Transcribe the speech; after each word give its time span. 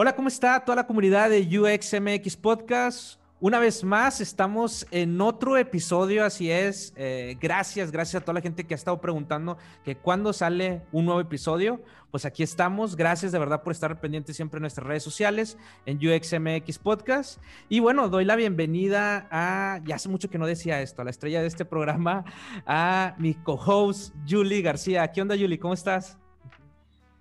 Hola, 0.00 0.14
¿cómo 0.14 0.28
está 0.28 0.60
toda 0.60 0.76
la 0.76 0.86
comunidad 0.86 1.28
de 1.28 1.40
UXMX 1.58 2.36
Podcast? 2.36 3.20
Una 3.40 3.58
vez 3.58 3.82
más, 3.82 4.20
estamos 4.20 4.86
en 4.92 5.20
otro 5.20 5.56
episodio, 5.56 6.24
así 6.24 6.52
es. 6.52 6.92
Eh, 6.94 7.36
gracias, 7.40 7.90
gracias 7.90 8.22
a 8.22 8.24
toda 8.24 8.34
la 8.34 8.40
gente 8.40 8.62
que 8.62 8.74
ha 8.74 8.76
estado 8.76 9.00
preguntando 9.00 9.58
que 9.84 9.96
cuándo 9.96 10.32
sale 10.32 10.82
un 10.92 11.04
nuevo 11.04 11.20
episodio. 11.20 11.82
Pues 12.12 12.24
aquí 12.24 12.44
estamos. 12.44 12.94
Gracias 12.94 13.32
de 13.32 13.40
verdad 13.40 13.64
por 13.64 13.72
estar 13.72 14.00
pendiente 14.00 14.32
siempre 14.34 14.58
en 14.58 14.60
nuestras 14.60 14.86
redes 14.86 15.02
sociales, 15.02 15.58
en 15.84 15.96
UXMX 15.96 16.78
Podcast. 16.78 17.42
Y 17.68 17.80
bueno, 17.80 18.08
doy 18.08 18.24
la 18.24 18.36
bienvenida 18.36 19.26
a, 19.32 19.80
ya 19.84 19.96
hace 19.96 20.08
mucho 20.08 20.30
que 20.30 20.38
no 20.38 20.46
decía 20.46 20.80
esto, 20.80 21.02
a 21.02 21.06
la 21.06 21.10
estrella 21.10 21.40
de 21.40 21.48
este 21.48 21.64
programa, 21.64 22.24
a 22.66 23.16
mi 23.18 23.34
co-host, 23.34 24.14
Julie 24.28 24.62
García. 24.62 25.10
¿Qué 25.10 25.22
onda, 25.22 25.34
Julie? 25.36 25.58
¿Cómo 25.58 25.74
estás? 25.74 26.16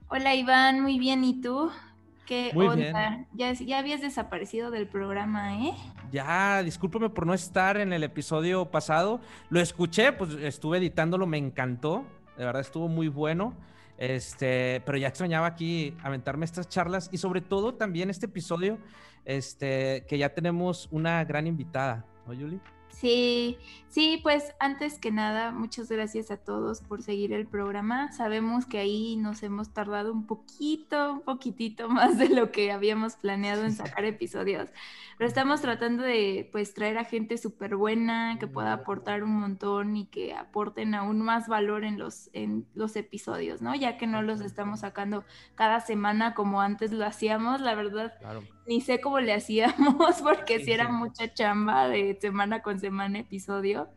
Hola, 0.10 0.36
Iván. 0.36 0.82
Muy 0.82 1.00
bien. 1.00 1.24
¿Y 1.24 1.42
tú? 1.42 1.72
¿Qué 2.28 2.52
Muy 2.54 2.68
onda? 2.68 3.26
Ya, 3.34 3.54
ya 3.54 3.80
habías 3.80 4.02
desaparecido 4.02 4.70
del 4.70 4.86
programa, 4.86 5.64
¿eh? 5.64 5.74
Ya, 6.12 6.62
discúlpame 6.62 7.10
por 7.10 7.26
no 7.26 7.34
estar 7.34 7.78
en 7.78 7.94
el 7.94 8.04
episodio 8.04 8.70
pasado. 8.70 9.22
Lo 9.50 9.62
escuché, 9.62 10.12
pues 10.12 10.34
estuve 10.34 10.78
editándolo, 10.78 11.26
me 11.26 11.38
encantó. 11.38 12.06
De 12.38 12.44
verdad 12.44 12.62
estuvo 12.62 12.90
muy 12.90 13.08
bueno. 13.08 13.54
Este, 13.98 14.82
pero 14.86 14.98
ya 14.98 15.08
extrañaba 15.08 15.48
aquí 15.48 15.96
aventarme 16.04 16.46
estas 16.46 16.68
charlas 16.68 17.10
y 17.14 17.18
sobre 17.18 17.40
todo 17.40 17.76
también 17.76 18.10
este 18.10 18.26
episodio, 18.28 18.78
este, 19.24 20.06
que 20.08 20.18
ya 20.18 20.30
tenemos 20.34 20.90
una 20.92 21.24
gran 21.24 21.48
invitada, 21.48 22.06
¿no, 22.28 22.34
Yuli? 22.34 22.60
Sí, 23.00 23.60
sí, 23.90 24.20
pues 24.24 24.56
antes 24.60 24.98
que 24.98 25.12
nada, 25.12 25.52
muchas 25.52 25.88
gracias 25.88 26.32
a 26.32 26.38
todos 26.38 26.82
por 26.82 27.04
seguir 27.04 27.32
el 27.32 27.46
programa. 27.46 28.12
Sabemos 28.12 28.66
que 28.66 28.80
ahí 28.80 29.18
nos 29.18 29.44
hemos 29.44 29.72
tardado 29.72 30.12
un 30.12 30.26
poquito, 30.26 31.14
un 31.14 31.22
poquitito 31.22 31.90
más 31.90 32.18
de 32.18 32.30
lo 32.30 32.52
que 32.52 32.72
habíamos 32.72 33.16
planeado 33.16 33.66
en 33.66 33.74
sacar 33.74 34.04
episodios, 34.04 34.72
pero 35.20 35.28
estamos 35.28 35.62
tratando 35.62 36.02
de 36.02 36.50
pues 36.52 36.74
traer 36.74 36.98
a 36.98 37.04
gente 37.04 37.38
súper 37.38 37.76
buena 37.76 38.38
que 38.40 38.48
pueda 38.48 38.74
aportar 38.74 39.24
un 39.24 39.42
montón 39.42 39.96
y 39.96 40.08
que 40.08 40.34
aporten 40.34 40.96
aún 40.96 41.22
más 41.22 41.48
valor 41.48 41.84
en 41.84 42.00
los, 42.00 42.32
en 42.34 42.66
los 42.74 42.96
episodios, 42.96 43.62
¿no? 43.62 43.76
Ya 43.76 44.00
que 44.00 44.08
no 44.08 44.24
los 44.24 44.42
estamos 44.42 44.80
sacando 44.80 45.24
cada 45.54 45.82
semana 45.82 46.34
como 46.34 46.62
antes 46.62 46.92
lo 46.92 47.06
hacíamos, 47.06 47.62
la 47.62 47.76
verdad. 47.76 48.16
Ni 48.68 48.82
sé 48.82 49.00
cómo 49.00 49.20
le 49.20 49.34
hacíamos 49.34 50.22
porque 50.24 50.60
si 50.64 50.72
era 50.72 50.90
mucha 50.90 51.34
chamba 51.34 51.88
de 51.88 52.18
semana 52.20 52.62
con 52.62 52.80
semana 52.80 53.20
episodio. 53.20 53.90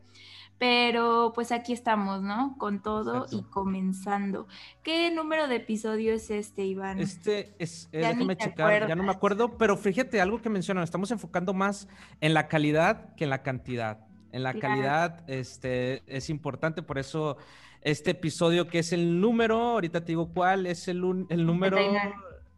Pero 0.57 1.31
pues 1.33 1.51
aquí 1.51 1.73
estamos, 1.73 2.21
¿no? 2.21 2.55
Con 2.59 2.83
todo 2.83 3.25
y 3.31 3.41
comenzando. 3.41 4.47
¿Qué 4.83 5.09
número 5.09 5.47
de 5.47 5.55
episodio 5.55 6.13
es 6.13 6.29
este, 6.29 6.65
Iván? 6.65 6.99
Este 6.99 7.55
es, 7.57 7.89
eh, 7.91 7.97
déjame 7.97 8.35
checar, 8.35 8.87
ya 8.87 8.95
no 8.95 9.01
me 9.01 9.11
acuerdo, 9.11 9.57
pero 9.57 9.75
fíjate 9.75 10.21
algo 10.21 10.39
que 10.39 10.49
mencionan, 10.49 10.83
estamos 10.83 11.09
enfocando 11.09 11.55
más 11.55 11.87
en 12.21 12.35
la 12.35 12.47
calidad 12.47 13.15
que 13.15 13.23
en 13.23 13.31
la 13.31 13.41
cantidad. 13.41 14.05
En 14.31 14.43
la 14.43 14.53
calidad 14.53 15.27
este, 15.27 16.03
es 16.05 16.29
importante, 16.29 16.83
por 16.83 16.99
eso 16.99 17.37
este 17.81 18.11
episodio 18.11 18.67
que 18.67 18.79
es 18.79 18.93
el 18.93 19.19
número, 19.19 19.57
ahorita 19.57 20.01
te 20.01 20.11
digo 20.11 20.31
cuál, 20.31 20.67
es 20.67 20.87
el, 20.87 21.25
el 21.29 21.45
número 21.45 21.77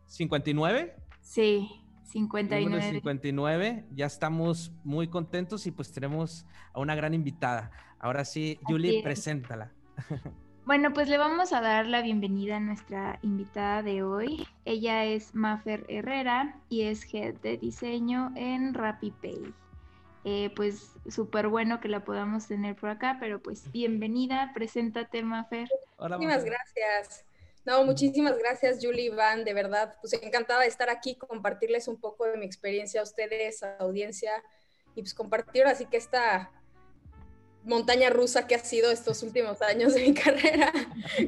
59. 0.07 0.93
Sí. 1.21 1.82
59. 2.03 2.91
59. 2.91 3.85
Ya 3.91 4.05
estamos 4.05 4.73
muy 4.83 5.07
contentos 5.07 5.65
y 5.67 5.71
pues 5.71 5.91
tenemos 5.91 6.45
a 6.73 6.79
una 6.79 6.95
gran 6.95 7.13
invitada. 7.13 7.71
Ahora 7.99 8.25
sí, 8.25 8.59
Julie, 8.63 9.01
preséntala. 9.01 9.71
Bueno, 10.65 10.93
pues 10.93 11.09
le 11.09 11.17
vamos 11.17 11.51
a 11.51 11.59
dar 11.59 11.87
la 11.87 12.01
bienvenida 12.01 12.55
a 12.55 12.59
nuestra 12.61 13.19
invitada 13.21 13.83
de 13.83 14.01
hoy. 14.01 14.47
Ella 14.63 15.03
es 15.03 15.35
Mafer 15.35 15.85
Herrera 15.89 16.57
y 16.69 16.83
es 16.83 17.05
head 17.13 17.35
de 17.41 17.57
diseño 17.57 18.31
en 18.37 18.73
RappiPay. 18.73 19.53
Eh, 20.23 20.53
pues 20.55 20.95
súper 21.09 21.49
bueno 21.49 21.81
que 21.81 21.89
la 21.89 22.05
podamos 22.05 22.47
tener 22.47 22.77
por 22.77 22.89
acá, 22.89 23.17
pero 23.19 23.41
pues 23.41 23.69
bienvenida, 23.73 24.51
preséntate 24.53 25.21
Mafer. 25.21 25.67
Hola, 25.97 26.17
Muchísimas 26.17 26.45
gracias. 26.45 27.25
No, 27.65 27.85
muchísimas 27.85 28.37
gracias, 28.37 28.79
Julie 28.81 29.05
Iván, 29.05 29.45
de 29.45 29.53
verdad, 29.53 29.95
pues 30.01 30.13
encantada 30.13 30.61
de 30.61 30.67
estar 30.67 30.89
aquí, 30.89 31.15
compartirles 31.15 31.87
un 31.87 31.99
poco 31.99 32.25
de 32.25 32.37
mi 32.37 32.45
experiencia 32.45 32.99
a 32.99 33.03
ustedes, 33.03 33.63
a 33.63 33.77
la 33.77 33.85
audiencia, 33.85 34.43
y 34.95 35.01
pues 35.01 35.13
compartir 35.13 35.65
así 35.65 35.85
que 35.85 35.97
esta 35.97 36.51
montaña 37.63 38.09
rusa 38.09 38.47
que 38.47 38.55
ha 38.55 38.59
sido 38.59 38.91
estos 38.91 39.23
últimos 39.23 39.61
años 39.61 39.93
de 39.93 40.01
mi 40.01 40.13
carrera 40.13 40.73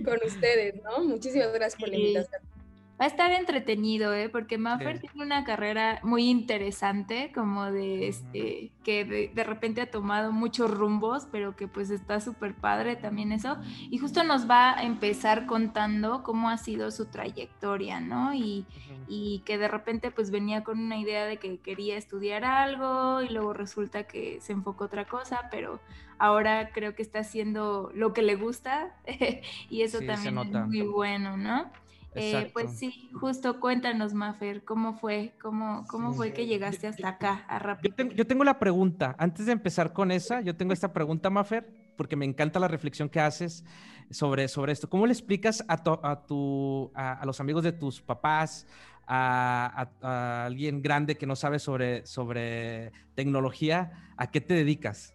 con 0.04 0.20
ustedes, 0.26 0.76
¿no? 0.84 1.00
Muchísimas 1.04 1.54
gracias 1.54 1.80
por 1.80 1.90
la 1.90 1.96
invitación. 1.96 2.55
Va 3.00 3.04
a 3.04 3.08
estar 3.10 3.32
entretenido, 3.34 4.14
¿eh? 4.14 4.30
Porque 4.30 4.58
Maffer 4.58 5.00
tiene 5.00 5.22
una 5.22 5.44
carrera 5.44 6.00
muy 6.02 6.30
interesante, 6.30 7.30
como 7.36 7.70
de 7.70 8.08
este, 8.08 8.72
que 8.86 9.04
de, 9.04 9.44
repente 9.44 9.82
ha 9.82 9.92
tomado 9.92 10.32
muchos 10.32 10.72
rumbos, 10.72 11.28
pero 11.30 11.58
que 11.58 11.68
pues 11.68 11.90
está 11.90 12.22
súper 12.22 12.54
padre 12.54 12.96
también 12.96 13.34
eso. 13.34 13.58
Y 13.90 13.98
justo 13.98 14.24
nos 14.24 14.50
va 14.50 14.78
a 14.78 14.84
empezar 14.84 15.46
contando 15.46 16.24
cómo 16.24 16.50
ha 16.50 16.58
sido 16.58 16.90
su 16.90 17.08
trayectoria, 17.08 18.00
¿no? 18.00 18.34
Y, 18.34 18.66
y 19.10 19.42
que 19.46 19.58
de 19.58 19.68
repente 19.68 20.10
pues 20.10 20.32
venía 20.32 20.64
con 20.64 20.80
una 20.80 20.98
idea 20.98 21.26
de 21.26 21.36
que 21.36 21.60
quería 21.60 21.98
estudiar 21.98 22.46
algo 22.46 23.22
y 23.22 23.28
luego 23.28 23.52
resulta 23.52 24.04
que 24.04 24.40
se 24.40 24.54
enfocó 24.54 24.86
otra 24.86 25.04
cosa, 25.06 25.50
pero 25.52 25.82
ahora 26.18 26.70
creo 26.72 26.96
que 26.96 27.02
está 27.02 27.20
haciendo 27.20 27.92
lo 27.94 28.14
que 28.14 28.22
le 28.22 28.36
gusta 28.36 28.96
y 29.70 29.82
eso 29.82 30.00
también 30.00 30.38
es 30.38 30.68
muy 30.68 30.82
bueno, 30.82 31.36
¿no? 31.36 31.70
Eh, 32.18 32.50
pues 32.54 32.78
sí, 32.78 33.10
justo 33.14 33.60
cuéntanos, 33.60 34.14
Mafer, 34.14 34.64
¿cómo 34.64 34.94
fue? 34.94 35.34
¿Cómo, 35.42 35.86
cómo 35.90 36.14
fue 36.14 36.32
que 36.32 36.46
llegaste 36.46 36.88
hasta 36.88 37.10
acá 37.10 37.46
a 37.50 37.60
Rappi? 37.60 37.90
Yo 38.16 38.26
tengo, 38.26 38.46
la 38.46 38.58
pregunta, 38.58 39.16
antes 39.20 39.46
de 39.46 39.52
empezar 39.52 39.92
con 39.92 40.12
esa, 40.12 40.40
yo 40.40 40.56
tengo 40.56 40.72
esta 40.72 40.94
pregunta, 40.94 41.30
Mafer, 41.30 41.70
porque 41.98 42.16
me 42.16 42.24
encanta 42.24 42.58
la 42.60 42.70
reflexión 42.70 43.10
que 43.10 43.20
haces 43.20 43.66
sobre, 44.10 44.48
sobre 44.48 44.72
esto. 44.72 44.90
¿Cómo 44.90 45.06
le 45.06 45.12
explicas 45.12 45.64
a, 45.68 45.74
a, 46.04 46.26
tu, 46.26 46.90
a, 46.96 47.26
los 47.26 47.42
amigos 47.42 47.64
de 47.64 47.74
tus 47.74 48.02
papás, 48.02 48.66
a, 49.06 50.46
alguien 50.46 50.82
grande 50.82 51.18
que 51.18 51.26
no 51.26 51.36
sabe 51.36 51.60
sobre, 51.60 52.06
sobre 52.06 52.94
tecnología, 53.14 54.14
a 54.16 54.32
qué 54.32 54.40
te 54.40 54.54
dedicas? 54.54 55.14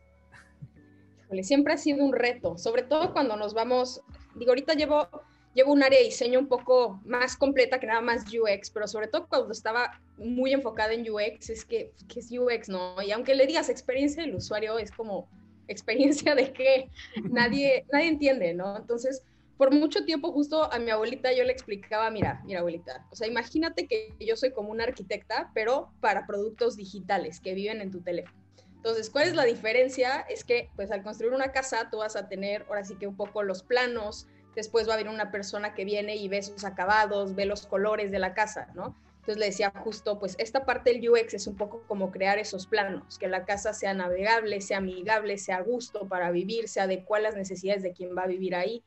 Siempre 1.43 1.73
ha 1.73 1.79
sido 1.79 2.05
un 2.05 2.13
reto, 2.13 2.59
sobre 2.59 2.83
todo 2.83 3.13
cuando 3.15 3.37
nos 3.37 3.55
vamos, 3.55 4.03
digo, 4.35 4.51
ahorita 4.51 4.75
llevo 4.75 5.09
llevo 5.55 5.73
un 5.73 5.83
área 5.83 5.99
de 5.99 6.05
diseño 6.05 6.39
un 6.39 6.49
poco 6.49 7.01
más 7.05 7.37
completa 7.37 7.81
que 7.81 7.87
nada 7.87 8.01
más 8.01 8.25
UX, 8.27 8.71
pero 8.71 8.87
sobre 8.87 9.09
todo 9.09 9.27
cuando 9.29 9.53
estaba 9.53 10.01
muy 10.17 10.53
enfocada 10.53 10.93
en 10.93 11.11
UX, 11.11 11.51
es 11.51 11.65
que, 11.65 11.93
¿qué 12.09 12.21
es 12.21 12.31
UX, 12.31 12.69
no? 12.69 13.01
Y 13.03 13.11
aunque 13.13 13.35
le 13.35 13.47
digas 13.47 13.69
experiencia 13.69 14.23
del 14.23 14.35
usuario, 14.35 14.79
es 14.79 14.91
como 14.91 15.29
experiencia 15.69 16.35
de 16.35 16.53
qué, 16.53 16.91
nadie, 17.31 17.85
nadie 17.93 18.09
entiende, 18.09 18.55
¿no? 18.55 18.77
Entonces, 18.77 19.23
por 19.57 19.73
mucho 19.75 20.05
tiempo 20.05 20.33
justo 20.33 20.73
a 20.73 20.79
mi 20.79 20.91
abuelita 20.91 21.33
yo 21.33 21.45
le 21.45 21.53
explicaba, 21.53 22.11
mira, 22.11 22.41
mira 22.47 22.61
abuelita, 22.61 23.07
o 23.11 23.17
sea, 23.17 23.29
imagínate 23.29 23.87
que 23.87 24.15
yo 24.19 24.37
soy 24.37 24.53
como 24.53 24.71
una 24.71 24.85
arquitecta, 24.85 25.51
pero 25.55 25.93
para 26.01 26.27
productos 26.27 26.77
digitales 26.77 27.41
que 27.41 27.55
viven 27.55 27.81
en 27.81 27.91
tu 27.91 28.01
teléfono. 28.01 28.41
Entonces, 28.77 29.11
¿cuál 29.11 29.29
es 29.29 29.35
la 29.35 29.45
diferencia? 29.45 30.21
Es 30.31 30.43
que, 30.43 30.71
pues, 30.75 30.91
al 30.91 31.03
construir 31.03 31.35
una 31.35 31.53
casa, 31.53 31.91
tú 31.91 31.99
vas 31.99 32.17
a 32.17 32.31
tener, 32.31 32.65
ahora 32.69 32.83
sí 32.83 32.97
que 32.97 33.07
un 33.07 33.15
poco 33.15 33.43
los 33.43 33.63
planos, 33.63 34.27
después 34.55 34.89
va 34.89 34.93
a 34.93 34.95
haber 34.95 35.09
una 35.09 35.31
persona 35.31 35.75
que 35.75 35.85
viene 35.85 36.17
y 36.17 36.29
ve 36.29 36.43
sus 36.43 36.65
acabados, 36.65 37.35
ve 37.35 37.47
los 37.47 37.67
colores 37.67 38.11
de 38.11 38.19
la 38.19 38.35
casa, 38.35 38.69
¿no? 38.75 38.97
Entonces 39.21 39.39
le 39.39 39.47
decía 39.47 39.71
justo, 39.85 40.19
pues 40.19 40.35
esta 40.39 40.65
parte 40.65 40.93
del 40.93 41.09
UX 41.09 41.35
es 41.35 41.47
un 41.47 41.57
poco 41.57 41.83
como 41.87 42.11
crear 42.11 42.39
esos 42.39 42.67
planos, 42.67 43.19
que 43.19 43.29
la 43.29 43.45
casa 43.45 43.75
sea 43.75 43.93
navegable, 43.93 44.61
sea 44.63 44.79
amigable, 44.79 45.37
sea 45.37 45.59
a 45.59 45.63
gusto 45.63 46.09
para 46.09 46.31
vivir, 46.31 46.69
se 46.69 46.81
adecua 46.81 47.19
a 47.19 47.21
las 47.21 47.37
necesidades 47.37 47.83
de 47.83 47.93
quien 47.93 48.17
va 48.17 48.23
a 48.23 48.27
vivir 48.27 48.55
ahí. 48.55 48.83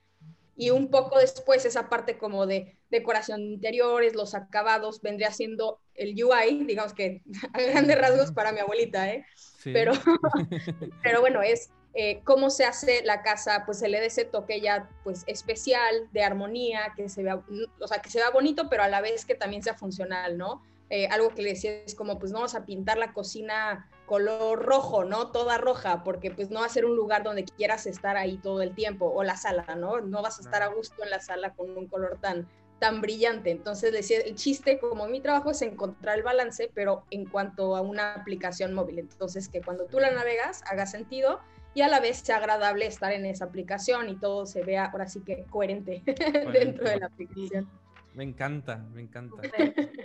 Y 0.55 0.71
un 0.71 0.89
poco 0.89 1.19
después 1.19 1.65
esa 1.65 1.87
parte 1.87 2.17
como 2.17 2.45
de 2.45 2.75
decoración 2.89 3.41
de 3.41 3.53
interiores, 3.53 4.15
los 4.15 4.33
acabados, 4.33 5.01
vendría 5.01 5.31
siendo 5.31 5.79
el 5.93 6.15
UI, 6.23 6.65
digamos 6.65 6.93
que 6.93 7.21
a 7.53 7.61
grandes 7.61 7.97
rasgos 7.99 8.31
para 8.31 8.51
mi 8.51 8.59
abuelita, 8.59 9.11
¿eh? 9.11 9.25
Pero, 9.63 9.93
pero 11.03 11.21
bueno, 11.21 11.41
es 11.43 11.69
eh, 11.95 12.21
cómo 12.23 12.49
se 12.49 12.65
hace 12.65 13.03
la 13.03 13.21
casa, 13.21 13.63
pues 13.65 13.79
se 13.79 13.87
le 13.87 13.99
dé 13.99 14.07
ese 14.07 14.25
toque 14.25 14.59
ya 14.59 14.89
pues 15.03 15.23
especial, 15.27 16.09
de 16.11 16.23
armonía, 16.23 16.93
que 16.95 17.07
se 17.07 17.21
vea, 17.21 17.43
o 17.79 17.87
sea, 17.87 18.01
que 18.01 18.09
se 18.09 18.17
vea 18.17 18.31
bonito, 18.31 18.67
pero 18.67 18.83
a 18.83 18.87
la 18.87 18.99
vez 18.99 19.25
que 19.25 19.35
también 19.35 19.61
sea 19.61 19.75
funcional, 19.75 20.37
¿no? 20.37 20.63
Eh, 20.89 21.07
algo 21.07 21.29
que 21.29 21.41
le 21.41 21.49
decía 21.49 21.71
es 21.71 21.95
como, 21.95 22.19
pues 22.19 22.31
no 22.31 22.39
vamos 22.39 22.55
a 22.55 22.65
pintar 22.65 22.97
la 22.97 23.13
cocina 23.13 23.89
color 24.05 24.63
rojo, 24.63 25.05
¿no? 25.05 25.31
Toda 25.31 25.57
roja, 25.57 26.03
porque 26.03 26.31
pues 26.31 26.49
no 26.49 26.61
va 26.61 26.65
a 26.65 26.69
ser 26.69 26.85
un 26.85 26.95
lugar 26.95 27.23
donde 27.23 27.45
quieras 27.45 27.85
estar 27.85 28.17
ahí 28.17 28.37
todo 28.37 28.61
el 28.61 28.73
tiempo, 28.73 29.11
o 29.13 29.23
la 29.23 29.37
sala, 29.37 29.63
¿no? 29.75 30.01
No 30.01 30.21
vas 30.21 30.39
a 30.39 30.41
estar 30.41 30.63
a 30.63 30.67
gusto 30.67 31.03
en 31.03 31.11
la 31.11 31.19
sala 31.19 31.53
con 31.53 31.77
un 31.77 31.87
color 31.87 32.17
tan, 32.19 32.47
tan 32.79 33.01
brillante. 33.01 33.51
Entonces 33.51 33.91
decía, 33.91 34.19
el 34.19 34.35
chiste, 34.35 34.79
como 34.79 35.07
mi 35.07 35.21
trabajo 35.21 35.51
es 35.51 35.61
encontrar 35.61 36.17
el 36.17 36.23
balance, 36.23 36.69
pero 36.73 37.05
en 37.11 37.25
cuanto 37.25 37.75
a 37.75 37.81
una 37.81 38.15
aplicación 38.15 38.73
móvil. 38.73 38.99
Entonces, 38.99 39.47
que 39.47 39.61
cuando 39.61 39.85
tú 39.85 39.99
la 39.99 40.11
navegas, 40.11 40.63
haga 40.67 40.85
sentido 40.85 41.39
y 41.73 41.81
a 41.81 41.87
la 41.87 41.99
vez 41.99 42.17
sea 42.17 42.37
agradable 42.37 42.85
estar 42.85 43.11
en 43.11 43.25
esa 43.25 43.45
aplicación 43.45 44.09
y 44.09 44.15
todo 44.15 44.45
se 44.45 44.63
vea 44.63 44.85
ahora 44.85 45.07
sí 45.07 45.21
que 45.21 45.45
coherente 45.49 46.01
dentro 46.53 46.89
de 46.89 46.99
la 46.99 47.07
aplicación. 47.07 47.69
Me 48.15 48.23
encanta, 48.23 48.77
me 48.93 49.01
encanta. 49.01 49.41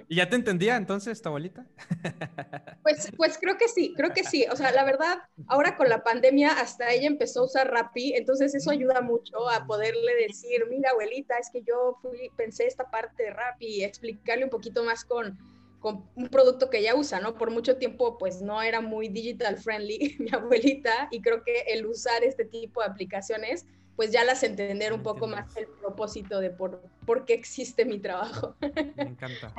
¿Y 0.09 0.17
ya 0.17 0.29
te 0.31 0.37
entendía 0.37 0.76
entonces 0.76 1.20
tu 1.20 1.29
abuelita? 1.29 1.67
Pues, 2.82 3.12
pues 3.19 3.37
creo 3.38 3.59
que 3.59 3.69
sí, 3.69 3.93
creo 3.94 4.15
que 4.15 4.25
sí. 4.25 4.47
O 4.50 4.56
sea, 4.56 4.73
la 4.73 4.82
verdad, 4.82 5.19
ahora 5.47 5.76
con 5.76 5.91
la 5.91 6.03
pandemia 6.03 6.53
hasta 6.53 6.91
ella 6.91 7.06
empezó 7.06 7.41
a 7.41 7.44
usar 7.44 7.70
Rappi, 7.70 8.15
entonces 8.15 8.55
eso 8.55 8.70
ayuda 8.70 9.03
mucho 9.03 9.47
a 9.50 9.67
poderle 9.67 10.15
decir, 10.26 10.65
mira 10.70 10.91
abuelita, 10.91 11.37
es 11.37 11.50
que 11.50 11.61
yo 11.62 11.99
fui, 12.00 12.31
pensé 12.35 12.67
esta 12.67 12.91
parte 12.91 13.25
de 13.25 13.31
Rappi 13.31 13.67
y 13.67 13.85
explicarle 13.85 14.44
un 14.44 14.50
poquito 14.50 14.85
más 14.85 15.05
con, 15.05 15.38
con 15.80 16.04
un 16.14 16.28
producto 16.28 16.70
que 16.70 16.78
ella 16.78 16.94
usa, 16.94 17.20
¿no? 17.20 17.34
Por 17.34 17.50
mucho 17.50 17.76
tiempo 17.76 18.19
pues 18.19 18.42
no 18.42 18.60
era 18.62 18.80
muy 18.80 19.08
digital 19.08 19.56
friendly 19.56 20.16
mi 20.19 20.30
abuelita 20.32 21.08
y 21.10 21.20
creo 21.20 21.42
que 21.42 21.60
el 21.69 21.86
usar 21.86 22.25
este 22.25 22.44
tipo 22.44 22.80
de 22.80 22.86
aplicaciones 22.86 23.66
pues 23.96 24.12
ya 24.12 24.22
las 24.25 24.44
entender 24.44 24.92
un 24.92 25.02
poco 25.02 25.26
más 25.26 25.56
el 25.56 25.66
propósito 25.66 26.38
de 26.38 26.50
por, 26.50 26.80
por 27.04 27.25
qué 27.25 27.34
existe 27.34 27.84
mi 27.84 27.98
trabajo. 27.98 28.54
Me 28.60 28.69
encanta. 29.02 29.52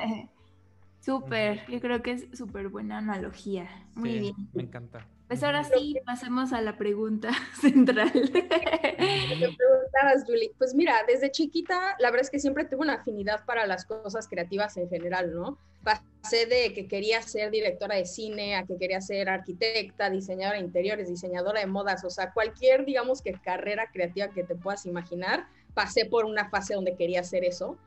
Súper, 1.00 1.66
yo 1.68 1.78
creo 1.78 2.00
que 2.02 2.12
es 2.12 2.26
súper 2.32 2.68
buena 2.68 2.98
analogía. 2.98 3.68
Muy 3.94 4.18
bien. 4.18 4.34
Me 4.54 4.62
encanta. 4.62 5.06
Pues 5.28 5.44
ahora 5.44 5.62
sí, 5.62 5.96
pasemos 6.04 6.52
a 6.52 6.60
la 6.60 6.76
pregunta 6.76 7.30
central. 7.60 8.10
Me 8.12 9.56
preguntabas, 9.56 10.24
Julie. 10.26 10.52
Pues 10.58 10.74
mira, 10.74 11.04
desde 11.06 11.30
chiquita, 11.30 11.96
la 11.98 12.10
verdad 12.10 12.22
es 12.22 12.30
que 12.30 12.40
siempre 12.40 12.64
tuve 12.64 12.80
una 12.80 12.94
afinidad 12.94 13.44
para 13.44 13.66
las 13.66 13.84
cosas 13.84 14.26
creativas 14.26 14.76
en 14.76 14.88
general, 14.88 15.32
¿no? 15.32 15.58
Pasé 15.82 16.46
de 16.46 16.72
que 16.74 16.86
quería 16.86 17.22
ser 17.22 17.50
directora 17.50 17.96
de 17.96 18.04
cine 18.04 18.56
a 18.56 18.64
que 18.64 18.76
quería 18.76 19.00
ser 19.00 19.28
arquitecta, 19.28 20.10
diseñadora 20.10 20.58
de 20.58 20.64
interiores, 20.64 21.08
diseñadora 21.08 21.60
de 21.60 21.66
modas, 21.66 22.04
o 22.04 22.10
sea, 22.10 22.32
cualquier, 22.32 22.84
digamos 22.84 23.22
que 23.22 23.32
carrera 23.32 23.90
creativa 23.92 24.28
que 24.28 24.44
te 24.44 24.54
puedas 24.54 24.84
imaginar, 24.86 25.46
pasé 25.74 26.04
por 26.04 26.24
una 26.26 26.50
fase 26.50 26.74
donde 26.74 26.96
quería 26.96 27.20
hacer 27.20 27.44
eso. 27.44 27.78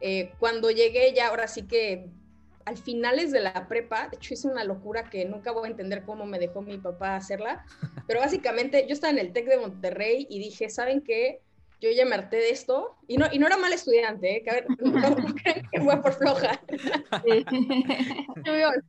Eh, 0.00 0.32
cuando 0.38 0.70
llegué 0.70 1.12
ya, 1.14 1.28
ahora 1.28 1.46
sí 1.46 1.62
que 1.62 2.08
al 2.64 2.76
finales 2.78 3.30
de 3.32 3.40
la 3.40 3.68
prepa, 3.68 4.08
de 4.08 4.16
hecho 4.16 4.34
hice 4.34 4.48
una 4.48 4.64
locura 4.64 5.10
que 5.10 5.24
nunca 5.24 5.52
voy 5.52 5.68
a 5.68 5.70
entender 5.70 6.04
cómo 6.04 6.26
me 6.26 6.38
dejó 6.38 6.62
mi 6.62 6.78
papá 6.78 7.16
hacerla, 7.16 7.64
pero 8.06 8.20
básicamente 8.20 8.86
yo 8.86 8.94
estaba 8.94 9.12
en 9.12 9.18
el 9.18 9.32
TEC 9.32 9.48
de 9.48 9.58
Monterrey 9.58 10.26
y 10.28 10.38
dije, 10.38 10.70
¿saben 10.70 11.02
qué? 11.02 11.40
Yo 11.82 11.90
ya 11.90 12.04
me 12.04 12.14
harté 12.14 12.36
de 12.36 12.50
esto, 12.50 12.94
y 13.08 13.16
no, 13.16 13.26
y 13.32 13.40
no 13.40 13.48
era 13.48 13.56
mal 13.56 13.72
estudiante, 13.72 14.36
¿eh? 14.36 14.44
que 14.44 14.64
no, 14.78 14.78
fue 15.84 16.00
por 16.00 16.12
floja. 16.12 16.62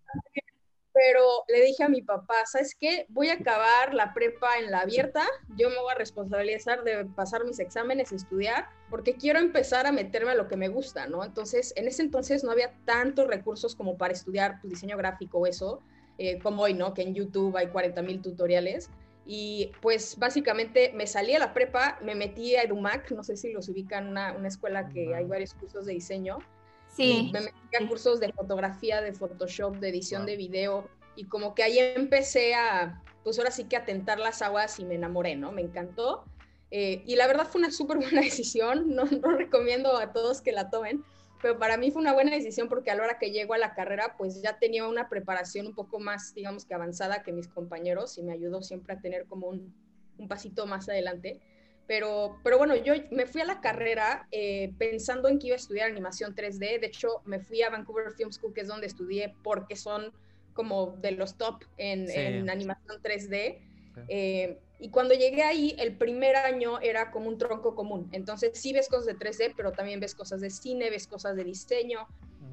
pero 0.94 1.24
le 1.48 1.66
dije 1.66 1.84
a 1.84 1.90
mi 1.90 2.04
papá, 2.04 2.46
¿sabes 2.46 2.76
qué? 2.80 3.08
Voy 3.10 3.30
a 3.30 3.34
acabar 3.34 3.96
la 3.96 4.14
prepa 4.14 4.60
en 4.60 4.70
la 4.70 4.82
abierta, 4.82 5.24
yo 5.58 5.72
me 5.72 5.80
voy 5.80 5.92
a 5.92 5.98
responsabilizar 5.98 6.84
de 6.84 7.06
pasar 7.06 7.44
mis 7.46 7.60
exámenes, 7.60 8.12
estudiar, 8.12 8.68
porque 8.92 9.16
quiero 9.16 9.40
empezar 9.40 9.88
a 9.88 9.92
meterme 9.92 10.30
a 10.30 10.36
lo 10.36 10.48
que 10.48 10.56
me 10.56 10.68
gusta, 10.68 11.08
¿no? 11.08 11.24
Entonces, 11.24 11.74
en 11.76 11.88
ese 11.88 12.04
entonces 12.04 12.44
no 12.44 12.52
había 12.52 12.76
tantos 12.86 13.28
recursos 13.28 13.76
como 13.76 13.98
para 13.98 14.14
estudiar 14.14 14.62
pues, 14.62 14.70
diseño 14.70 14.98
gráfico 14.98 15.40
o 15.40 15.48
eso, 15.48 15.82
eh, 16.20 16.38
como 16.38 16.62
hoy, 16.62 16.76
¿no? 16.76 16.94
Que 16.94 17.02
en 17.02 17.16
YouTube 17.16 17.58
hay 17.58 17.70
40 17.70 18.04
mil 18.04 18.22
tutoriales. 18.22 18.92
Y 19.26 19.72
pues 19.82 20.18
básicamente 20.18 20.92
me 20.94 21.08
salí 21.08 21.34
a 21.34 21.40
la 21.40 21.54
prepa, 21.54 21.98
me 22.02 22.14
metí 22.14 22.56
a 22.56 22.64
EduMac, 22.64 23.12
no 23.12 23.24
sé 23.24 23.38
si 23.38 23.54
los 23.54 23.70
ubican, 23.70 24.08
una, 24.10 24.34
una 24.34 24.50
escuela 24.50 24.90
que 24.90 25.16
hay 25.16 25.26
varios 25.26 25.54
cursos 25.54 25.86
de 25.86 25.94
diseño, 25.94 26.40
Sí. 26.90 27.30
me 27.34 27.40
metí 27.40 27.58
a 27.82 27.88
cursos 27.88 28.20
de 28.20 28.32
fotografía, 28.34 29.02
de 29.02 29.14
Photoshop, 29.14 29.78
de 29.78 29.90
edición 29.90 30.26
de 30.28 30.38
video 30.38 30.88
y 31.16 31.26
como 31.26 31.56
que 31.56 31.64
ahí 31.64 31.80
empecé 31.80 32.54
a, 32.54 33.02
pues 33.24 33.40
ahora 33.40 33.50
sí 33.50 33.64
que 33.64 33.78
a 33.78 33.86
tentar 33.86 34.20
las 34.20 34.42
aguas 34.42 34.80
y 34.80 34.86
me 34.86 34.96
enamoré, 34.96 35.36
¿no? 35.36 35.52
Me 35.52 35.62
encantó. 35.62 36.24
Eh, 36.70 37.04
y 37.06 37.16
la 37.16 37.28
verdad 37.28 37.48
fue 37.48 37.60
una 37.60 37.72
súper 37.72 37.98
buena 37.98 38.22
decisión, 38.22 38.94
no, 38.96 39.06
no 39.06 39.32
recomiendo 39.38 39.98
a 39.98 40.12
todos 40.12 40.42
que 40.42 40.52
la 40.52 40.70
tomen, 40.70 41.04
pero 41.44 41.60
para 41.60 41.76
mí 41.76 41.92
fue 41.92 42.02
una 42.02 42.14
buena 42.14 42.32
decisión 42.32 42.70
porque 42.70 42.90
a 42.90 42.96
la 42.96 43.04
hora 43.04 43.20
que 43.20 43.32
llego 43.32 43.54
a 43.54 43.58
la 43.58 43.74
carrera, 43.74 44.16
pues 44.18 44.42
ya 44.42 44.60
tenía 44.60 44.88
una 44.88 45.10
preparación 45.10 45.68
un 45.68 45.76
poco 45.76 46.00
más, 46.00 46.34
digamos 46.34 46.64
que 46.64 46.74
avanzada 46.74 47.22
que 47.22 47.34
mis 47.34 47.50
compañeros 47.50 48.18
y 48.18 48.24
me 48.24 48.32
ayudó 48.32 48.62
siempre 48.62 48.94
a 48.94 49.02
tener 49.02 49.26
como 49.26 49.48
un, 49.48 49.76
un 50.18 50.28
pasito 50.30 50.66
más 50.68 50.88
adelante. 50.88 51.42
Pero, 51.86 52.40
pero 52.46 52.58
bueno, 52.58 52.78
yo 52.78 52.94
me 53.12 53.26
fui 53.26 53.42
a 53.42 53.46
la 53.46 53.60
carrera 53.60 54.26
eh, 54.32 54.72
pensando 54.78 55.28
en 55.28 55.38
que 55.38 55.48
iba 55.48 55.56
a 55.56 55.58
estudiar 55.58 55.92
animación 55.92 56.34
3D. 56.34 56.80
De 56.80 56.88
hecho, 56.88 57.22
me 57.26 57.42
fui 57.42 57.62
a 57.62 57.70
Vancouver 57.70 58.14
Film 58.14 58.32
School, 58.32 58.54
que 58.54 58.62
es 58.62 58.70
donde 58.70 58.88
estudié, 58.88 59.36
porque 59.44 59.76
son 59.76 60.14
como 60.54 60.96
de 61.02 61.12
los 61.12 61.38
top 61.38 61.66
en, 61.76 62.10
en 62.10 62.50
animación 62.50 63.02
3D. 63.04 63.60
Eh, 64.08 64.60
y 64.84 64.90
cuando 64.90 65.14
llegué 65.14 65.44
ahí, 65.44 65.78
el 65.80 65.96
primer 65.96 66.36
año 66.36 66.78
era 66.82 67.10
como 67.10 67.30
un 67.30 67.38
tronco 67.38 67.74
común. 67.74 68.10
Entonces 68.12 68.52
sí 68.56 68.74
ves 68.74 68.90
cosas 68.90 69.06
de 69.06 69.16
3D, 69.18 69.54
pero 69.56 69.72
también 69.72 70.02
ves 70.02 70.14
cosas 70.14 70.42
de 70.42 70.50
cine, 70.50 70.90
ves 70.90 71.08
cosas 71.08 71.38
de 71.38 71.46
diseño. 71.46 72.06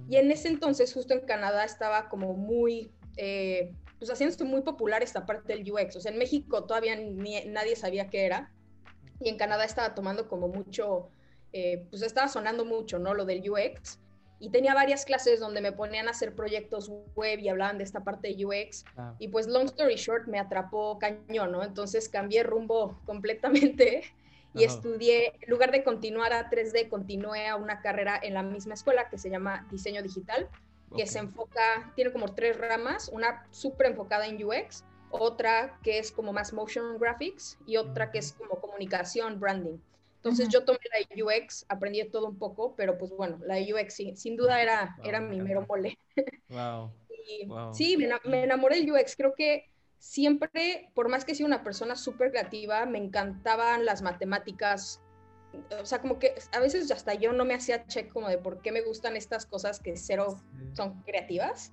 Y 0.08 0.14
en 0.14 0.30
ese 0.30 0.46
entonces, 0.46 0.94
justo 0.94 1.12
en 1.12 1.22
Canadá, 1.22 1.64
estaba 1.64 2.08
como 2.08 2.34
muy, 2.34 2.92
eh, 3.16 3.72
pues 3.98 4.12
haciéndose 4.12 4.44
muy 4.44 4.62
popular 4.62 5.02
esta 5.02 5.26
parte 5.26 5.54
del 5.56 5.72
UX. 5.72 5.96
O 5.96 6.00
sea, 6.00 6.12
en 6.12 6.18
México 6.18 6.62
todavía 6.66 6.94
ni, 6.94 7.44
nadie 7.46 7.74
sabía 7.74 8.08
qué 8.08 8.26
era 8.26 8.52
y 9.18 9.28
en 9.28 9.36
Canadá 9.36 9.64
estaba 9.64 9.96
tomando 9.96 10.28
como 10.28 10.46
mucho, 10.46 11.08
eh, 11.52 11.84
pues 11.90 12.00
estaba 12.02 12.28
sonando 12.28 12.64
mucho, 12.64 13.00
¿no? 13.00 13.12
Lo 13.12 13.24
del 13.24 13.42
UX. 13.50 13.98
Y 14.40 14.50
tenía 14.50 14.74
varias 14.74 15.04
clases 15.04 15.38
donde 15.38 15.60
me 15.60 15.70
ponían 15.70 16.08
a 16.08 16.12
hacer 16.12 16.34
proyectos 16.34 16.90
web 17.14 17.38
y 17.38 17.48
hablaban 17.48 17.78
de 17.78 17.84
esta 17.84 18.02
parte 18.02 18.34
de 18.34 18.46
UX. 18.46 18.84
Ah. 18.96 19.14
Y 19.18 19.28
pues, 19.28 19.46
long 19.46 19.66
story 19.66 19.96
short, 19.96 20.26
me 20.26 20.40
atrapó 20.40 20.98
cañón, 20.98 21.52
¿no? 21.52 21.62
Entonces 21.62 22.08
cambié 22.08 22.42
rumbo 22.42 22.98
completamente 23.06 24.02
y 24.54 24.64
estudié, 24.64 25.32
en 25.40 25.50
lugar 25.50 25.70
de 25.70 25.84
continuar 25.84 26.32
a 26.32 26.50
3D, 26.50 26.88
continué 26.88 27.46
a 27.46 27.56
una 27.56 27.80
carrera 27.80 28.18
en 28.20 28.34
la 28.34 28.42
misma 28.42 28.74
escuela 28.74 29.08
que 29.08 29.18
se 29.18 29.30
llama 29.30 29.66
Diseño 29.70 30.02
Digital, 30.02 30.48
que 30.96 31.06
se 31.06 31.20
enfoca, 31.20 31.92
tiene 31.94 32.10
como 32.10 32.34
tres 32.34 32.58
ramas, 32.58 33.10
una 33.12 33.46
súper 33.50 33.86
enfocada 33.86 34.26
en 34.26 34.44
UX, 34.44 34.84
otra 35.10 35.78
que 35.82 35.98
es 35.98 36.10
como 36.10 36.32
más 36.32 36.52
motion 36.52 36.98
graphics 36.98 37.58
y 37.66 37.76
otra 37.76 38.10
que 38.10 38.18
es 38.18 38.32
como 38.32 38.60
comunicación, 38.60 39.38
branding. 39.38 39.78
Entonces 40.20 40.50
yo 40.50 40.64
tomé 40.64 40.78
la 40.92 41.24
UX, 41.24 41.64
aprendí 41.70 42.04
todo 42.10 42.28
un 42.28 42.38
poco, 42.38 42.76
pero 42.76 42.98
pues 42.98 43.10
bueno, 43.10 43.40
la 43.46 43.56
UX 43.56 43.94
sin 44.20 44.36
duda 44.36 44.60
era, 44.60 44.96
era 45.02 45.18
mi 45.18 45.40
mero 45.40 45.64
mole. 45.66 45.98
Wow. 46.48 46.92
Sí, 47.72 47.96
me, 47.96 48.08
me, 48.24 48.44
enamoré 48.44 48.76
del 48.76 48.92
UX. 48.92 49.16
Creo 49.16 49.34
que 49.34 49.70
siempre, 49.98 50.90
por 50.94 51.08
más 51.08 51.24
que 51.24 51.34
sea 51.34 51.46
una 51.46 51.62
persona 51.62 51.96
súper 51.96 52.32
creativa, 52.32 52.84
me 52.84 52.98
encantaban 52.98 53.86
las 53.86 54.02
matemáticas. 54.02 55.00
O 55.80 55.86
sea, 55.86 56.02
como 56.02 56.18
que 56.18 56.34
a 56.52 56.60
veces 56.60 56.90
hasta 56.90 57.14
yo 57.14 57.32
no 57.32 57.46
me 57.46 57.54
hacía 57.54 57.86
check 57.86 58.12
como 58.12 58.28
de 58.28 58.36
por 58.36 58.60
qué 58.60 58.72
me 58.72 58.82
gustan 58.82 59.16
estas 59.16 59.46
cosas 59.46 59.80
que 59.80 59.96
cero 59.96 60.38
son 60.74 61.02
creativas 61.02 61.72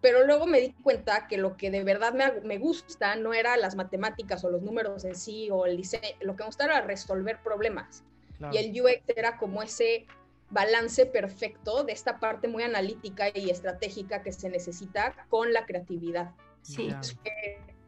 pero 0.00 0.26
luego 0.26 0.46
me 0.46 0.60
di 0.60 0.72
cuenta 0.72 1.26
que 1.26 1.38
lo 1.38 1.56
que 1.56 1.70
de 1.70 1.82
verdad 1.82 2.14
me, 2.42 2.58
gusta 2.58 3.16
no 3.16 3.34
era 3.34 3.56
las 3.56 3.74
matemáticas 3.74 4.44
o 4.44 4.50
los 4.50 4.62
números 4.62 5.04
en 5.04 5.16
sí 5.16 5.48
o 5.50 5.66
el 5.66 5.76
diseño, 5.76 6.08
lo 6.20 6.36
que 6.36 6.42
me 6.42 6.48
gustaba 6.48 6.74
era 6.74 6.86
resolver 6.86 7.40
problemas. 7.42 8.04
Y 8.52 8.58
el 8.58 8.80
UX 8.80 9.02
era 9.16 9.38
como 9.38 9.62
ese 9.62 10.06
balance 10.50 11.06
perfecto 11.06 11.84
de 11.84 11.92
esta 11.92 12.20
parte 12.20 12.48
muy 12.48 12.62
analítica 12.62 13.30
y 13.34 13.50
estratégica 13.50 14.22
que 14.22 14.32
se 14.32 14.50
necesita 14.50 15.14
con 15.30 15.52
la 15.52 15.64
creatividad. 15.64 16.32
Sí 16.62 16.92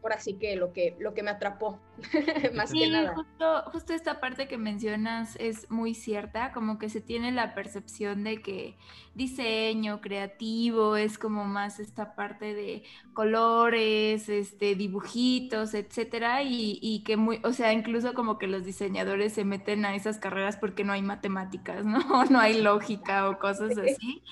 por 0.01 0.13
así 0.13 0.35
que 0.35 0.57
lo 0.57 0.73
que, 0.73 0.97
lo 0.99 1.15
que 1.15 1.23
me 1.23 1.31
atrapó, 1.31 1.81
más 2.55 2.73
que 2.73 2.89
nada. 2.89 3.15
Justo, 3.15 3.63
justo 3.73 3.93
esta 3.93 4.21
parte 4.21 4.47
que 4.47 4.57
mencionas 4.57 5.37
es 5.41 5.71
muy 5.71 5.95
cierta, 5.95 6.53
como 6.53 6.79
que 6.79 6.89
se 6.89 7.01
tiene 7.01 7.33
la 7.33 7.55
percepción 7.55 8.25
de 8.25 8.41
que 8.41 8.77
diseño 9.15 10.01
creativo 10.01 10.97
es 10.97 11.19
como 11.19 11.45
más 11.45 11.81
esta 11.81 12.15
parte 12.15 12.55
de 12.55 12.85
colores, 13.15 14.29
este, 14.29 14.77
dibujitos, 14.77 15.75
etcétera, 15.75 16.43
y, 16.43 16.79
y 16.81 17.03
que 17.03 17.17
muy, 17.17 17.41
o 17.43 17.53
sea, 17.53 17.73
incluso 17.73 18.15
como 18.15 18.39
que 18.39 18.47
los 18.47 18.65
diseñadores 18.65 19.33
se 19.33 19.45
meten 19.45 19.85
a 19.85 19.95
esas 19.97 20.19
carreras 20.19 20.57
porque 20.57 20.85
no 20.85 20.93
hay 20.93 21.03
matemáticas, 21.03 21.85
¿no? 21.85 21.99
No 22.31 22.41
hay 22.41 22.61
lógica 22.61 23.29
o 23.29 23.39
cosas 23.39 23.77
así. 23.79 24.23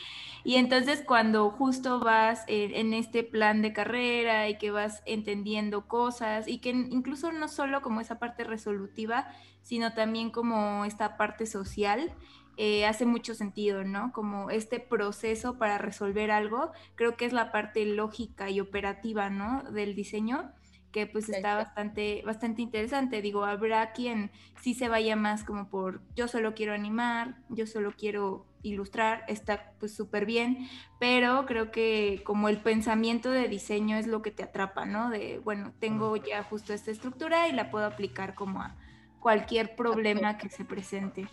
Y 0.46 0.54
entonces 0.58 1.02
cuando 1.04 1.50
justo 1.50 1.98
vas 1.98 2.44
en 2.46 2.94
este 2.94 3.24
plan 3.24 3.62
de 3.62 3.72
carrera 3.72 4.48
y 4.48 4.58
que 4.58 4.70
vas 4.70 5.02
entendiendo 5.04 5.88
cosas 5.88 6.46
y 6.46 6.58
que 6.58 6.70
incluso 6.70 7.32
no 7.32 7.48
solo 7.48 7.82
como 7.82 8.00
esa 8.00 8.20
parte 8.20 8.44
resolutiva, 8.44 9.26
sino 9.62 9.92
también 9.94 10.30
como 10.30 10.84
esta 10.84 11.16
parte 11.16 11.46
social, 11.46 12.14
eh, 12.56 12.86
hace 12.86 13.06
mucho 13.06 13.34
sentido, 13.34 13.82
¿no? 13.82 14.12
Como 14.12 14.48
este 14.50 14.78
proceso 14.78 15.58
para 15.58 15.78
resolver 15.78 16.30
algo, 16.30 16.70
creo 16.94 17.16
que 17.16 17.24
es 17.24 17.32
la 17.32 17.50
parte 17.50 17.84
lógica 17.84 18.48
y 18.48 18.60
operativa, 18.60 19.28
¿no? 19.30 19.64
Del 19.72 19.96
diseño 19.96 20.52
que 20.92 21.08
pues 21.08 21.28
está 21.28 21.56
bastante, 21.56 22.22
bastante 22.24 22.62
interesante. 22.62 23.20
Digo, 23.20 23.44
habrá 23.44 23.92
quien 23.92 24.30
sí 24.62 24.74
se 24.74 24.88
vaya 24.88 25.16
más 25.16 25.42
como 25.42 25.68
por 25.68 26.02
yo 26.14 26.28
solo 26.28 26.54
quiero 26.54 26.72
animar, 26.72 27.36
yo 27.48 27.66
solo 27.66 27.92
quiero 27.98 28.46
ilustrar, 28.68 29.24
está 29.28 29.72
pues 29.78 29.94
súper 29.94 30.26
bien, 30.26 30.68
pero 30.98 31.46
creo 31.46 31.70
que 31.70 32.22
como 32.24 32.48
el 32.48 32.60
pensamiento 32.60 33.30
de 33.30 33.48
diseño 33.48 33.96
es 33.96 34.06
lo 34.06 34.22
que 34.22 34.30
te 34.30 34.42
atrapa, 34.42 34.84
¿no? 34.84 35.10
De, 35.10 35.38
bueno, 35.38 35.72
tengo 35.78 36.16
ya 36.16 36.42
justo 36.42 36.72
esta 36.72 36.90
estructura 36.90 37.48
y 37.48 37.52
la 37.52 37.70
puedo 37.70 37.86
aplicar 37.86 38.34
como 38.34 38.62
a 38.62 38.76
cualquier 39.20 39.76
problema 39.76 40.38
que 40.38 40.48
se 40.48 40.64
presente. 40.64 41.26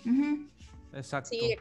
Exacto. 0.93 1.29
Sí, 1.29 1.55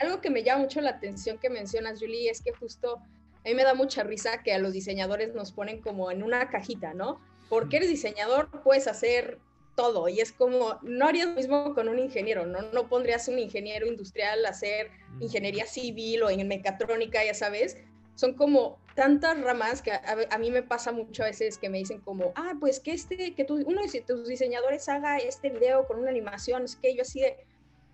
algo 0.00 0.20
que 0.20 0.30
me 0.30 0.42
llama 0.42 0.62
mucho 0.62 0.80
la 0.80 0.90
atención 0.90 1.38
que 1.38 1.50
mencionas, 1.50 2.00
Julie, 2.00 2.30
es 2.30 2.42
que 2.42 2.52
justo 2.52 2.96
a 2.96 3.48
mí 3.48 3.54
me 3.54 3.62
da 3.62 3.74
mucha 3.74 4.02
risa 4.02 4.42
que 4.42 4.52
a 4.52 4.58
los 4.58 4.72
diseñadores 4.72 5.34
nos 5.34 5.52
ponen 5.52 5.80
como 5.80 6.10
en 6.10 6.22
una 6.22 6.48
cajita, 6.50 6.94
¿no? 6.94 7.20
Porque 7.48 7.76
eres 7.76 7.88
diseñador, 7.88 8.50
puedes 8.62 8.88
hacer 8.88 9.38
todo 9.76 10.08
y 10.08 10.20
es 10.20 10.32
como, 10.32 10.80
no 10.82 11.06
harías 11.06 11.28
lo 11.28 11.34
mismo 11.34 11.74
con 11.74 11.88
un 11.88 12.00
ingeniero, 12.00 12.46
¿no? 12.46 12.62
No 12.72 12.88
pondrías 12.88 13.28
un 13.28 13.38
ingeniero 13.38 13.86
industrial 13.86 14.44
a 14.44 14.48
hacer 14.48 14.90
ingeniería 15.20 15.66
civil 15.66 16.24
o 16.24 16.30
en 16.30 16.48
mecatrónica, 16.48 17.24
ya 17.24 17.34
sabes. 17.34 17.76
Son 18.16 18.34
como 18.34 18.78
tantas 18.94 19.38
ramas 19.40 19.82
que 19.82 19.92
a, 19.92 20.38
mí 20.38 20.50
me 20.50 20.62
pasa 20.62 20.90
mucho 20.90 21.22
a 21.22 21.26
veces 21.26 21.58
que 21.58 21.68
me 21.68 21.78
dicen 21.78 22.00
como, 22.00 22.32
ah, 22.34 22.54
pues 22.58 22.80
que 22.80 22.92
este, 22.92 23.34
que 23.34 23.44
tú, 23.44 23.62
uno 23.66 23.82
de 23.82 24.00
tus 24.00 24.26
diseñadores 24.26 24.88
haga 24.88 25.18
este 25.18 25.50
video 25.50 25.86
con 25.86 25.98
una 25.98 26.10
animación, 26.10 26.64
es 26.64 26.76
que 26.76 26.96
yo 26.96 27.02
así 27.02 27.20
de, 27.20 27.36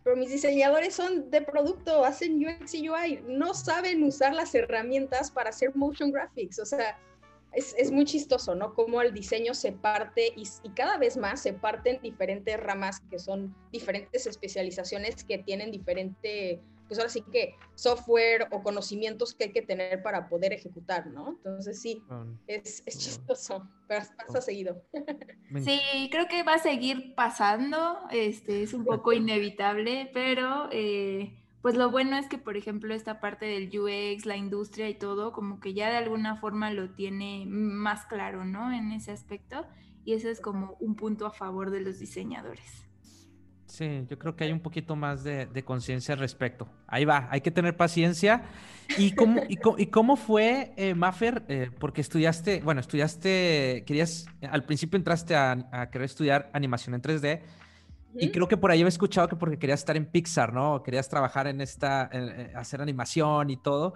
pero 0.05 0.17
mis 0.17 0.31
diseñadores 0.31 0.95
son 0.95 1.31
de 1.31 1.43
producto, 1.43 2.05
hacen 2.05 2.45
UX 2.45 2.75
y 2.75 2.89
UI, 2.89 3.21
no 3.27 3.53
saben 3.53 4.03
usar 4.05 4.33
las 4.33 4.55
herramientas 4.55 5.31
para 5.33 5.51
hacer 5.51 5.75
motion 5.75 6.13
graphics, 6.13 6.61
o 6.61 6.67
sea, 6.67 6.99
es, 7.53 7.91
muy 7.91 8.05
chistoso, 8.05 8.55
¿no? 8.55 8.75
Cómo 8.75 9.03
el 9.03 9.13
diseño 9.13 9.55
se 9.55 9.73
parte 9.73 10.33
y, 10.37 10.45
cada 10.75 10.99
vez 10.99 11.17
más 11.17 11.43
se 11.43 11.53
parten 11.53 12.01
diferentes 12.01 12.59
ramas 12.59 13.01
que 13.11 13.19
son 13.19 13.55
diferentes 13.71 14.27
especializaciones 14.27 15.25
que 15.25 15.39
tienen 15.39 15.71
diferente, 15.71 16.61
pues 16.89 16.99
ahora 16.99 17.11
sí 17.11 17.23
que 17.31 17.55
software 17.75 18.49
o 18.51 18.63
conocimientos 18.63 19.35
que 19.35 19.45
hay 19.45 19.53
que 19.53 19.63
tener 19.63 20.03
para 20.03 20.29
poder 20.29 20.53
ejecutar, 20.53 21.07
¿no? 21.09 21.31
Entonces 21.31 21.81
sí, 21.81 22.03
es, 22.47 22.83
chistoso, 22.87 23.69
pero 23.87 24.05
pasa 24.27 24.41
seguido. 24.41 24.83
Sí, 25.63 26.09
creo 26.11 26.29
que 26.29 26.43
va 26.45 26.55
a 26.55 26.59
seguir 26.59 27.15
pasando, 27.15 27.99
este, 28.11 28.63
es 28.63 28.73
un 28.73 28.85
poco 28.87 29.13
inevitable, 29.13 30.11
pero... 30.15 30.69
Eh, 30.73 31.42
pues 31.63 31.77
lo 31.77 31.91
bueno 31.91 32.17
es 32.17 32.27
que, 32.27 32.39
por 32.39 32.57
ejemplo, 32.57 32.93
esta 32.93 33.21
parte 33.21 33.47
del 33.47 33.69
UX, 33.69 34.27
la 34.27 34.37
industria 34.37 34.89
y 34.89 34.95
todo, 34.95 35.33
como 35.33 35.61
que 35.61 35.75
ya 35.75 35.91
de 35.91 35.97
alguna 35.97 36.37
forma 36.37 36.73
lo 36.73 36.91
tiene 36.91 37.45
más 37.47 38.05
claro, 38.07 38.45
¿no? 38.45 38.73
En 38.73 38.91
ese 38.91 39.13
aspecto. 39.13 39.65
Y 40.05 40.15
eso 40.15 40.29
es 40.29 40.41
como 40.41 40.77
un 40.81 40.97
punto 40.97 41.25
a 41.25 41.31
favor 41.31 41.71
de 41.71 41.81
los 41.81 42.01
diseñadores. 42.01 42.85
Sí, 43.67 44.05
yo 44.11 44.19
creo 44.19 44.35
que 44.35 44.45
hay 44.45 44.53
un 44.53 44.61
poquito 44.61 44.97
más 44.97 45.23
de, 45.23 45.49
conciencia 45.65 46.15
al 46.15 46.21
respecto. 46.21 46.69
Ahí 46.89 47.05
va, 47.05 47.29
hay 47.31 47.41
que 47.41 47.53
tener 47.53 47.77
paciencia. 47.77 48.43
¿Y 48.99 49.13
cómo, 49.13 50.17
fue, 50.17 50.75
eh, 50.77 50.95
Maffer? 50.95 51.45
Eh, 51.49 51.71
porque 51.79 52.01
estudiaste, 52.01 52.61
bueno, 52.61 52.81
estudiaste, 52.81 53.85
querías, 53.87 54.27
al 54.43 54.65
principio 54.65 54.97
entraste 54.97 55.37
a, 55.37 55.53
a 55.71 55.91
querer 55.91 56.07
estudiar 56.07 56.51
animación 56.53 56.97
en 56.97 57.03
3D 57.03 57.41
y 58.15 58.31
creo 58.31 58.49
que 58.49 58.57
por 58.57 58.71
ahí 58.71 58.83
he 58.83 58.87
escuchado 58.87 59.29
que 59.29 59.37
porque 59.37 59.59
querías 59.59 59.81
estar 59.81 59.97
en 59.97 60.07
Pixar, 60.07 60.53
¿no? 60.53 60.83
Querías 60.83 61.09
trabajar 61.09 61.47
en 61.47 61.61
esta, 61.61 62.11
hacer 62.55 62.81
animación 62.81 63.51
y 63.51 63.57
todo. 63.57 63.95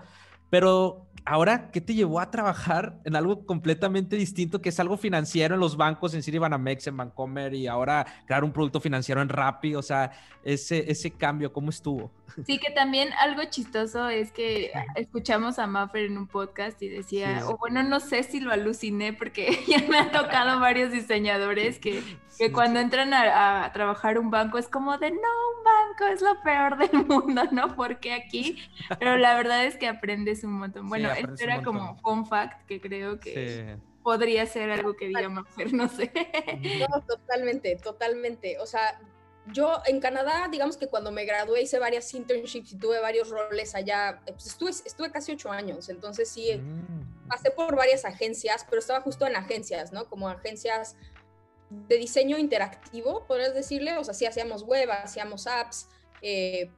Pero 0.49 1.06
ahora, 1.25 1.70
¿qué 1.73 1.80
te 1.80 1.94
llevó 1.94 2.20
a 2.20 2.30
trabajar 2.30 3.00
en 3.04 3.16
algo 3.16 3.44
completamente 3.44 4.16
distinto, 4.16 4.61
que 4.61 4.68
es 4.68 4.78
algo 4.78 4.96
financiero 4.96 5.54
en 5.54 5.61
los 5.61 5.76
bancos, 5.76 6.14
en 6.14 6.23
Citibanamex, 6.23 6.87
en 6.87 6.96
Bancomer, 6.96 7.52
y 7.52 7.66
ahora 7.66 8.06
crear 8.26 8.44
un 8.44 8.52
producto 8.52 8.80
financiero 8.80 9.20
en 9.20 9.28
Rappi? 9.28 9.75
O 9.75 9.82
sea, 9.82 10.12
ese, 10.44 10.90
ese 10.90 11.11
cambio, 11.11 11.52
¿cómo 11.52 11.70
estuvo? 11.70 12.12
Sí, 12.45 12.59
que 12.59 12.71
también 12.71 13.12
algo 13.14 13.45
chistoso 13.45 14.09
es 14.09 14.30
que 14.30 14.73
escuchamos 14.95 15.59
a 15.59 15.66
Maffer 15.66 16.04
en 16.04 16.18
un 16.18 16.26
podcast 16.26 16.80
y 16.83 16.88
decía, 16.88 17.42
o 17.47 17.56
bueno, 17.56 17.83
no 17.83 18.00
sé 18.00 18.23
si 18.23 18.40
lo 18.40 18.52
aluciné, 18.52 19.12
porque 19.12 19.59
ya 19.66 19.83
me 19.88 19.99
han 19.99 20.12
tocado 20.12 20.61
varios 20.61 20.92
diseñadores 20.92 21.78
que, 21.78 22.02
que 22.38 22.52
cuando 22.52 22.80
entran 22.80 23.14
a, 23.14 23.64
a, 23.64 23.73
trabajar 23.73 24.18
un 24.18 24.30
banco 24.30 24.59
es 24.59 24.68
como 24.68 24.99
de, 24.99 25.11
no, 25.11 25.16
un 25.16 25.64
banco 25.64 26.12
es 26.12 26.21
lo 26.21 26.40
peor 26.42 26.76
del 26.76 27.06
mundo, 27.06 27.42
¿no? 27.52 27.75
Porque 27.75 28.12
aquí, 28.12 28.59
pero 28.99 29.16
la 29.16 29.35
verdad 29.35 29.64
es 29.64 29.76
que 29.76 29.88
aprendes 29.88 30.45
un 30.45 30.52
montón. 30.52 30.88
Bueno, 30.88 31.11
esto 31.12 31.42
era 31.42 31.62
como 31.62 31.97
fun 31.99 32.26
fact 32.26 32.66
que 32.66 32.80
creo 32.80 33.18
que 33.18 33.76
podría 34.02 34.47
ser 34.47 34.71
algo 34.71 34.95
que 34.95 35.09
diga 35.09 35.28
Maffer, 35.28 35.73
no 35.73 35.88
sé. 35.88 36.12
No, 36.88 37.00
totalmente, 37.02 37.76
totalmente. 37.76 38.59
O 38.61 38.66
sea, 38.66 39.00
yo 39.52 39.80
en 39.86 40.00
Canadá, 40.00 40.48
digamos 40.50 40.76
que 40.76 40.88
cuando 40.88 41.12
me 41.12 41.24
gradué 41.24 41.62
hice 41.62 41.78
varias 41.78 42.12
internships 42.14 42.72
y 42.72 42.78
tuve 42.78 43.00
varios 43.00 43.30
roles 43.30 43.74
allá, 43.74 44.20
pues 44.24 44.46
estuve, 44.46 44.70
estuve 44.70 45.10
casi 45.10 45.32
ocho 45.32 45.50
años, 45.50 45.88
entonces 45.88 46.28
sí, 46.28 46.56
mm. 46.56 47.28
pasé 47.28 47.50
por 47.50 47.76
varias 47.76 48.04
agencias, 48.04 48.66
pero 48.68 48.80
estaba 48.80 49.00
justo 49.00 49.26
en 49.26 49.36
agencias, 49.36 49.92
¿no? 49.92 50.08
Como 50.08 50.28
agencias 50.28 50.96
de 51.70 51.96
diseño 51.96 52.38
interactivo, 52.38 53.26
podrías 53.26 53.54
decirle, 53.54 53.96
o 53.98 54.04
sea, 54.04 54.14
sí 54.14 54.26
hacíamos 54.26 54.62
web, 54.62 54.90
hacíamos 54.90 55.46
apps, 55.46 55.88
eh, 56.22 56.70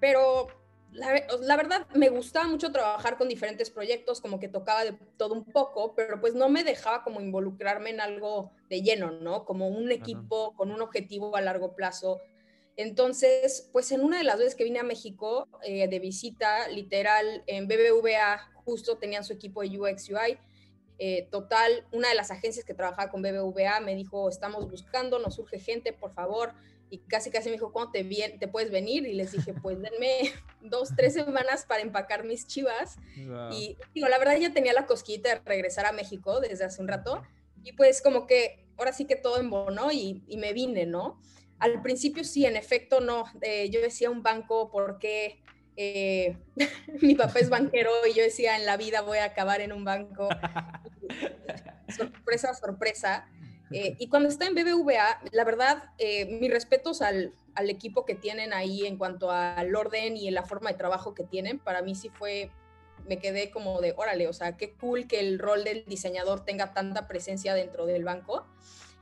pero 0.00 0.48
la, 0.92 1.56
verdad 1.56 1.86
me 1.94 2.08
gustaba 2.10 2.46
mucho 2.46 2.70
trabajar 2.70 3.16
con 3.16 3.28
diferentes 3.28 3.70
proyectos, 3.70 4.20
como 4.20 4.38
que 4.38 4.48
tocaba 4.48 4.84
de 4.84 4.92
todo 5.16 5.34
un 5.34 5.44
poco, 5.44 5.94
pero 5.94 6.20
pues 6.20 6.34
no 6.34 6.48
me 6.48 6.64
dejaba 6.64 7.02
como 7.02 7.20
involucrarme 7.20 7.90
en 7.90 8.00
algo 8.00 8.52
de 8.68 8.82
lleno, 8.82 9.10
¿no? 9.10 9.44
Como 9.44 9.68
un 9.68 9.90
equipo 9.90 10.54
con 10.54 10.70
un 10.70 10.82
objetivo 10.82 11.34
a 11.36 11.40
largo 11.40 11.74
plazo. 11.74 12.20
Entonces, 12.76 13.70
pues 13.72 13.90
en 13.92 14.02
una 14.02 14.18
de 14.18 14.24
las 14.24 14.38
veces 14.38 14.54
que 14.54 14.64
vine 14.64 14.80
a 14.80 14.84
México 14.84 15.48
eh, 15.62 15.88
de 15.88 15.98
visita, 15.98 16.68
literal, 16.68 17.42
en 17.46 17.68
BBVA 17.68 18.50
justo 18.64 18.98
tenían 18.98 19.24
su 19.24 19.32
equipo 19.32 19.62
de 19.62 19.78
UX 19.78 20.10
UI. 20.10 20.38
Eh, 20.98 21.26
total, 21.30 21.86
una 21.92 22.10
de 22.10 22.14
las 22.14 22.30
agencias 22.30 22.64
que 22.64 22.74
trabajaba 22.74 23.10
con 23.10 23.22
BBVA 23.22 23.80
me 23.80 23.94
dijo, 23.94 24.28
estamos 24.28 24.70
buscando, 24.70 25.18
nos 25.18 25.34
surge 25.34 25.58
gente, 25.58 25.92
por 25.92 26.12
favor 26.12 26.54
y 26.92 26.98
casi 26.98 27.30
casi 27.30 27.48
me 27.48 27.54
dijo, 27.54 27.72
¿cuándo 27.72 27.90
te, 27.90 28.04
te 28.38 28.48
puedes 28.48 28.70
venir? 28.70 29.06
Y 29.06 29.14
les 29.14 29.32
dije, 29.32 29.54
pues 29.54 29.80
denme 29.80 30.30
dos, 30.60 30.90
tres 30.94 31.14
semanas 31.14 31.64
para 31.64 31.80
empacar 31.80 32.22
mis 32.22 32.46
chivas. 32.46 32.98
Y 33.50 33.78
digo, 33.94 34.08
la 34.08 34.18
verdad 34.18 34.36
ya 34.36 34.52
tenía 34.52 34.74
la 34.74 34.84
cosquita 34.84 35.30
de 35.30 35.40
regresar 35.46 35.86
a 35.86 35.92
México 35.92 36.38
desde 36.40 36.66
hace 36.66 36.82
un 36.82 36.88
rato. 36.88 37.22
Y 37.64 37.72
pues 37.72 38.02
como 38.02 38.26
que 38.26 38.66
ahora 38.76 38.92
sí 38.92 39.06
que 39.06 39.16
todo 39.16 39.40
embonó 39.40 39.90
y, 39.90 40.22
y 40.28 40.36
me 40.36 40.52
vine, 40.52 40.84
¿no? 40.84 41.18
Al 41.58 41.80
principio 41.80 42.24
sí, 42.24 42.44
en 42.44 42.56
efecto 42.56 43.00
no. 43.00 43.24
Eh, 43.40 43.70
yo 43.70 43.80
decía 43.80 44.10
un 44.10 44.22
banco 44.22 44.70
porque 44.70 45.42
eh, 45.78 46.36
mi 47.00 47.14
papá 47.14 47.38
es 47.38 47.48
banquero 47.48 47.90
y 48.06 48.12
yo 48.12 48.22
decía 48.22 48.58
en 48.58 48.66
la 48.66 48.76
vida 48.76 49.00
voy 49.00 49.16
a 49.16 49.24
acabar 49.24 49.62
en 49.62 49.72
un 49.72 49.84
banco. 49.84 50.28
sorpresa, 51.96 52.52
sorpresa. 52.52 53.26
Eh, 53.72 53.96
y 53.98 54.08
cuando 54.08 54.28
está 54.28 54.46
en 54.46 54.54
BBVA, 54.54 55.20
la 55.32 55.44
verdad, 55.44 55.90
eh, 55.98 56.26
mis 56.26 56.50
respetos 56.50 57.02
al, 57.02 57.32
al, 57.54 57.70
equipo 57.70 58.04
que 58.04 58.14
tienen 58.14 58.52
ahí 58.52 58.86
en 58.86 58.96
cuanto 58.96 59.30
al 59.30 59.74
orden 59.74 60.16
y 60.16 60.28
en 60.28 60.34
la 60.34 60.44
forma 60.44 60.70
de 60.70 60.78
trabajo 60.78 61.14
que 61.14 61.24
tienen. 61.24 61.58
Para 61.58 61.82
mí 61.82 61.94
sí 61.94 62.08
fue, 62.08 62.50
me 63.08 63.18
quedé 63.18 63.50
como 63.50 63.80
de, 63.80 63.94
órale, 63.96 64.28
o 64.28 64.32
sea, 64.32 64.56
qué 64.56 64.72
cool 64.74 65.06
que 65.06 65.20
el 65.20 65.38
rol 65.38 65.64
del 65.64 65.84
diseñador 65.86 66.44
tenga 66.44 66.72
tanta 66.72 67.08
presencia 67.08 67.54
dentro 67.54 67.86
del 67.86 68.04
banco. 68.04 68.46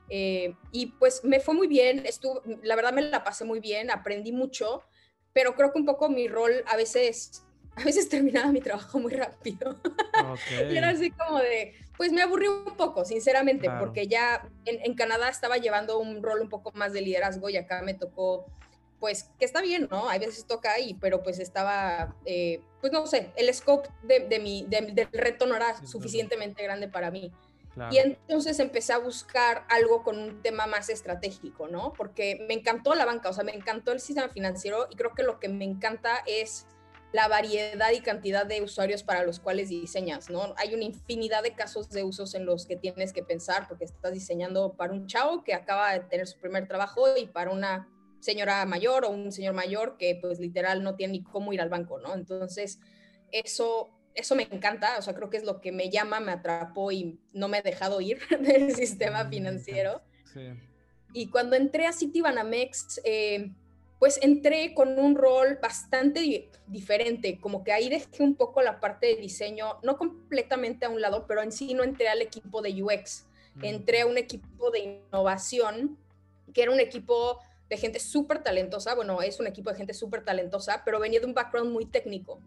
Eh, 0.09 0.57
y 0.73 0.87
pues 0.87 1.25
me 1.25 1.39
fue 1.39 1.55
muy 1.55 1.69
bien, 1.69 2.05
estuvo, 2.05 2.43
la 2.63 2.75
verdad 2.75 2.93
me 2.93 3.03
la 3.03 3.23
pasé 3.23 3.45
muy 3.45 3.61
bien, 3.61 3.91
aprendí 3.91 4.33
mucho, 4.33 4.83
pero 5.33 5.55
creo 5.55 5.73
que 5.73 5.79
un 5.79 5.87
poco 5.87 6.09
mi 6.09 6.27
rol 6.27 6.65
a 6.67 6.77
veces 6.77 7.45
a 7.77 7.85
veces 7.85 8.09
terminaba 8.09 8.51
mi 8.53 8.61
trabajo 8.61 8.99
muy 8.99 9.13
rápido. 9.13 9.81
y 10.71 10.77
era 10.77 10.91
así 10.91 11.11
como 11.11 11.39
de, 11.39 11.75
pues 12.01 12.13
me 12.13 12.23
aburrí 12.23 12.49
un 12.49 12.65
poco, 12.79 13.05
sinceramente, 13.05 13.69
porque 13.79 14.07
ya 14.07 14.49
en, 14.65 14.95
Canadá 14.95 15.29
estaba 15.29 15.59
llevando 15.59 15.99
un 15.99 16.23
rol 16.23 16.41
un 16.41 16.49
poco 16.49 16.73
más 16.73 16.95
de 16.95 17.03
liderazgo 17.03 17.51
y 17.51 17.59
acá 17.59 17.83
me 17.83 17.93
tocó, 17.93 18.47
pues 18.99 19.29
que 19.39 19.45
está 19.45 19.61
bien, 19.61 19.87
¿no? 19.91 20.09
A 20.09 20.17
veces 20.17 20.47
toca 20.47 20.73
ahí, 20.73 20.97
pero 20.99 21.23
pues 21.23 21.39
estaba, 21.39 22.17
eh, 22.25 22.63
pues 22.81 22.91
no 22.91 23.07
sé, 23.07 23.31
el 23.37 23.53
scope 23.53 23.91
de, 24.03 24.39
mi, 24.39 24.65
del 24.67 25.09
reto 25.13 25.45
no 25.45 25.55
era 25.55 25.77
suficientemente 25.87 26.63
grande 26.63 26.89
para 26.89 27.11
mí. 27.11 27.31
Y 27.91 27.99
entonces 27.99 28.59
empecé 28.61 28.95
a 28.95 28.99
buscar 28.99 29.67
algo 29.69 30.03
con 30.03 30.19
un 30.19 30.41
tema 30.41 30.67
más 30.67 30.89
estratégico, 30.89 31.69
¿no? 31.69 31.93
Porque 31.93 32.43
me 32.49 32.55
encantó 32.55 32.95
la 32.95 33.05
banca, 33.05 33.29
o 33.29 33.35
sea, 33.35 33.45
me 33.45 33.55
encantó 33.55 33.93
el 33.93 34.01
sistema 34.01 34.31
financiero 34.31 34.87
y 34.89 34.97
creo 34.97 35.15
que 35.15 35.23
lo 35.23 35.39
que 35.39 35.51
me 35.51 35.67
encanta 35.67 36.23
es 36.25 36.67
la 37.13 37.27
variedad 37.29 37.91
y 37.93 38.01
cantidad 38.01 38.47
de 38.47 38.63
usuarios 38.63 39.03
para 39.03 39.25
los 39.25 39.41
cuales 39.41 39.69
diseñas, 39.69 40.31
¿no? 40.31 40.55
Hay 40.57 40.75
una 40.75 40.85
infinidad 40.85 41.43
de 41.43 41.55
casos 41.55 41.91
de 41.91 42.05
usos 42.05 42.35
en 42.35 42.47
los 42.47 42.67
que 42.67 42.77
tienes 42.77 43.13
que 43.13 43.23
pensar 43.23 43.67
porque 43.69 43.85
estás 43.85 44.13
diseñando 44.13 44.75
para 44.75 44.93
un 44.93 45.07
chavo 45.07 45.43
que 45.43 45.55
acaba 45.55 45.93
de 45.93 46.01
tener 46.01 46.27
su 46.27 46.39
primer 46.39 46.69
trabajo 46.69 47.17
y 47.17 47.27
para 47.27 47.51
una 47.51 47.89
señora 48.21 48.65
mayor 48.67 49.05
o 49.05 49.11
un 49.11 49.33
señor 49.33 49.55
mayor 49.55 49.97
que 49.97 50.19
pues 50.21 50.39
literal 50.39 50.83
no 50.83 50.95
tiene 50.95 51.15
ni 51.15 51.23
cómo 51.23 51.53
ir 51.53 51.61
al 51.61 51.69
banco, 51.69 51.99
¿no? 51.99 52.15
Entonces, 52.15 52.79
eso, 53.33 53.91
eso 54.15 54.35
me 54.37 54.45
encanta, 54.45 54.97
o 54.99 55.03
sea, 55.03 55.15
creo 55.15 55.31
que 55.31 55.39
es 55.39 55.45
lo 55.45 55.61
que 55.61 55.73
me 55.73 55.91
llama, 55.91 56.21
me 56.21 56.33
atrapó 56.33 56.93
y 56.93 57.19
no 57.33 57.49
me 57.49 57.59
he 57.59 57.63
dejado 57.63 58.01
ir 58.01 58.21
del 58.41 58.75
sistema 58.75 59.25
mm, 59.25 59.31
financiero. 59.31 60.03
Sí. 60.33 60.43
Y 61.13 61.29
cuando 61.31 61.57
entré 61.57 61.87
a 61.87 61.93
Citibanamex, 61.93 63.01
eh, 63.05 63.51
pues 64.01 64.19
entré 64.23 64.73
con 64.73 64.99
un 64.99 65.15
rol 65.15 65.59
bastante 65.61 66.51
diferente, 66.67 67.39
como 67.39 67.63
que 67.63 67.71
ahí 67.71 67.91
dejé 67.91 68.23
un 68.23 68.35
poco 68.35 68.63
la 68.63 68.81
parte 68.81 69.07
de 69.07 69.17
diseño, 69.17 69.79
no 69.83 69.99
completamente 69.99 70.87
a 70.87 70.89
un 70.89 71.03
lado, 71.03 71.27
pero 71.29 71.43
en 71.43 71.53
sí 71.53 71.75
no 71.75 71.85
entré 71.85 72.09
al 72.09 72.23
equipo 72.23 72.63
de 72.63 72.83
UX, 72.83 73.27
mm. 73.57 73.65
entré 73.67 74.01
a 74.01 74.07
un 74.07 74.17
equipo 74.17 74.71
de 74.71 74.79
innovación, 74.79 75.99
que 76.55 76.63
era 76.63 76.73
un 76.73 76.81
equipo 76.81 77.41
de 77.69 77.77
gente 77.77 78.01
súper 78.01 78.43
talentosa, 78.43 78.95
bueno, 78.95 79.21
es 79.21 79.39
un 79.39 79.47
equipo 79.47 79.69
de 79.69 79.77
gente 79.77 79.93
súper 79.93 80.25
talentosa, 80.25 80.81
pero 80.83 80.99
venía 80.99 81.21
de 81.21 81.27
un 81.27 81.35
background 81.35 81.71
muy 81.71 81.85
técnico. 81.85 82.41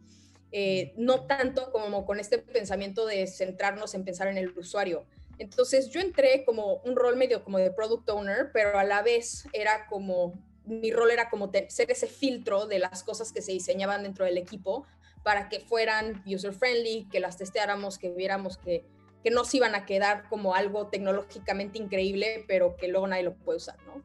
Eh, 0.52 0.94
no 0.98 1.26
tanto 1.28 1.72
como 1.72 2.06
con 2.06 2.20
este 2.20 2.40
pensamiento 2.40 3.06
de 3.06 3.28
centrarnos 3.28 3.94
en 3.94 4.04
pensar 4.04 4.28
en 4.28 4.38
el 4.38 4.50
usuario. 4.58 5.06
Entonces 5.38 5.90
yo 5.90 6.02
entré 6.02 6.46
como 6.46 6.78
un 6.78 6.96
rol 6.96 7.16
medio 7.16 7.44
como 7.44 7.60
de 7.60 7.72
product 7.72 8.10
owner, 8.10 8.52
pero 8.52 8.78
a 8.78 8.84
la 8.84 9.02
vez 9.02 9.48
era 9.54 9.88
como, 9.88 10.34
mi 10.66 10.92
rol 10.92 11.12
era 11.12 11.30
como 11.30 11.52
ser 11.70 11.92
ese 11.92 12.08
filtro 12.08 12.66
de 12.66 12.80
las 12.80 13.04
cosas 13.04 13.32
que 13.32 13.42
se 13.42 13.52
diseñaban 13.52 14.04
dentro 14.04 14.26
del 14.26 14.38
equipo 14.38 14.86
para 15.24 15.50
que 15.50 15.60
fueran 15.60 16.24
user 16.26 16.54
friendly, 16.54 17.08
que 17.12 17.20
las 17.20 17.38
testeáramos, 17.38 17.98
que 17.98 18.10
viéramos 18.10 18.58
que, 18.58 18.86
que 19.24 19.32
no 19.32 19.46
se 19.46 19.58
iban 19.58 19.76
a 19.76 19.86
quedar 19.86 20.28
como 20.30 20.54
algo 20.56 20.88
tecnológicamente 20.88 21.78
increíble, 21.78 22.46
pero 22.48 22.76
que 22.76 22.88
luego 22.88 23.08
nadie 23.08 23.24
lo 23.24 23.34
puede 23.36 23.58
usar, 23.58 23.78
¿no? 23.86 24.04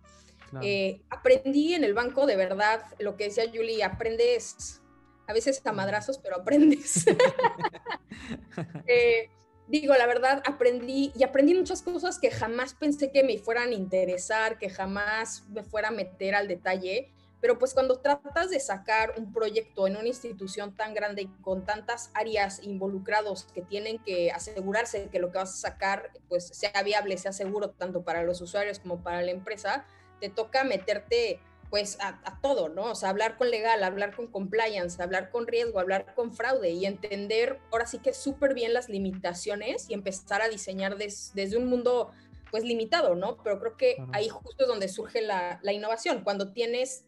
Eh, 0.62 1.02
aprendí 1.10 1.74
en 1.74 1.84
el 1.84 1.92
banco, 1.92 2.24
de 2.24 2.36
verdad, 2.36 2.82
lo 2.98 3.16
que 3.16 3.24
decía 3.24 3.44
Julie, 3.52 3.84
aprendes 3.84 4.80
a 5.26 5.34
veces 5.34 5.60
a 5.66 5.72
madrazos, 5.72 6.18
pero 6.18 6.36
aprendes. 6.36 7.04
eh, 8.86 9.28
digo, 9.68 9.94
la 9.94 10.06
verdad, 10.06 10.42
aprendí 10.46 11.12
y 11.14 11.22
aprendí 11.22 11.54
muchas 11.54 11.82
cosas 11.82 12.18
que 12.18 12.30
jamás 12.30 12.74
pensé 12.74 13.12
que 13.12 13.22
me 13.22 13.38
fueran 13.38 13.68
a 13.68 13.74
interesar, 13.74 14.58
que 14.58 14.70
jamás 14.70 15.44
me 15.50 15.62
fuera 15.62 15.88
a 15.88 15.92
meter 15.92 16.34
al 16.34 16.48
detalle. 16.48 17.12
Pero 17.40 17.56
pues 17.56 17.72
cuando 17.72 18.00
tratas 18.00 18.50
de 18.50 18.58
sacar 18.58 19.14
un 19.16 19.32
proyecto 19.32 19.86
en 19.86 19.96
una 19.96 20.08
institución 20.08 20.74
tan 20.74 20.92
grande 20.92 21.22
y 21.22 21.26
con 21.40 21.64
tantas 21.64 22.10
áreas 22.14 22.60
involucrados 22.64 23.44
que 23.54 23.62
tienen 23.62 24.00
que 24.00 24.32
asegurarse 24.32 25.08
que 25.08 25.20
lo 25.20 25.30
que 25.30 25.38
vas 25.38 25.54
a 25.54 25.70
sacar 25.70 26.10
pues 26.28 26.48
sea 26.48 26.82
viable, 26.82 27.16
sea 27.16 27.32
seguro 27.32 27.70
tanto 27.70 28.02
para 28.02 28.24
los 28.24 28.40
usuarios 28.40 28.80
como 28.80 29.04
para 29.04 29.22
la 29.22 29.30
empresa, 29.30 29.86
te 30.20 30.30
toca 30.30 30.64
meterte 30.64 31.40
pues 31.70 31.98
a, 32.00 32.40
todo, 32.40 32.68
¿no? 32.68 32.92
O 32.92 32.94
sea, 32.94 33.10
hablar 33.10 33.36
con 33.36 33.50
legal, 33.50 33.84
hablar 33.84 34.14
con 34.16 34.26
compliance, 34.28 35.02
hablar 35.02 35.30
con 35.30 35.46
riesgo, 35.46 35.80
hablar 35.80 36.14
con 36.14 36.32
fraude 36.32 36.70
y 36.70 36.86
entender 36.86 37.58
ahora 37.70 37.86
sí 37.86 37.98
que 37.98 38.14
súper 38.14 38.54
bien 38.54 38.72
las 38.72 38.88
limitaciones 38.88 39.88
y 39.90 39.94
empezar 39.94 40.40
a 40.40 40.48
diseñar 40.48 40.96
desde 40.96 41.56
un 41.56 41.66
mundo 41.66 42.10
pues 42.50 42.64
limitado, 42.64 43.14
¿no? 43.14 43.36
Pero 43.42 43.60
creo 43.60 43.76
que 43.76 43.96
ahí 44.12 44.28
justo 44.30 44.64
es 44.64 44.68
donde 44.68 44.88
surge 44.88 45.20
la, 45.20 45.60
la, 45.62 45.72
innovación, 45.72 46.22
cuando 46.24 46.52
tienes 46.52 47.04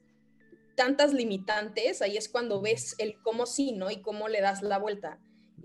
tantas 0.75 1.15
limitantes, 1.15 2.03
ahí 2.03 2.19
es 2.19 2.29
cuando 2.29 2.61
ves 2.61 2.95
el 2.99 3.19
cómo 3.23 3.47
sí, 3.47 3.73
¿no? 3.73 3.91
Y 3.91 4.03
cómo 4.03 4.29
le 4.29 4.43
das 4.43 4.63
la 4.63 4.79
vuelta. 4.79 5.19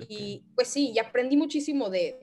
Y 0.07 0.43
pues 0.55 0.67
sí, 0.67 0.91
y 0.91 0.99
aprendí 0.99 1.37
muchísimo 1.37 1.89
de, 1.89 2.19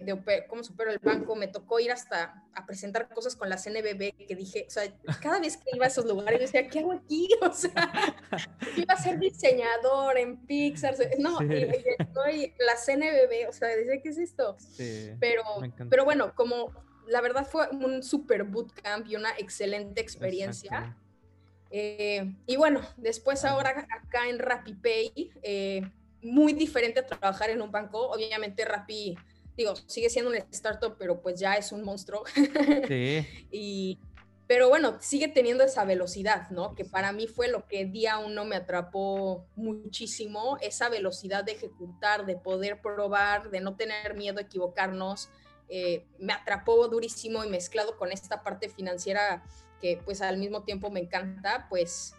cómo 0.48 0.62
supero 0.62 0.90
el 0.90 0.98
banco. 0.98 1.36
Me 1.36 1.48
tocó 1.48 1.80
ir 1.80 1.92
hasta 1.92 2.44
a 2.54 2.66
presentar 2.66 3.08
cosas 3.08 3.36
con 3.36 3.48
la 3.48 3.56
CNBB 3.56 4.26
que 4.26 4.36
dije, 4.36 4.66
o 4.66 4.70
sea, 4.70 4.84
cada 5.20 5.40
vez 5.40 5.56
que 5.56 5.70
iba 5.74 5.86
a 5.86 5.88
esos 5.88 6.04
lugares 6.04 6.40
decía, 6.40 6.68
¿qué 6.68 6.80
hago 6.80 6.92
aquí? 6.92 7.28
O 7.42 7.52
sea, 7.52 7.72
iba 8.76 8.94
a 8.94 8.96
ser 8.96 9.18
diseñador 9.18 10.18
en 10.18 10.36
Pixar. 10.46 10.94
No, 11.18 11.38
y, 11.42 12.52
la 12.58 12.76
CNBB, 12.76 13.48
o 13.48 13.52
sea, 13.52 13.68
¿qué 14.02 14.08
es 14.08 14.18
esto? 14.18 14.56
pero, 15.18 15.42
pero 15.88 16.04
bueno, 16.04 16.34
como 16.34 16.72
la 17.06 17.20
verdad 17.20 17.46
fue 17.46 17.68
un 17.70 18.02
super 18.02 18.44
bootcamp 18.44 19.06
y 19.06 19.16
una 19.16 19.30
excelente 19.38 20.00
experiencia. 20.00 20.96
Eh, 21.70 22.34
y 22.46 22.56
bueno, 22.56 22.80
después 22.98 23.44
ahora 23.44 23.70
acá 23.70 24.28
en 24.28 24.38
RappiPay, 24.38 25.30
eh, 25.42 25.90
muy 26.22 26.52
diferente 26.52 27.00
a 27.00 27.06
trabajar 27.06 27.50
en 27.50 27.60
un 27.62 27.70
banco. 27.70 28.10
Obviamente 28.10 28.64
Rappi, 28.64 29.16
digo, 29.56 29.74
sigue 29.86 30.10
siendo 30.10 30.30
un 30.30 30.36
startup, 30.50 30.96
pero 30.98 31.20
pues 31.20 31.38
ya 31.38 31.54
es 31.54 31.72
un 31.72 31.82
monstruo. 31.84 32.24
Sí. 32.88 33.26
y, 33.50 33.98
pero 34.46 34.68
bueno, 34.68 34.98
sigue 35.00 35.28
teniendo 35.28 35.64
esa 35.64 35.84
velocidad, 35.84 36.50
¿no? 36.50 36.74
Que 36.74 36.84
para 36.84 37.12
mí 37.12 37.26
fue 37.26 37.48
lo 37.48 37.66
que 37.66 37.86
día 37.86 38.18
uno 38.18 38.44
me 38.44 38.56
atrapó 38.56 39.46
muchísimo, 39.56 40.58
esa 40.60 40.88
velocidad 40.88 41.44
de 41.44 41.52
ejecutar, 41.52 42.26
de 42.26 42.36
poder 42.36 42.80
probar, 42.80 43.50
de 43.50 43.60
no 43.60 43.76
tener 43.76 44.14
miedo 44.14 44.38
a 44.38 44.42
equivocarnos. 44.42 45.30
Eh, 45.68 46.04
me 46.18 46.34
atrapó 46.34 46.86
durísimo 46.88 47.44
y 47.44 47.48
mezclado 47.48 47.96
con 47.96 48.12
esta 48.12 48.42
parte 48.42 48.68
financiera 48.68 49.42
que 49.80 50.00
pues 50.04 50.20
al 50.20 50.36
mismo 50.36 50.64
tiempo 50.64 50.90
me 50.90 51.00
encanta, 51.00 51.66
pues 51.70 52.14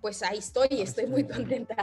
pues 0.00 0.22
ahí 0.22 0.38
estoy 0.38 0.68
y 0.70 0.82
estoy 0.82 1.06
muy 1.06 1.24
contenta. 1.24 1.76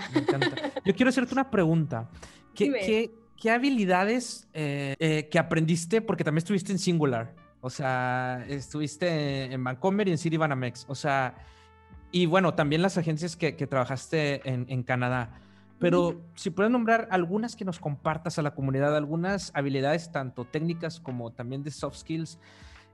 Yo 0.85 0.95
quiero 0.95 1.09
hacerte 1.09 1.33
una 1.33 1.49
pregunta. 1.49 2.09
¿Qué, 2.53 3.11
qué, 3.39 3.51
habilidades 3.51 4.47
eh, 4.53 4.95
eh, 4.99 5.29
que 5.29 5.39
aprendiste? 5.39 6.01
Porque 6.01 6.23
también 6.23 6.39
estuviste 6.39 6.71
en 6.71 6.79
Singular. 6.79 7.35
O 7.61 7.69
sea, 7.69 8.45
estuviste 8.47 9.45
en 9.45 9.63
Vancomer 9.63 10.07
y 10.07 10.11
en 10.11 10.17
Citibanamex. 10.17 10.85
O 10.87 10.95
sea, 10.95 11.35
y 12.11 12.25
bueno, 12.25 12.53
también 12.53 12.81
las 12.81 12.97
agencias 12.97 13.35
que, 13.35 13.55
que 13.55 13.67
trabajaste 13.67 14.47
en, 14.49 14.65
en, 14.69 14.83
Canadá. 14.83 15.39
Pero 15.79 16.21
si 16.35 16.49
puedes 16.49 16.71
nombrar 16.71 17.07
algunas 17.11 17.55
que 17.55 17.65
nos 17.65 17.79
compartas 17.79 18.39
a 18.39 18.41
la 18.41 18.55
comunidad, 18.55 18.95
algunas 18.95 19.51
habilidades 19.53 20.11
tanto 20.11 20.45
técnicas 20.45 20.99
como 20.99 21.31
también 21.31 21.63
de 21.63 21.69
soft 21.69 21.97
skills 21.97 22.39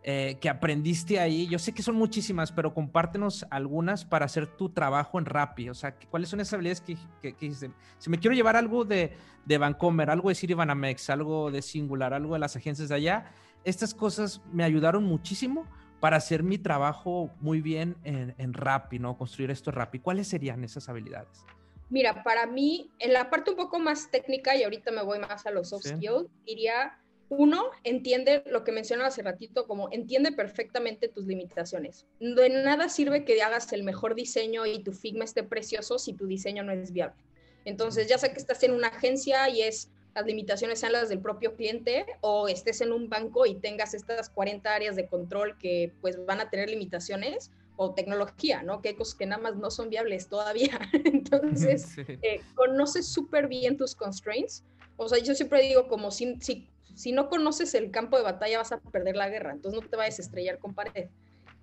eh, 0.06 0.38
que 0.42 0.50
aprendiste 0.50 1.20
ahí? 1.20 1.48
Yo 1.48 1.58
sé 1.60 1.74
que 1.74 1.82
son 1.82 1.96
muchísimas, 1.96 2.52
pero 2.52 2.74
compártenos 2.74 3.46
algunas 3.50 4.04
para 4.04 4.26
hacer 4.26 4.48
tu 4.48 4.70
trabajo 4.70 5.18
en 5.18 5.26
Rappi. 5.26 5.70
O 5.70 5.74
sea, 5.74 5.96
¿cuáles 6.10 6.28
son 6.28 6.42
esas 6.42 6.56
habilidades 6.56 6.82
que, 6.82 6.98
que, 7.34 7.54
Si 7.98 8.10
me 8.10 8.20
quiero 8.20 8.36
llevar 8.36 8.58
algo 8.58 8.84
de, 8.84 9.16
de 9.46 9.58
Vancomer, 9.58 10.10
algo 10.10 10.28
de 10.28 10.36
Citibanamex, 10.36 11.10
algo 11.10 11.52
de 11.52 11.62
Singular, 11.62 12.13
algo 12.13 12.34
de 12.34 12.39
las 12.39 12.56
agencias 12.58 12.89
de 12.89 12.96
allá, 12.96 13.32
estas 13.63 13.94
cosas 13.94 14.42
me 14.52 14.66
ayudaron 14.66 15.06
muchísimo 15.06 15.66
para 16.02 16.18
hacer 16.18 16.44
mi 16.44 16.58
trabajo 16.58 17.32
muy 17.39 17.62
bien 17.62 17.96
en, 18.04 18.36
en 18.38 18.54
Rappi, 18.54 19.00
¿no? 19.00 19.18
Construir 19.18 19.52
esto 19.52 19.70
en 19.70 19.78
Rappi. 19.78 20.00
¿Cuáles 20.00 20.28
serían 20.28 20.66
esas 20.66 20.89
habilidades? 20.89 21.46
Mira, 21.89 22.24
para 22.24 22.46
mí, 22.46 22.89
en 23.00 23.13
la 23.13 23.30
parte 23.30 23.52
un 23.52 23.56
poco 23.56 23.80
más 23.80 24.10
técnica, 24.10 24.56
y 24.56 24.63
ahorita 24.63 24.92
me 24.92 25.04
voy 25.04 25.20
más 25.20 25.46
a 25.46 25.52
los 25.52 25.70
soft 25.70 25.86
skills, 25.86 26.28
diría 26.46 26.98
uno, 27.30 27.72
entiende 27.84 28.44
lo 28.46 28.64
que 28.64 28.72
mencionaba 28.72 29.10
hace 29.10 29.22
ratito, 29.22 29.66
como 29.66 29.92
entiende 29.92 30.32
perfectamente 30.32 31.08
tus 31.08 31.26
limitaciones. 31.26 32.06
De 32.20 32.50
nada 32.50 32.90
sirve 32.90 33.26
que 33.26 33.42
hagas 33.42 33.72
el 33.74 33.84
mejor 33.84 34.16
diseño 34.16 34.66
y 34.66 34.84
tu 34.84 34.92
Figma 34.92 35.24
esté 35.24 35.44
precioso 35.44 35.98
si 35.98 36.14
tu 36.14 36.28
diseño 36.28 36.64
no 36.64 36.72
es 36.72 36.92
viable. 36.92 37.24
Entonces, 37.66 38.08
ya 38.08 38.18
sea 38.18 38.32
que 38.32 38.40
estás 38.40 38.62
en 38.64 38.74
una 38.74 38.88
agencia 38.88 39.50
y 39.50 39.62
es 39.62 39.90
las 40.14 40.26
limitaciones 40.26 40.80
sean 40.80 40.92
las 40.92 41.10
del 41.10 41.20
propio 41.20 41.56
cliente 41.56 42.06
o 42.22 42.48
estés 42.48 42.82
en 42.82 42.92
un 42.92 43.10
banco 43.10 43.46
y 43.46 43.56
tengas 43.56 43.94
estas 43.94 44.30
40 44.30 44.74
áreas 44.74 44.96
de 44.96 45.08
control 45.08 45.58
que 45.58 45.92
pues 46.02 46.24
van 46.26 46.40
a 46.40 46.50
tener 46.50 46.70
limitaciones 46.70 47.52
o 47.78 47.96
tecnología, 47.96 48.62
¿no? 48.62 48.82
Que 48.82 48.90
hay 48.90 48.96
cosas 48.96 49.16
que 49.16 49.26
nada 49.26 49.42
más 49.42 49.56
no 49.56 49.72
son 49.72 49.90
viables 49.90 50.28
todavía. 50.28 50.80
Entonces, 51.06 51.98
eh, 51.98 52.42
conoces 52.54 53.08
súper 53.08 53.48
bien 53.48 53.78
tus 53.78 53.96
constraints. 53.96 54.64
O 54.98 55.10
sea, 55.10 55.18
yo 55.18 55.34
siempre 55.34 55.64
digo 55.64 55.88
como 55.88 56.12
si, 56.12 56.40
si 56.40 56.68
si 56.93 57.12
no 57.12 57.29
conoces 57.29 57.73
el 57.73 57.91
campo 57.91 58.17
de 58.17 58.23
batalla 58.23 58.60
vas 58.60 58.71
a 58.71 58.79
perder 58.79 59.15
la 59.15 59.29
guerra, 59.29 59.51
entonces 59.51 59.82
no 59.82 59.88
te 59.88 59.97
vayas 59.97 60.19
a 60.19 60.21
estrellar 60.21 60.60
con 60.60 60.73
pared. 60.73 61.10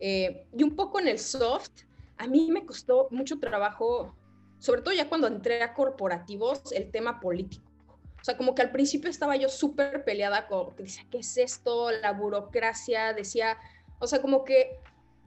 Eh, 0.01 0.47
y 0.57 0.63
un 0.63 0.75
poco 0.75 0.99
en 0.99 1.09
el 1.09 1.19
soft, 1.19 1.83
a 2.17 2.27
mí 2.27 2.51
me 2.51 2.65
costó 2.65 3.09
mucho 3.11 3.39
trabajo, 3.39 4.15
sobre 4.59 4.83
todo 4.83 4.95
ya 4.95 5.09
cuando 5.09 5.27
entré 5.27 5.63
a 5.63 5.75
corporativos, 5.75 6.73
el 6.73 6.91
tema 6.91 7.21
político. 7.21 7.71
O 8.21 8.25
sea, 8.25 8.37
como 8.37 8.55
que 8.55 8.63
al 8.63 8.71
principio 8.71 9.09
estaba 9.09 9.37
yo 9.37 9.49
súper 9.49 10.05
peleada 10.05 10.47
con, 10.47 10.75
que 10.75 10.83
decía, 10.83 11.07
¿qué 11.11 11.19
es 11.19 11.37
esto? 11.39 11.91
La 11.91 12.13
burocracia, 12.13 13.15
decía, 13.15 13.57
o 13.99 14.07
sea, 14.07 14.21
como 14.21 14.45
que 14.45 14.79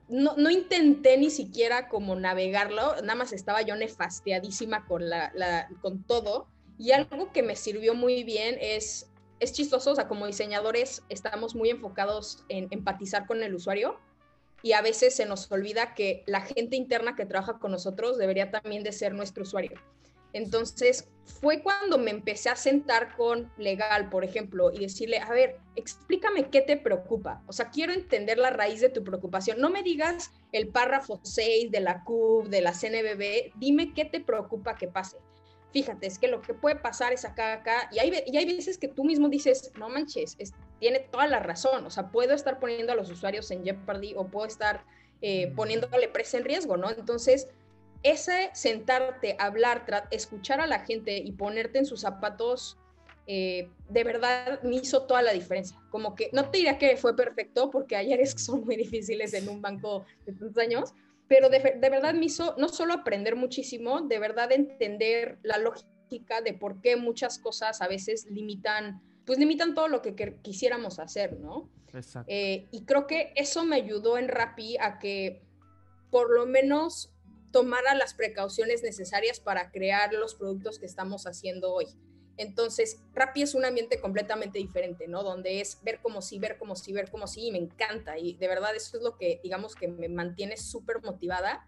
no, 0.08 0.36
no, 0.36 0.50
intenté 0.50 1.16
ni 1.16 1.30
siquiera 1.30 1.88
como 1.88 2.14
navegarlo, 2.14 2.96
nada 3.02 3.14
más 3.16 3.32
estaba 3.32 3.62
yo 3.62 3.74
nefasteadísima 3.74 4.86
con, 4.86 5.08
la, 5.08 5.68
con 5.80 6.04
todo. 6.04 6.46
Y 6.78 6.92
algo 6.92 7.32
que 7.32 7.42
me 7.42 7.56
sirvió 7.56 7.94
muy 7.94 8.22
bien 8.24 8.56
es 8.60 9.10
es 9.44 9.52
chistoso, 9.52 9.92
o 9.92 9.94
sea, 9.94 10.08
como 10.08 10.26
diseñadores 10.26 11.02
estamos 11.08 11.54
muy 11.54 11.70
enfocados 11.70 12.44
en 12.48 12.66
empatizar 12.70 13.26
con 13.26 13.42
el 13.42 13.54
usuario 13.54 14.00
y 14.62 14.72
a 14.72 14.80
veces 14.80 15.14
se 15.14 15.26
nos 15.26 15.52
olvida 15.52 15.94
que 15.94 16.24
la 16.26 16.40
gente 16.40 16.76
interna 16.76 17.14
que 17.14 17.26
trabaja 17.26 17.58
con 17.58 17.70
nosotros 17.70 18.16
debería 18.16 18.50
también 18.50 18.82
de 18.82 18.92
ser 18.92 19.14
nuestro 19.14 19.42
usuario. 19.42 19.78
Entonces, 20.32 21.08
fue 21.40 21.62
cuando 21.62 21.96
me 21.96 22.10
empecé 22.10 22.48
a 22.48 22.56
sentar 22.56 23.14
con 23.16 23.52
legal, 23.56 24.08
por 24.08 24.24
ejemplo, 24.24 24.72
y 24.72 24.80
decirle, 24.80 25.18
a 25.18 25.30
ver, 25.30 25.58
explícame 25.76 26.50
qué 26.50 26.60
te 26.60 26.76
preocupa. 26.76 27.42
O 27.46 27.52
sea, 27.52 27.70
quiero 27.70 27.92
entender 27.92 28.38
la 28.38 28.50
raíz 28.50 28.80
de 28.80 28.88
tu 28.88 29.04
preocupación. 29.04 29.60
No 29.60 29.70
me 29.70 29.84
digas 29.84 30.32
el 30.50 30.68
párrafo 30.68 31.20
6 31.22 31.70
de 31.70 31.80
la 31.80 32.02
CUB, 32.02 32.48
de 32.48 32.62
la 32.62 32.72
CNBB, 32.72 33.52
dime 33.56 33.92
qué 33.94 34.06
te 34.06 34.20
preocupa 34.20 34.74
que 34.76 34.88
pase 34.88 35.18
fíjate, 35.74 36.06
es 36.06 36.20
que 36.20 36.28
lo 36.28 36.40
que 36.40 36.54
puede 36.54 36.76
pasar 36.76 37.12
es 37.12 37.24
acá, 37.24 37.52
acá, 37.52 37.90
y 37.90 37.98
hay, 37.98 38.22
y 38.26 38.36
hay 38.36 38.46
veces 38.46 38.78
que 38.78 38.86
tú 38.86 39.02
mismo 39.02 39.28
dices, 39.28 39.72
no 39.76 39.88
manches, 39.88 40.36
tiene 40.78 41.00
toda 41.00 41.26
la 41.26 41.40
razón, 41.40 41.84
o 41.84 41.90
sea, 41.90 42.12
puedo 42.12 42.32
estar 42.32 42.60
poniendo 42.60 42.92
a 42.92 42.96
los 42.96 43.10
usuarios 43.10 43.50
en 43.50 43.64
jeopardy 43.64 44.14
o 44.16 44.28
puedo 44.28 44.46
estar 44.46 44.84
eh, 45.20 45.52
poniéndole 45.56 46.08
presa 46.08 46.38
en 46.38 46.44
riesgo, 46.44 46.76
¿no? 46.76 46.90
Entonces, 46.90 47.48
ese 48.04 48.50
sentarte, 48.54 49.34
hablar, 49.40 49.84
escuchar 50.12 50.60
a 50.60 50.68
la 50.68 50.78
gente 50.78 51.16
y 51.16 51.32
ponerte 51.32 51.80
en 51.80 51.86
sus 51.86 52.02
zapatos, 52.02 52.78
eh, 53.26 53.68
de 53.88 54.04
verdad 54.04 54.62
me 54.62 54.76
hizo 54.76 55.02
toda 55.06 55.22
la 55.22 55.32
diferencia. 55.32 55.76
Como 55.90 56.14
que 56.14 56.30
no 56.32 56.50
te 56.50 56.58
diría 56.58 56.78
que 56.78 56.96
fue 56.96 57.16
perfecto, 57.16 57.72
porque 57.72 57.96
hay 57.96 58.12
áreas 58.12 58.32
que 58.32 58.42
son 58.42 58.64
muy 58.64 58.76
difíciles 58.76 59.34
en 59.34 59.48
un 59.48 59.60
banco 59.60 60.04
de 60.24 60.34
tantos 60.34 60.62
años, 60.62 60.94
pero 61.34 61.48
de, 61.48 61.58
de, 61.58 61.90
verdad 61.90 62.14
me 62.14 62.26
hizo 62.26 62.54
no 62.58 62.68
solo 62.68 62.94
aprender 62.94 63.34
muchísimo, 63.34 64.02
de 64.02 64.20
verdad 64.20 64.52
entender 64.52 65.40
la 65.42 65.58
lógica 65.58 66.40
de 66.42 66.54
por 66.54 66.80
qué 66.80 66.94
muchas 66.94 67.40
cosas 67.40 67.82
a 67.82 67.88
veces 67.88 68.26
limitan, 68.30 69.02
pues 69.26 69.40
limitan 69.40 69.74
todo 69.74 69.88
lo 69.88 70.00
que 70.00 70.14
quisiéramos 70.42 71.00
hacer, 71.00 71.40
¿no? 71.40 71.68
Exacto. 71.92 72.30
Eh, 72.30 72.68
y 72.70 72.84
creo 72.84 73.08
que 73.08 73.32
eso 73.34 73.64
me 73.64 73.74
ayudó 73.74 74.16
en 74.16 74.28
Rappi 74.28 74.76
a 74.78 75.00
que 75.00 75.42
por 76.12 76.32
lo 76.32 76.46
menos 76.46 77.12
tomara 77.50 77.96
las 77.96 78.14
precauciones 78.14 78.84
necesarias 78.84 79.40
para 79.40 79.72
crear 79.72 80.14
los 80.14 80.36
productos 80.36 80.78
que 80.78 80.86
estamos 80.86 81.26
haciendo 81.26 81.72
hoy. 81.74 81.86
Entonces, 82.36 83.00
Rappi 83.14 83.42
es 83.42 83.54
un 83.54 83.64
ambiente 83.64 84.00
completamente 84.00 84.58
diferente, 84.58 85.06
¿no? 85.06 85.22
Donde 85.22 85.60
es 85.60 85.78
ver 85.82 86.00
como 86.00 86.20
sí, 86.20 86.38
ver 86.38 86.58
como 86.58 86.74
sí, 86.74 86.92
ver 86.92 87.10
como 87.10 87.26
sí, 87.26 87.46
y 87.46 87.52
me 87.52 87.58
encanta. 87.58 88.18
Y 88.18 88.34
de 88.34 88.48
verdad 88.48 88.74
eso 88.74 88.96
es 88.96 89.02
lo 89.02 89.16
que, 89.16 89.40
digamos, 89.42 89.74
que 89.76 89.88
me 89.88 90.08
mantiene 90.08 90.56
súper 90.56 91.02
motivada. 91.02 91.64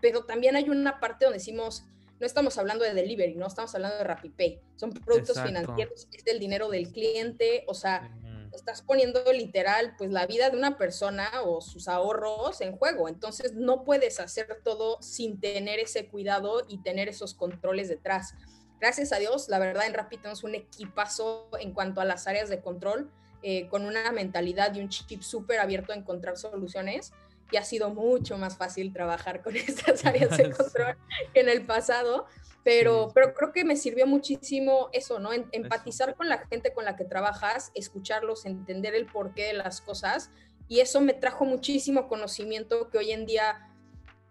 Pero 0.00 0.24
también 0.24 0.56
hay 0.56 0.70
una 0.70 1.00
parte 1.00 1.26
donde 1.26 1.38
decimos, 1.38 1.84
no 2.20 2.26
estamos 2.26 2.56
hablando 2.56 2.84
de 2.84 2.94
delivery, 2.94 3.34
no 3.34 3.46
estamos 3.46 3.74
hablando 3.74 3.98
de 3.98 4.04
RappiPay. 4.04 4.60
Son 4.76 4.92
productos 4.92 5.40
financieros, 5.40 6.08
es 6.12 6.24
del 6.24 6.38
dinero 6.38 6.68
del 6.68 6.90
cliente, 6.90 7.64
o 7.66 7.74
sea, 7.74 8.10
estás 8.52 8.82
poniendo 8.82 9.22
literal, 9.32 9.94
pues, 9.98 10.10
la 10.10 10.26
vida 10.26 10.50
de 10.50 10.56
una 10.56 10.78
persona 10.78 11.30
o 11.44 11.60
sus 11.60 11.86
ahorros 11.86 12.60
en 12.60 12.76
juego. 12.76 13.08
Entonces, 13.08 13.54
no 13.54 13.84
puedes 13.84 14.20
hacer 14.20 14.60
todo 14.64 15.00
sin 15.02 15.38
tener 15.38 15.78
ese 15.80 16.08
cuidado 16.08 16.64
y 16.66 16.82
tener 16.82 17.08
esos 17.08 17.34
controles 17.34 17.88
detrás 17.88 18.34
gracias 18.80 19.12
a 19.12 19.18
Dios, 19.18 19.48
la 19.48 19.58
verdad 19.58 19.86
en 19.86 19.94
Rappi 19.94 20.16
tenemos 20.16 20.44
un 20.44 20.54
equipazo 20.54 21.48
en 21.60 21.72
cuanto 21.72 22.00
a 22.00 22.04
las 22.04 22.26
áreas 22.26 22.48
de 22.48 22.60
control, 22.60 23.10
eh, 23.42 23.68
con 23.68 23.84
una 23.84 24.10
mentalidad 24.12 24.74
y 24.74 24.80
un 24.80 24.88
chip 24.88 25.22
súper 25.22 25.60
abierto 25.60 25.92
a 25.92 25.96
encontrar 25.96 26.36
soluciones 26.36 27.12
y 27.50 27.56
ha 27.56 27.64
sido 27.64 27.90
mucho 27.90 28.36
más 28.36 28.56
fácil 28.56 28.92
trabajar 28.92 29.42
con 29.42 29.56
estas 29.56 30.04
áreas 30.04 30.36
de 30.36 30.50
control 30.56 30.96
que 31.32 31.40
en 31.40 31.48
el 31.48 31.64
pasado, 31.64 32.26
pero, 32.64 33.12
pero 33.14 33.34
creo 33.34 33.52
que 33.52 33.64
me 33.64 33.76
sirvió 33.76 34.06
muchísimo 34.06 34.88
eso, 34.92 35.18
¿no? 35.20 35.30
empatizar 35.32 36.16
con 36.16 36.28
la 36.28 36.38
gente 36.46 36.72
con 36.72 36.84
la 36.84 36.96
que 36.96 37.04
trabajas, 37.04 37.70
escucharlos, 37.74 38.44
entender 38.44 38.94
el 38.94 39.06
porqué 39.06 39.44
de 39.44 39.52
las 39.54 39.80
cosas 39.80 40.30
y 40.68 40.80
eso 40.80 41.00
me 41.00 41.14
trajo 41.14 41.44
muchísimo 41.44 42.08
conocimiento 42.08 42.90
que 42.90 42.98
hoy 42.98 43.12
en 43.12 43.24
día 43.24 43.67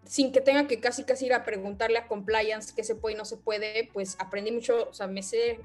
sin 0.08 0.32
que 0.32 0.40
tenga 0.40 0.66
que 0.66 0.80
casi 0.80 1.04
casi 1.04 1.26
ir 1.26 1.34
a 1.34 1.44
preguntarle 1.44 1.98
a 1.98 2.08
compliance 2.08 2.72
qué 2.74 2.82
se 2.82 2.94
puede 2.94 3.14
y 3.14 3.18
no 3.18 3.26
se 3.26 3.36
puede, 3.36 3.90
pues 3.92 4.16
aprendí 4.18 4.50
mucho, 4.50 4.88
o 4.88 4.94
sea, 4.94 5.06
me 5.06 5.22
sé, 5.22 5.60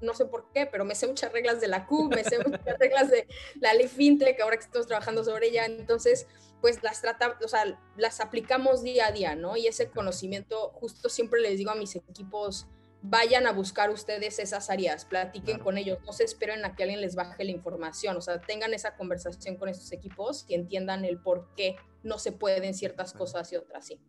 no 0.00 0.14
sé 0.14 0.26
por 0.26 0.48
qué, 0.52 0.64
pero 0.64 0.84
me 0.84 0.94
sé 0.94 1.08
muchas 1.08 1.32
reglas 1.32 1.60
de 1.60 1.66
la 1.66 1.84
Q, 1.84 2.08
me 2.08 2.22
sé 2.22 2.38
muchas 2.46 2.78
reglas 2.78 3.10
de 3.10 3.26
la 3.60 3.74
ley 3.74 3.88
FinTech, 3.88 4.40
ahora 4.40 4.56
que 4.56 4.62
estamos 4.62 4.86
trabajando 4.86 5.24
sobre 5.24 5.48
ella, 5.48 5.66
entonces, 5.66 6.28
pues 6.60 6.84
las 6.84 7.00
trata, 7.00 7.36
o 7.44 7.48
sea, 7.48 7.76
las 7.96 8.20
aplicamos 8.20 8.84
día 8.84 9.08
a 9.08 9.12
día, 9.12 9.34
¿no? 9.34 9.56
Y 9.56 9.66
ese 9.66 9.90
conocimiento, 9.90 10.70
justo 10.74 11.08
siempre 11.08 11.40
les 11.40 11.58
digo 11.58 11.72
a 11.72 11.74
mis 11.74 11.96
equipos, 11.96 12.68
vayan 13.06 13.46
a 13.46 13.52
buscar 13.52 13.90
ustedes 13.90 14.38
esas 14.38 14.70
áreas, 14.70 15.04
platiquen 15.04 15.58
con 15.58 15.76
ellos, 15.76 15.98
no 16.06 16.12
se 16.14 16.24
esperen 16.24 16.64
a 16.64 16.74
que 16.74 16.84
alguien 16.84 17.02
les 17.02 17.14
baje 17.14 17.44
la 17.44 17.50
información, 17.50 18.16
o 18.16 18.22
sea, 18.22 18.40
tengan 18.40 18.72
esa 18.72 18.96
conversación 18.96 19.56
con 19.56 19.68
esos 19.68 19.92
equipos 19.92 20.46
y 20.48 20.54
entiendan 20.54 21.04
el 21.04 21.20
por 21.20 21.54
qué 21.54 21.76
no 22.02 22.18
se 22.18 22.32
pueden 22.32 22.72
ciertas 22.72 23.12
cosas 23.12 23.52
y 23.52 23.56
otras 23.56 23.86
sí. 23.86 24.00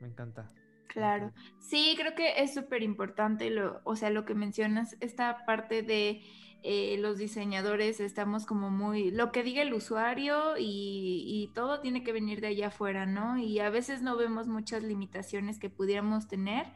Me 0.00 0.08
encanta. 0.08 0.48
Claro, 0.86 1.34
sí, 1.60 1.94
creo 1.98 2.14
que 2.14 2.42
es 2.42 2.54
súper 2.54 2.82
importante, 2.82 3.50
lo, 3.50 3.82
o 3.84 3.96
sea, 3.96 4.08
lo 4.08 4.24
que 4.24 4.34
mencionas, 4.34 4.96
esta 5.00 5.44
parte 5.44 5.82
de 5.82 6.22
eh, 6.62 6.96
los 7.00 7.18
diseñadores, 7.18 8.00
estamos 8.00 8.46
como 8.46 8.70
muy, 8.70 9.10
lo 9.10 9.30
que 9.30 9.42
diga 9.42 9.60
el 9.60 9.74
usuario 9.74 10.56
y, 10.56 11.22
y, 11.26 11.52
todo 11.52 11.80
tiene 11.80 12.02
que 12.02 12.12
venir 12.12 12.40
de 12.40 12.46
allá 12.46 12.68
afuera, 12.68 13.04
¿no? 13.04 13.36
Y 13.36 13.60
a 13.60 13.68
veces 13.68 14.00
no 14.00 14.16
vemos 14.16 14.48
muchas 14.48 14.82
limitaciones 14.82 15.58
que 15.58 15.68
pudiéramos 15.68 16.28
tener 16.28 16.66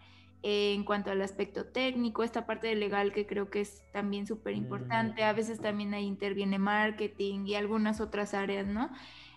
eh, 0.43 0.75
en 0.75 0.85
cuanto 0.85 1.11
al 1.11 1.23
aspecto 1.23 1.67
técnico, 1.67 2.23
esta 2.25 2.47
parte 2.47 2.67
de 2.67 2.75
legal 2.75 3.13
que 3.13 3.27
creo 3.27 3.51
que 3.51 3.61
es 3.61 3.83
también 3.93 4.27
súper 4.27 4.55
importante, 4.55 5.23
a 5.23 5.33
veces 5.33 5.61
también 5.61 5.95
ahí 5.95 6.05
interviene 6.05 6.59
marketing 6.59 7.47
y 7.47 7.55
algunas 7.55 8.01
otras 8.01 8.35
áreas, 8.35 8.67
¿no? 8.67 8.91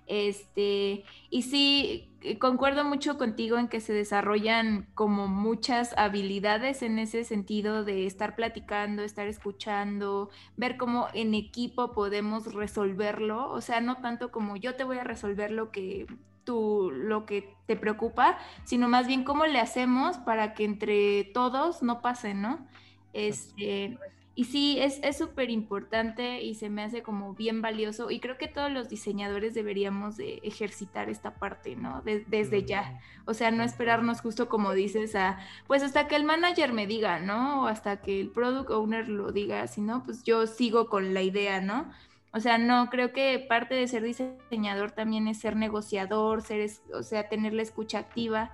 Este, 0.08 1.04
y 1.32 1.42
sí, 1.44 2.12
eh, 2.22 2.38
concuerdo 2.38 2.84
mucho 2.86 3.18
contigo 3.18 3.58
en 3.58 3.68
que 3.68 3.82
se 3.82 3.94
desarrollan 3.94 4.88
como 4.94 5.28
muchas 5.28 5.98
habilidades 5.98 6.84
en 6.84 7.00
ese 7.00 7.24
sentido 7.24 7.84
de 7.84 8.06
estar 8.06 8.36
platicando, 8.36 9.02
estar 9.04 9.28
escuchando, 9.28 10.30
ver 10.58 10.78
cómo 10.78 11.08
en 11.14 11.34
equipo 11.34 11.92
podemos 11.92 12.54
resolverlo, 12.54 13.52
o 13.52 13.62
sea, 13.62 13.82
no 13.82 13.98
tanto 14.02 14.32
como 14.32 14.56
yo 14.58 14.76
te 14.76 14.84
voy 14.84 14.98
a 15.00 15.04
resolver 15.04 15.52
lo 15.52 15.72
que 15.72 16.06
tú, 16.46 16.92
lo 16.94 17.26
que 17.26 17.54
te 17.66 17.76
preocupa, 17.76 18.38
sino 18.64 18.88
más 18.88 19.08
bien 19.08 19.24
cómo 19.24 19.46
le 19.46 19.60
hacemos 19.60 20.18
para 20.20 20.54
que 20.54 20.64
entre 20.64 21.26
todos 21.26 21.84
no 21.84 22.02
pase, 22.02 22.34
¿no? 22.34 22.66
Este, 23.14 23.98
y 24.38 24.44
sí, 24.44 24.78
es 24.80 25.18
súper 25.18 25.50
importante 25.50 26.42
y 26.44 26.56
se 26.56 26.70
me 26.70 26.84
hace 26.84 27.02
como 27.02 27.34
bien 27.36 27.62
valioso 27.62 28.12
y 28.12 28.20
creo 28.20 28.38
que 28.38 28.50
todos 28.50 28.70
los 28.70 28.90
diseñadores 28.90 29.54
deberíamos 29.54 30.18
de 30.18 30.42
ejercitar 30.44 31.10
esta 31.10 31.36
parte, 31.36 31.78
¿no? 31.78 32.04
desde 32.04 32.66
ya. 32.66 33.00
O 33.24 33.34
sea, 33.34 33.52
no 33.52 33.64
esperarnos 33.64 34.20
justo 34.20 34.50
como 34.50 34.74
dices 34.74 35.16
a, 35.16 35.40
pues 35.68 35.84
hasta 35.84 36.10
que 36.10 36.18
el 36.18 36.26
manager 36.26 36.74
me 36.74 36.86
diga, 36.86 37.20
¿no? 37.20 37.64
O 37.64 37.68
hasta 37.68 38.02
que 38.02 38.20
el 38.20 38.30
product 38.30 38.72
owner 38.72 39.08
lo 39.08 39.32
diga, 39.32 39.66
si 39.68 39.80
no, 39.80 40.04
pues 40.04 40.24
yo 40.24 40.48
sigo 40.48 40.90
con 40.90 41.14
la 41.14 41.22
idea, 41.22 41.62
¿no? 41.62 41.90
O 42.36 42.40
sea, 42.42 42.58
no, 42.58 42.90
creo 42.90 43.14
que 43.14 43.40
parte 43.40 43.76
de 43.76 43.88
ser 43.88 44.04
diseñador 44.04 44.92
también 44.92 45.28
es 45.30 45.40
ser 45.40 45.56
negociador, 45.56 46.42
ser, 46.42 46.70
o 46.94 47.02
sea, 47.02 47.30
tener 47.30 47.54
la 47.54 47.62
escucha 47.62 48.00
activa 48.00 48.52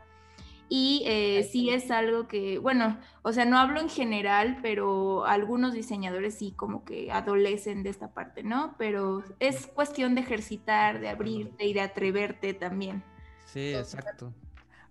y 0.73 1.03
eh, 1.05 1.49
sí 1.51 1.69
es 1.69 1.91
algo 1.91 2.29
que, 2.29 2.57
bueno, 2.57 2.97
o 3.23 3.33
sea, 3.33 3.43
no 3.43 3.57
hablo 3.57 3.81
en 3.81 3.89
general, 3.89 4.59
pero 4.61 5.25
algunos 5.25 5.73
diseñadores 5.73 6.35
sí 6.35 6.53
como 6.55 6.85
que 6.85 7.11
adolecen 7.11 7.83
de 7.83 7.89
esta 7.89 8.13
parte, 8.13 8.41
¿no? 8.41 8.75
Pero 8.77 9.21
es 9.39 9.67
cuestión 9.67 10.15
de 10.15 10.21
ejercitar, 10.21 11.01
de 11.01 11.09
abrirte 11.09 11.65
y 11.65 11.73
de 11.73 11.81
atreverte 11.81 12.53
también. 12.53 13.03
Sí, 13.47 13.73
exacto. 13.73 14.31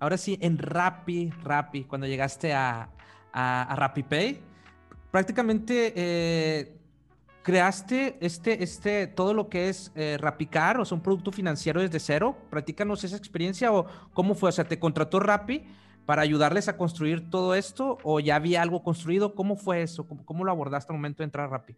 Ahora 0.00 0.18
sí, 0.18 0.36
en 0.42 0.58
Rappi, 0.58 1.30
Rappi, 1.44 1.84
cuando 1.84 2.06
llegaste 2.06 2.52
a, 2.52 2.90
a, 3.32 3.74
RappiPay, 3.74 4.38
prácticamente 5.10 5.94
eh, 5.96 6.79
creaste 7.42 8.16
este, 8.20 8.62
este, 8.62 9.06
todo 9.06 9.34
lo 9.34 9.48
que 9.48 9.68
es 9.68 9.92
eh, 9.94 10.16
Rapicar, 10.18 10.78
o 10.78 10.84
sea, 10.84 10.96
un 10.96 11.02
producto 11.02 11.32
financiero 11.32 11.80
desde 11.80 12.00
cero. 12.00 12.36
Platícanos 12.50 13.04
esa 13.04 13.16
experiencia 13.16 13.72
o 13.72 13.86
cómo 14.12 14.34
fue, 14.34 14.50
o 14.50 14.52
sea, 14.52 14.64
¿te 14.64 14.78
contrató 14.78 15.20
Rappi 15.20 15.64
para 16.06 16.22
ayudarles 16.22 16.68
a 16.68 16.76
construir 16.76 17.30
todo 17.30 17.54
esto 17.54 17.98
o 18.02 18.20
ya 18.20 18.36
había 18.36 18.62
algo 18.62 18.82
construido? 18.82 19.34
¿Cómo 19.34 19.56
fue 19.56 19.82
eso? 19.82 20.06
¿Cómo, 20.06 20.44
lo 20.44 20.50
abordaste 20.50 20.92
al 20.92 20.98
momento 20.98 21.18
de 21.18 21.24
entrar 21.24 21.46
a 21.46 21.50
Rappi? 21.50 21.76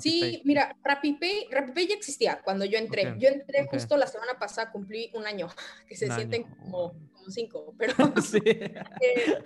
Sí, 0.00 0.40
mira, 0.46 0.74
RappiPay, 0.82 1.48
RappiPay 1.50 1.88
ya 1.88 1.94
existía 1.94 2.40
cuando 2.42 2.64
yo 2.64 2.78
entré. 2.78 3.14
yo 3.18 3.28
entré 3.28 3.66
justo 3.66 3.96
la 3.98 4.06
semana 4.06 4.38
pasada, 4.38 4.70
cumplí 4.70 5.10
un 5.12 5.26
año, 5.26 5.48
que 5.88 5.96
se 5.96 6.10
sienten 6.10 6.44
como, 6.44 6.94
cinco, 7.28 7.74
pero 7.78 7.94
sí. 8.22 8.40
Eh, 8.44 9.42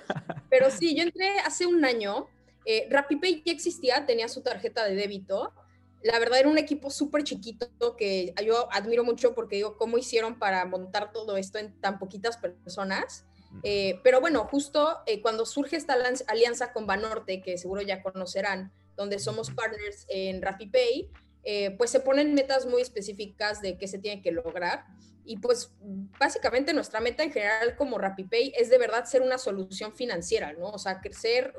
pero 0.49 0.71
sí, 0.71 0.95
yo 0.95 1.03
entré 1.03 1.41
hace 1.41 1.67
un 1.67 1.85
año 1.85 2.29
eh, 2.67 2.87
RappiPay 2.91 3.43
ya 3.45 3.53
existía, 3.53 4.05
tenía 4.05 4.29
su 4.29 4.43
tarjeta 4.43 4.85
de 4.85 4.95
débito. 4.95 5.55
La 6.03 6.19
verdad 6.19 6.41
era 6.41 6.49
un 6.49 6.59
equipo 6.59 6.91
súper 6.91 7.25
chiquito 7.25 7.97
que 7.97 8.35
yo 8.45 8.69
admiro 8.71 9.05
mucho 9.05 9.35
porque 9.35 9.57
digo, 9.57 9.77
¿cómo 9.79 9.97
hicieron 9.97 10.39
para 10.39 10.65
montar 10.67 11.13
todo 11.13 11.37
esto 11.37 11.59
en 11.59 11.81
tan 11.81 11.99
poquitas 11.99 12.37
personas? 12.37 13.25
Eh, 13.63 14.01
pero 14.03 14.21
bueno, 14.21 14.45
justo 14.45 14.99
eh, 15.07 15.23
cuando 15.23 15.47
surge 15.47 15.77
esta 15.77 15.97
alianza 16.29 16.73
con 16.73 16.87
Banorte, 16.87 17.41
que 17.41 17.57
seguro 17.57 17.83
ya 17.83 18.03
conocerán, 18.03 18.73
donde 18.97 19.19
somos 19.19 19.51
partners 19.51 20.05
en 20.09 20.43
RappiPay, 20.43 21.11
eh, 21.45 21.71
pues 21.79 21.91
se 21.91 22.01
ponen 22.01 22.35
metas 22.35 22.67
muy 22.67 22.83
específicas 22.83 23.63
de 23.63 23.79
qué 23.79 23.87
se 23.87 23.99
tiene 23.99 24.23
que 24.23 24.33
lograr. 24.33 24.85
Y 25.25 25.39
pues 25.39 25.73
básicamente 26.19 26.73
nuestra 26.73 27.01
meta 27.01 27.23
en 27.23 27.33
general 27.33 27.77
como 27.77 27.99
RappiPay 27.99 28.55
es 28.57 28.71
de 28.71 28.79
verdad 28.79 29.05
ser 29.05 29.23
una 29.23 29.39
solución 29.39 29.93
financiera, 29.93 30.53
¿no? 30.53 30.71
O 30.71 30.79
sea, 30.79 31.01
crecer 31.01 31.55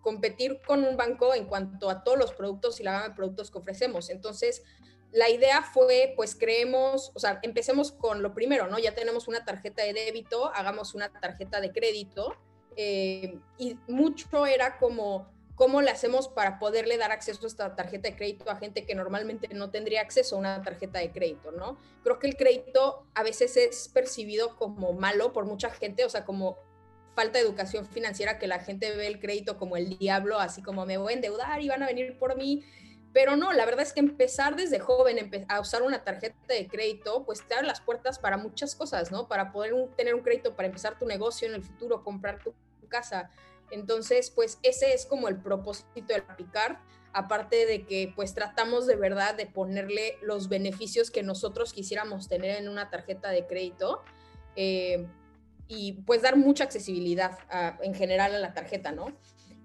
competir 0.00 0.60
con 0.66 0.84
un 0.84 0.96
banco 0.96 1.34
en 1.34 1.46
cuanto 1.46 1.90
a 1.90 2.02
todos 2.04 2.18
los 2.18 2.32
productos 2.32 2.80
y 2.80 2.82
la 2.82 2.92
gama 2.92 3.08
de 3.08 3.14
productos 3.14 3.50
que 3.50 3.58
ofrecemos. 3.58 4.10
Entonces, 4.10 4.62
la 5.12 5.30
idea 5.30 5.62
fue, 5.62 6.12
pues 6.16 6.34
creemos, 6.34 7.12
o 7.14 7.18
sea, 7.18 7.40
empecemos 7.42 7.92
con 7.92 8.22
lo 8.22 8.34
primero, 8.34 8.68
¿no? 8.68 8.78
Ya 8.78 8.94
tenemos 8.94 9.26
una 9.28 9.44
tarjeta 9.44 9.82
de 9.82 9.94
débito, 9.94 10.52
hagamos 10.54 10.94
una 10.94 11.08
tarjeta 11.08 11.60
de 11.60 11.72
crédito. 11.72 12.36
Eh, 12.76 13.40
y 13.56 13.76
mucho 13.88 14.46
era 14.46 14.78
como, 14.78 15.32
¿cómo 15.54 15.82
le 15.82 15.90
hacemos 15.90 16.28
para 16.28 16.58
poderle 16.58 16.96
dar 16.98 17.10
acceso 17.10 17.44
a 17.44 17.48
esta 17.48 17.74
tarjeta 17.74 18.08
de 18.08 18.16
crédito 18.16 18.48
a 18.50 18.56
gente 18.56 18.84
que 18.84 18.94
normalmente 18.94 19.48
no 19.52 19.70
tendría 19.70 20.02
acceso 20.02 20.36
a 20.36 20.38
una 20.38 20.62
tarjeta 20.62 20.98
de 21.00 21.10
crédito, 21.10 21.50
¿no? 21.50 21.78
Creo 22.04 22.18
que 22.18 22.28
el 22.28 22.36
crédito 22.36 23.06
a 23.14 23.22
veces 23.22 23.56
es 23.56 23.88
percibido 23.88 24.56
como 24.56 24.92
malo 24.92 25.32
por 25.32 25.46
mucha 25.46 25.70
gente, 25.70 26.04
o 26.04 26.10
sea, 26.10 26.24
como 26.24 26.58
falta 27.18 27.40
educación 27.40 27.84
financiera 27.84 28.38
que 28.38 28.46
la 28.46 28.60
gente 28.60 28.94
ve 28.94 29.08
el 29.08 29.18
crédito 29.18 29.58
como 29.58 29.76
el 29.76 29.98
diablo, 29.98 30.38
así 30.38 30.62
como 30.62 30.86
me 30.86 30.98
voy 30.98 31.14
a 31.14 31.16
endeudar 31.16 31.60
y 31.60 31.66
van 31.66 31.82
a 31.82 31.86
venir 31.86 32.16
por 32.16 32.36
mí. 32.36 32.62
Pero 33.12 33.34
no, 33.34 33.52
la 33.52 33.64
verdad 33.64 33.82
es 33.82 33.92
que 33.92 33.98
empezar 33.98 34.54
desde 34.54 34.78
joven 34.78 35.28
a 35.48 35.58
usar 35.58 35.82
una 35.82 36.04
tarjeta 36.04 36.36
de 36.46 36.68
crédito, 36.68 37.24
pues 37.24 37.42
te 37.42 37.54
abre 37.54 37.66
las 37.66 37.80
puertas 37.80 38.20
para 38.20 38.36
muchas 38.36 38.76
cosas, 38.76 39.10
¿no? 39.10 39.26
Para 39.26 39.50
poder 39.50 39.74
tener 39.96 40.14
un 40.14 40.20
crédito 40.20 40.54
para 40.54 40.68
empezar 40.68 40.96
tu 40.96 41.06
negocio 41.06 41.48
en 41.48 41.54
el 41.54 41.64
futuro, 41.64 42.04
comprar 42.04 42.38
tu, 42.40 42.54
casa. 42.88 43.30
Entonces, 43.72 44.30
pues 44.30 44.60
ese 44.62 44.94
es 44.94 45.04
como 45.04 45.26
el 45.26 45.38
propósito 45.38 46.14
de 46.14 46.22
Picar, 46.36 46.80
aparte 47.12 47.66
de 47.66 47.84
que 47.84 48.12
pues 48.14 48.32
tratamos 48.32 48.86
de 48.86 48.94
verdad 48.94 49.34
de 49.34 49.46
ponerle 49.46 50.18
los 50.22 50.48
beneficios 50.48 51.10
que 51.10 51.24
nosotros 51.24 51.72
quisiéramos 51.72 52.28
tener 52.28 52.56
en 52.58 52.68
una 52.68 52.90
tarjeta 52.90 53.30
de 53.30 53.44
crédito. 53.44 54.04
Eh, 54.54 55.08
y 55.68 55.92
pues 56.04 56.22
dar 56.22 56.36
mucha 56.36 56.64
accesibilidad 56.64 57.38
en 57.82 57.94
general 57.94 58.34
a 58.34 58.38
la 58.38 58.54
tarjeta, 58.54 58.90
¿no? 58.90 59.14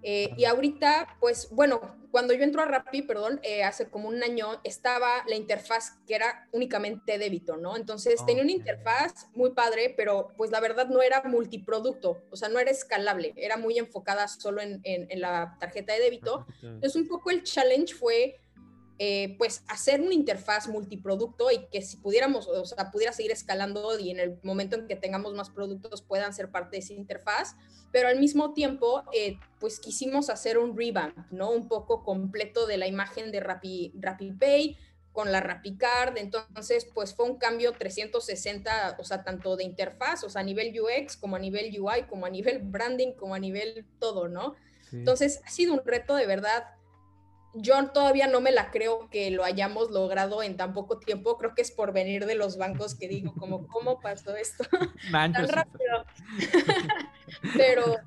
Eh, 0.03 0.31
y 0.35 0.43
ahorita, 0.43 1.15
pues 1.21 1.47
bueno, 1.49 1.79
cuando 2.11 2.33
yo 2.33 2.43
entro 2.43 2.61
a 2.61 2.65
Rappi, 2.65 3.03
perdón, 3.03 3.39
eh, 3.41 3.63
hace 3.63 3.89
como 3.89 4.09
un 4.09 4.21
año, 4.21 4.59
estaba 4.65 5.23
la 5.27 5.35
interfaz 5.35 5.93
que 6.05 6.15
era 6.15 6.47
únicamente 6.51 7.17
débito, 7.17 7.55
¿no? 7.55 7.77
Entonces 7.77 8.23
tenía 8.25 8.43
una 8.43 8.51
interfaz 8.51 9.27
muy 9.33 9.51
padre, 9.51 9.93
pero 9.95 10.33
pues 10.35 10.51
la 10.51 10.59
verdad 10.59 10.89
no 10.89 11.01
era 11.01 11.23
multiproducto, 11.23 12.21
o 12.29 12.35
sea, 12.35 12.49
no 12.49 12.59
era 12.59 12.69
escalable, 12.69 13.33
era 13.37 13.55
muy 13.55 13.79
enfocada 13.79 14.27
solo 14.27 14.61
en, 14.61 14.81
en 14.83 15.21
la 15.21 15.55
tarjeta 15.59 15.93
de 15.93 16.01
débito. 16.01 16.45
Entonces 16.61 16.95
un 16.97 17.07
poco 17.07 17.31
el 17.31 17.43
challenge 17.43 17.95
fue 17.95 18.42
eh, 19.05 19.35
pues 19.37 19.65
hacer 19.67 19.99
una 19.99 20.13
interfaz 20.13 20.69
multiproducto 20.69 21.51
y 21.51 21.65
que 21.69 21.81
si 21.81 21.97
pudiéramos, 21.97 22.47
o 22.47 22.63
sea, 22.63 22.89
pudiera 22.89 23.11
seguir 23.11 23.33
escalando 23.33 23.99
y 23.99 24.11
en 24.11 24.19
el 24.21 24.39
momento 24.43 24.77
en 24.77 24.87
que 24.87 24.95
tengamos 24.95 25.33
más 25.33 25.49
productos 25.49 26.01
puedan 26.01 26.33
ser 26.33 26.51
parte 26.51 26.77
de 26.77 26.83
esa 26.83 26.93
interfaz, 26.93 27.57
pero 27.91 28.07
al 28.07 28.17
mismo 28.17 28.53
tiempo, 28.53 29.03
eh, 29.11 29.39
pues 29.59 29.81
quisimos 29.81 30.29
hacer 30.29 30.57
un 30.57 30.77
revamp, 30.77 31.17
¿no? 31.31 31.51
Un 31.51 31.67
poco 31.67 32.05
completo 32.05 32.65
de 32.65 32.77
la 32.77 32.87
imagen 32.87 33.33
de 33.33 33.41
Rappi, 33.41 33.91
Pay 34.39 34.77
con 35.11 35.33
la 35.33 35.41
RappiCard, 35.41 36.17
entonces 36.17 36.87
pues 36.93 37.13
fue 37.13 37.25
un 37.25 37.37
cambio 37.37 37.73
360, 37.73 38.95
o 38.99 39.03
sea, 39.03 39.25
tanto 39.25 39.57
de 39.57 39.65
interfaz, 39.65 40.23
o 40.23 40.29
sea, 40.29 40.39
a 40.39 40.45
nivel 40.45 40.73
UX, 40.79 41.17
como 41.17 41.35
a 41.35 41.39
nivel 41.39 41.77
UI, 41.77 42.03
como 42.03 42.25
a 42.25 42.29
nivel 42.29 42.59
branding, 42.59 43.11
como 43.15 43.35
a 43.35 43.39
nivel 43.39 43.85
todo, 43.99 44.29
¿no? 44.29 44.55
Entonces 44.93 45.41
ha 45.43 45.49
sido 45.49 45.73
un 45.73 45.81
reto 45.83 46.15
de 46.15 46.25
verdad 46.25 46.63
yo 47.53 47.87
todavía 47.89 48.27
no 48.27 48.41
me 48.41 48.51
la 48.51 48.71
creo 48.71 49.09
que 49.09 49.29
lo 49.29 49.43
hayamos 49.43 49.91
logrado 49.91 50.41
en 50.41 50.57
tan 50.57 50.73
poco 50.73 50.99
tiempo. 50.99 51.37
Creo 51.37 51.53
que 51.53 51.61
es 51.61 51.71
por 51.71 51.93
venir 51.93 52.25
de 52.25 52.35
los 52.35 52.57
bancos 52.57 52.95
que 52.95 53.07
digo, 53.07 53.33
como, 53.35 53.67
¿cómo 53.67 53.99
pasó 53.99 54.35
esto 54.35 54.63
tan 55.11 55.33
rápido? 55.47 56.05
pero, 57.55 57.97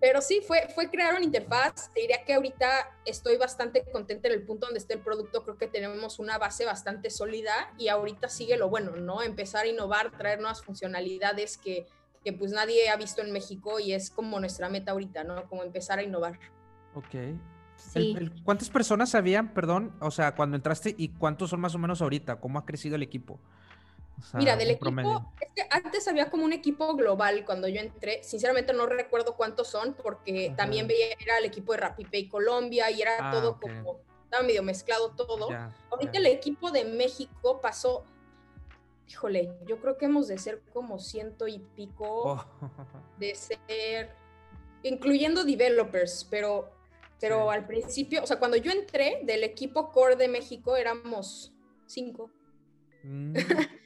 pero 0.00 0.20
sí, 0.20 0.40
fue, 0.44 0.68
fue 0.74 0.90
crear 0.90 1.14
una 1.14 1.24
interfaz. 1.24 1.92
Te 1.94 2.00
diría 2.00 2.24
que 2.24 2.34
ahorita 2.34 2.96
estoy 3.04 3.36
bastante 3.36 3.84
contenta 3.92 4.26
en 4.28 4.34
el 4.34 4.42
punto 4.42 4.66
donde 4.66 4.80
está 4.80 4.94
el 4.94 5.00
producto. 5.00 5.44
Creo 5.44 5.56
que 5.56 5.68
tenemos 5.68 6.18
una 6.18 6.38
base 6.38 6.64
bastante 6.64 7.10
sólida 7.10 7.72
y 7.78 7.88
ahorita 7.88 8.28
sigue 8.28 8.56
lo 8.56 8.68
bueno, 8.68 8.96
¿no? 8.96 9.22
Empezar 9.22 9.64
a 9.64 9.68
innovar, 9.68 10.16
traer 10.18 10.40
nuevas 10.40 10.62
funcionalidades 10.62 11.58
que, 11.58 11.86
que 12.24 12.32
pues 12.32 12.50
nadie 12.50 12.88
ha 12.88 12.96
visto 12.96 13.22
en 13.22 13.30
México 13.30 13.78
y 13.78 13.92
es 13.92 14.10
como 14.10 14.40
nuestra 14.40 14.68
meta 14.68 14.90
ahorita, 14.92 15.22
¿no? 15.22 15.48
Como 15.48 15.62
empezar 15.62 16.00
a 16.00 16.02
innovar. 16.02 16.40
Ok, 16.96 17.14
¿Cuántas 18.44 18.70
personas 18.70 19.14
habían, 19.14 19.54
perdón, 19.54 19.92
o 20.00 20.10
sea, 20.10 20.34
cuando 20.34 20.56
entraste 20.56 20.94
y 20.96 21.10
cuántos 21.10 21.50
son 21.50 21.60
más 21.60 21.74
o 21.74 21.78
menos 21.78 22.02
ahorita? 22.02 22.40
¿Cómo 22.40 22.58
ha 22.58 22.64
crecido 22.64 22.96
el 22.96 23.02
equipo? 23.02 23.38
Mira, 24.34 24.56
del 24.56 24.70
equipo, 24.70 25.32
es 25.40 25.48
que 25.54 25.62
antes 25.70 26.06
había 26.08 26.30
como 26.30 26.44
un 26.44 26.52
equipo 26.52 26.94
global 26.94 27.44
cuando 27.44 27.68
yo 27.68 27.80
entré. 27.80 28.22
Sinceramente 28.22 28.72
no 28.72 28.86
recuerdo 28.86 29.36
cuántos 29.36 29.68
son 29.68 29.94
porque 29.94 30.54
también 30.56 30.86
veía, 30.86 31.06
era 31.18 31.38
el 31.38 31.44
equipo 31.44 31.72
de 31.72 31.78
RappiPay 31.78 32.28
Colombia 32.28 32.90
y 32.90 33.02
era 33.02 33.12
ah, 33.18 33.32
todo 33.32 33.58
como, 33.60 33.98
estaba 34.24 34.42
medio 34.44 34.62
mezclado 34.62 35.10
todo. 35.10 35.48
Ahorita 35.90 36.18
el 36.18 36.26
equipo 36.26 36.70
de 36.70 36.84
México 36.84 37.60
pasó, 37.60 38.04
híjole, 39.08 39.52
yo 39.66 39.78
creo 39.78 39.98
que 39.98 40.06
hemos 40.06 40.28
de 40.28 40.38
ser 40.38 40.62
como 40.72 40.98
ciento 40.98 41.46
y 41.48 41.58
pico, 41.58 42.22
oh. 42.24 42.44
de 43.18 43.34
ser, 43.34 44.10
incluyendo 44.82 45.44
developers, 45.44 46.26
pero 46.30 46.72
pero 47.24 47.50
al 47.50 47.66
principio, 47.66 48.22
o 48.22 48.26
sea, 48.26 48.38
cuando 48.38 48.58
yo 48.58 48.70
entré 48.70 49.20
del 49.22 49.44
equipo 49.44 49.90
core 49.92 50.14
de 50.14 50.28
México 50.28 50.76
éramos 50.76 51.54
cinco. 51.86 52.30
Mm, 53.02 53.34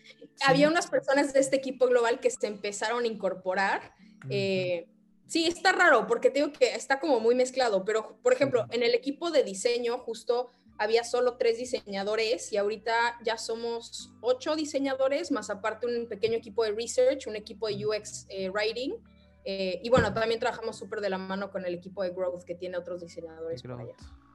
Había 0.45 0.69
unas 0.69 0.89
personas 0.89 1.33
de 1.33 1.39
este 1.39 1.55
equipo 1.55 1.87
global 1.87 2.19
que 2.19 2.31
se 2.31 2.49
empezaron 2.49 3.05
a 3.05 3.07
incorporar. 3.07 3.95
Eh, 4.29 4.89
sí, 5.29 5.47
está 5.47 5.71
raro 5.71 6.09
porque 6.09 6.31
te 6.31 6.41
digo 6.41 6.53
que 6.53 6.75
está 6.75 6.99
como 6.99 7.21
muy 7.21 7.37
mezclado, 7.37 7.85
pero 7.85 8.19
por 8.25 8.33
ejemplo, 8.33 8.67
en 8.73 8.83
el 8.83 8.93
equipo 8.93 9.31
de 9.31 9.45
diseño 9.45 9.99
justo 9.99 10.51
había 10.77 11.05
solo 11.05 11.37
tres 11.37 11.59
diseñadores 11.59 12.53
y 12.53 12.57
ahorita 12.57 13.21
ya 13.25 13.39
somos 13.39 14.11
ocho 14.21 14.57
diseñadores, 14.57 15.31
más 15.31 15.49
aparte 15.49 15.87
un 15.87 16.09
pequeño 16.09 16.39
equipo 16.39 16.65
de 16.65 16.73
research, 16.73 17.29
un 17.29 17.37
equipo 17.37 17.69
de 17.69 17.87
UX 17.87 18.27
eh, 18.31 18.51
writing 18.51 18.97
eh, 19.45 19.81
y 19.83 19.91
bueno, 19.91 20.13
también 20.13 20.41
trabajamos 20.41 20.77
súper 20.77 21.01
de 21.01 21.11
la 21.11 21.19
mano 21.19 21.51
con 21.51 21.65
el 21.65 21.75
equipo 21.75 22.03
de 22.03 22.11
Growth 22.11 22.45
que 22.45 22.55
tiene 22.55 22.77
otros 22.77 23.01
diseñadores. 23.01 23.63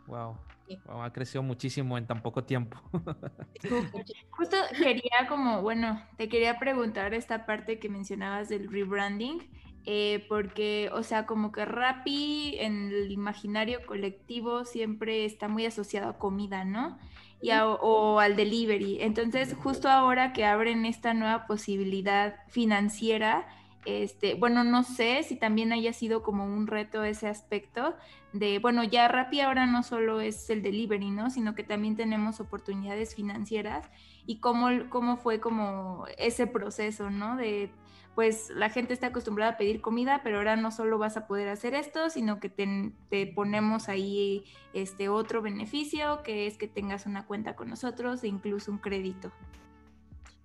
Wow. 0.08 0.38
Ha 0.88 1.14
crecido 1.14 1.44
muchísimo 1.44 1.98
en 1.98 2.08
tan 2.08 2.22
poco 2.22 2.44
tiempo. 2.44 2.78
Justo 4.32 4.58
quería 4.78 5.28
como, 5.30 5.62
bueno, 5.62 6.02
te 6.18 6.30
quería 6.30 6.60
preguntar 6.60 7.14
esta 7.14 7.46
parte 7.46 7.80
que 7.80 7.90
mencionabas 7.90 8.50
del 8.50 8.72
rebranding, 8.72 9.50
eh, 9.86 10.26
porque, 10.30 10.90
o 10.94 11.04
sea, 11.04 11.26
como 11.26 11.52
que 11.52 11.66
Rappi 11.66 12.56
en 12.60 12.92
el 12.92 13.12
imaginario 13.12 13.86
colectivo 13.86 14.66
siempre 14.66 15.26
está 15.26 15.48
muy 15.48 15.66
asociado 15.66 16.10
a 16.10 16.18
comida, 16.18 16.64
¿no? 16.64 16.98
Y 17.42 17.52
o 17.52 18.20
al 18.22 18.38
delivery. 18.38 19.02
Entonces, 19.02 19.54
justo 19.54 19.90
ahora 19.90 20.32
que 20.32 20.46
abren 20.46 20.86
esta 20.86 21.14
nueva 21.14 21.46
posibilidad 21.46 22.36
financiera, 22.48 23.46
este, 23.86 24.36
bueno, 24.36 24.64
no 24.64 24.84
sé 24.84 25.24
si 25.24 25.36
también 25.36 25.72
haya 25.74 25.94
sido 25.94 26.24
como 26.24 26.46
un 26.46 26.68
reto 26.68 27.04
ese 27.04 27.28
aspecto 27.28 27.96
de, 28.32 28.60
bueno, 28.60 28.84
ya 28.84 29.08
Rappi 29.08 29.42
ahora 29.42 29.66
no 29.66 29.84
solo 29.84 30.22
es 30.22 30.50
el 30.50 30.62
delivery, 30.62 31.12
¿no? 31.12 31.30
Sino 31.30 31.56
que 31.56 31.64
también 31.64 31.96
tenemos 31.96 32.40
oportunidades 32.40 33.16
financieras 33.16 33.90
y 34.26 34.40
cómo, 34.40 34.68
cómo 34.90 35.18
fue 35.18 35.40
como 35.40 36.06
ese 36.18 36.48
proceso, 36.48 37.10
¿no? 37.10 37.36
De, 37.36 37.72
pues 38.16 38.52
la 38.52 38.70
gente 38.70 38.94
está 38.94 39.08
acostumbrada 39.08 39.54
a 39.54 39.58
pedir 39.58 39.82
comida, 39.82 40.22
pero 40.24 40.38
ahora 40.38 40.56
no 40.56 40.72
solo 40.72 40.98
vas 40.98 41.18
a 41.18 41.28
poder 41.28 41.50
hacer 41.50 41.74
esto, 41.74 42.10
sino 42.10 42.40
que 42.40 42.50
te, 42.50 42.92
te 43.10 43.28
ponemos 43.28 43.90
ahí 43.90 44.44
este 44.74 45.10
otro 45.10 45.42
beneficio, 45.42 46.22
que 46.24 46.48
es 46.48 46.58
que 46.58 46.68
tengas 46.68 47.06
una 47.06 47.26
cuenta 47.26 47.56
con 47.56 47.70
nosotros 47.70 48.24
e 48.24 48.28
incluso 48.28 48.72
un 48.72 48.78
crédito. 48.78 49.32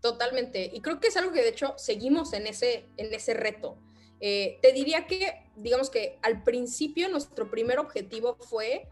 Totalmente. 0.01 0.71
Y 0.73 0.81
creo 0.81 1.01
que 1.01 1.09
es 1.09 1.17
algo 1.17 1.33
que 1.33 1.43
de 1.43 1.49
hecho 1.49 1.75
seguimos 1.77 2.33
en 2.33 2.47
ese, 2.47 2.87
en 2.97 3.13
ese 3.13 3.35
reto. 3.35 3.77
Eh, 4.21 4.59
te 4.63 4.73
diría 4.73 5.07
que, 5.07 5.51
digamos 5.57 5.91
que 5.91 6.19
al 6.23 6.43
principio 6.43 7.09
nuestro 7.09 7.51
primer 7.51 7.79
objetivo 7.79 8.37
fue 8.41 8.89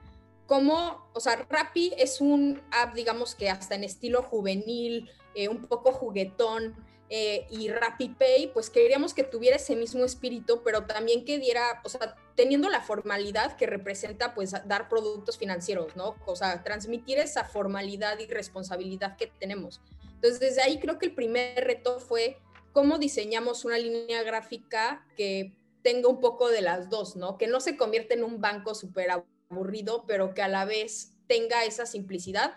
cómo, 0.46 1.08
o 1.14 1.20
sea, 1.20 1.46
Rappi 1.48 1.92
es 1.96 2.20
un 2.20 2.62
app, 2.70 2.94
digamos 2.94 3.34
que 3.34 3.50
hasta 3.50 3.74
en 3.74 3.84
estilo 3.84 4.22
juvenil, 4.22 5.10
eh, 5.34 5.48
un 5.48 5.66
poco 5.66 5.92
juguetón, 5.92 6.76
eh, 7.08 7.46
y 7.50 7.68
RappiPay, 7.68 8.52
pues 8.52 8.68
queríamos 8.68 9.14
que 9.14 9.22
tuviera 9.22 9.56
ese 9.56 9.76
mismo 9.76 10.04
espíritu, 10.04 10.62
pero 10.64 10.86
también 10.86 11.24
que 11.24 11.38
diera, 11.38 11.80
o 11.84 11.88
sea, 11.88 12.16
teniendo 12.34 12.68
la 12.68 12.80
formalidad 12.80 13.56
que 13.56 13.66
representa, 13.66 14.34
pues, 14.34 14.52
dar 14.66 14.88
productos 14.88 15.38
financieros, 15.38 15.94
¿no? 15.94 16.16
O 16.26 16.34
sea, 16.34 16.64
transmitir 16.64 17.18
esa 17.18 17.44
formalidad 17.44 18.18
y 18.18 18.26
responsabilidad 18.26 19.16
que 19.16 19.28
tenemos. 19.28 19.80
Entonces, 20.26 20.56
desde 20.56 20.62
ahí 20.62 20.80
creo 20.80 20.98
que 20.98 21.06
el 21.06 21.14
primer 21.14 21.64
reto 21.64 22.00
fue 22.00 22.38
cómo 22.72 22.98
diseñamos 22.98 23.64
una 23.64 23.78
línea 23.78 24.24
gráfica 24.24 25.06
que 25.16 25.54
tenga 25.82 26.08
un 26.08 26.18
poco 26.18 26.48
de 26.48 26.62
las 26.62 26.90
dos, 26.90 27.14
¿no? 27.14 27.38
Que 27.38 27.46
no 27.46 27.60
se 27.60 27.76
convierta 27.76 28.14
en 28.14 28.24
un 28.24 28.40
banco 28.40 28.74
súper 28.74 29.10
aburrido, 29.12 30.04
pero 30.04 30.34
que 30.34 30.42
a 30.42 30.48
la 30.48 30.64
vez 30.64 31.12
tenga 31.28 31.64
esa 31.64 31.86
simplicidad. 31.86 32.54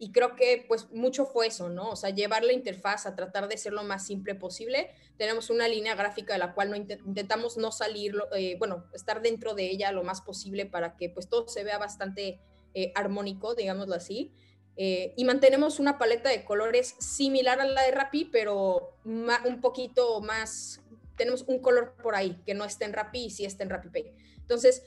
Y 0.00 0.10
creo 0.10 0.34
que 0.34 0.64
pues 0.66 0.90
mucho 0.90 1.24
fue 1.24 1.46
eso, 1.46 1.68
¿no? 1.68 1.90
O 1.90 1.96
sea, 1.96 2.10
llevar 2.10 2.42
la 2.42 2.54
interfaz 2.54 3.06
a 3.06 3.14
tratar 3.14 3.46
de 3.46 3.56
ser 3.56 3.72
lo 3.72 3.84
más 3.84 4.04
simple 4.04 4.34
posible. 4.34 4.90
Tenemos 5.16 5.48
una 5.48 5.68
línea 5.68 5.94
gráfica 5.94 6.32
de 6.32 6.40
la 6.40 6.54
cual 6.54 6.70
no 6.70 6.76
intentamos 6.76 7.56
no 7.56 7.70
salir, 7.70 8.16
eh, 8.34 8.56
bueno, 8.58 8.86
estar 8.94 9.22
dentro 9.22 9.54
de 9.54 9.70
ella 9.70 9.92
lo 9.92 10.02
más 10.02 10.22
posible 10.22 10.66
para 10.66 10.96
que 10.96 11.08
pues 11.08 11.28
todo 11.28 11.46
se 11.46 11.62
vea 11.62 11.78
bastante 11.78 12.40
eh, 12.74 12.90
armónico, 12.96 13.54
digámoslo 13.54 13.94
así. 13.94 14.34
Eh, 14.76 15.12
y 15.16 15.24
mantenemos 15.24 15.78
una 15.78 15.98
paleta 15.98 16.30
de 16.30 16.44
colores 16.44 16.94
similar 16.98 17.60
a 17.60 17.66
la 17.66 17.82
de 17.82 17.90
Rappi, 17.90 18.24
pero 18.24 18.96
un 19.04 19.60
poquito 19.60 20.20
más, 20.20 20.80
tenemos 21.16 21.42
un 21.46 21.58
color 21.60 21.94
por 22.02 22.14
ahí 22.14 22.40
que 22.46 22.54
no 22.54 22.64
está 22.64 22.86
en 22.86 22.94
Rappi 22.94 23.26
y 23.26 23.30
sí 23.30 23.44
está 23.44 23.64
en 23.64 23.70
RappiPay. 23.70 24.12
Entonces, 24.38 24.82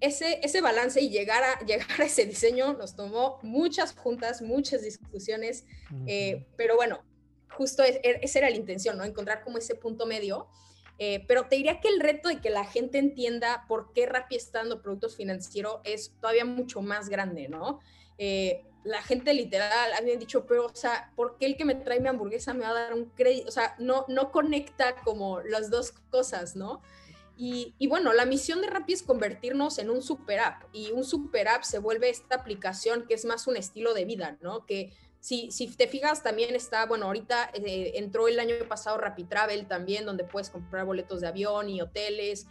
ese, 0.00 0.40
ese 0.42 0.60
balance 0.60 1.00
y 1.00 1.10
llegar 1.10 1.42
a, 1.42 1.58
llegar 1.66 2.00
a 2.00 2.04
ese 2.04 2.26
diseño 2.26 2.74
nos 2.74 2.96
tomó 2.96 3.38
muchas 3.42 3.94
juntas, 3.94 4.42
muchas 4.42 4.82
discusiones, 4.82 5.64
eh, 6.06 6.46
pero 6.56 6.76
bueno, 6.76 7.02
justo 7.50 7.82
es, 7.82 7.98
er, 8.02 8.20
esa 8.22 8.40
era 8.40 8.50
la 8.50 8.56
intención, 8.56 8.98
¿no? 8.98 9.04
Encontrar 9.04 9.42
como 9.42 9.58
ese 9.58 9.74
punto 9.74 10.06
medio. 10.06 10.48
Eh, 11.02 11.24
pero 11.26 11.46
te 11.48 11.56
diría 11.56 11.80
que 11.80 11.88
el 11.88 11.98
reto 11.98 12.28
de 12.28 12.42
que 12.42 12.50
la 12.50 12.66
gente 12.66 12.98
entienda 12.98 13.64
por 13.66 13.94
qué 13.94 14.04
Rappi 14.04 14.36
está 14.36 14.58
dando 14.58 14.82
productos 14.82 15.16
financieros 15.16 15.80
es 15.84 16.12
todavía 16.20 16.44
mucho 16.44 16.82
más 16.82 17.08
grande, 17.08 17.48
¿no? 17.48 17.80
eh, 18.22 18.66
la 18.84 19.02
gente 19.02 19.34
literal 19.34 19.92
había 19.98 20.16
dicho, 20.16 20.46
pero, 20.46 20.66
o 20.66 20.74
sea, 20.74 21.12
¿por 21.16 21.36
qué 21.36 21.46
el 21.46 21.56
que 21.56 21.64
me 21.64 21.74
trae 21.74 22.00
mi 22.00 22.08
hamburguesa 22.08 22.54
me 22.54 22.60
va 22.60 22.70
a 22.70 22.74
dar 22.74 22.94
un 22.94 23.06
crédito? 23.06 23.48
O 23.48 23.52
sea, 23.52 23.74
no, 23.78 24.04
no 24.08 24.30
conecta 24.32 24.96
como 25.04 25.40
las 25.40 25.70
dos 25.70 25.92
cosas, 26.10 26.56
¿no? 26.56 26.80
Y, 27.36 27.74
y, 27.78 27.86
bueno, 27.86 28.12
la 28.12 28.26
misión 28.26 28.60
de 28.60 28.68
Rappi 28.68 28.92
es 28.92 29.02
convertirnos 29.02 29.78
en 29.78 29.90
un 29.90 30.02
super 30.02 30.40
app 30.40 30.62
y 30.72 30.92
un 30.92 31.04
super 31.04 31.48
app 31.48 31.62
se 31.62 31.78
vuelve 31.78 32.10
esta 32.10 32.36
aplicación 32.36 33.06
que 33.06 33.14
es 33.14 33.24
más 33.24 33.46
un 33.46 33.56
estilo 33.56 33.94
de 33.94 34.04
vida, 34.04 34.36
¿no? 34.42 34.66
Que 34.66 34.92
si, 35.20 35.50
si 35.50 35.68
te 35.68 35.86
fijas 35.86 36.22
también 36.22 36.54
está, 36.54 36.86
bueno, 36.86 37.06
ahorita 37.06 37.50
eh, 37.52 37.92
entró 37.96 38.26
el 38.28 38.40
año 38.40 38.54
pasado 38.68 38.96
Rappi 38.96 39.24
Travel 39.24 39.66
también, 39.66 40.06
donde 40.06 40.24
puedes 40.24 40.48
comprar 40.48 40.86
boletos 40.86 41.20
de 41.20 41.28
avión 41.28 41.68
y 41.68 41.80
hoteles. 41.80 42.46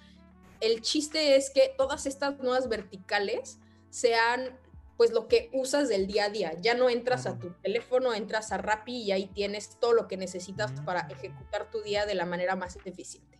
El 0.59 0.81
chiste 0.81 1.35
es 1.35 1.49
que 1.49 1.73
todas 1.77 2.05
estas 2.05 2.37
nuevas 2.39 2.69
verticales 2.69 3.57
sean 3.89 4.59
pues 4.99 5.13
lo 5.13 5.29
que 5.29 5.49
usas 5.53 5.87
del 5.87 6.07
día 6.07 6.25
a 6.25 6.29
día. 6.29 6.53
Ya 6.59 6.73
no 6.73 6.89
entras 6.89 7.25
a 7.25 7.39
tu 7.39 7.51
teléfono, 7.61 8.13
entras 8.13 8.51
a 8.51 8.57
Rappi 8.57 8.97
y 8.97 9.13
ahí 9.13 9.27
tienes 9.27 9.79
todo 9.79 9.93
lo 9.93 10.09
que 10.09 10.17
necesitas 10.17 10.73
para 10.81 11.07
ejecutar 11.09 11.71
tu 11.71 11.81
día 11.81 12.05
de 12.05 12.15
la 12.15 12.25
manera 12.25 12.57
más 12.57 12.77
eficiente. 12.83 13.39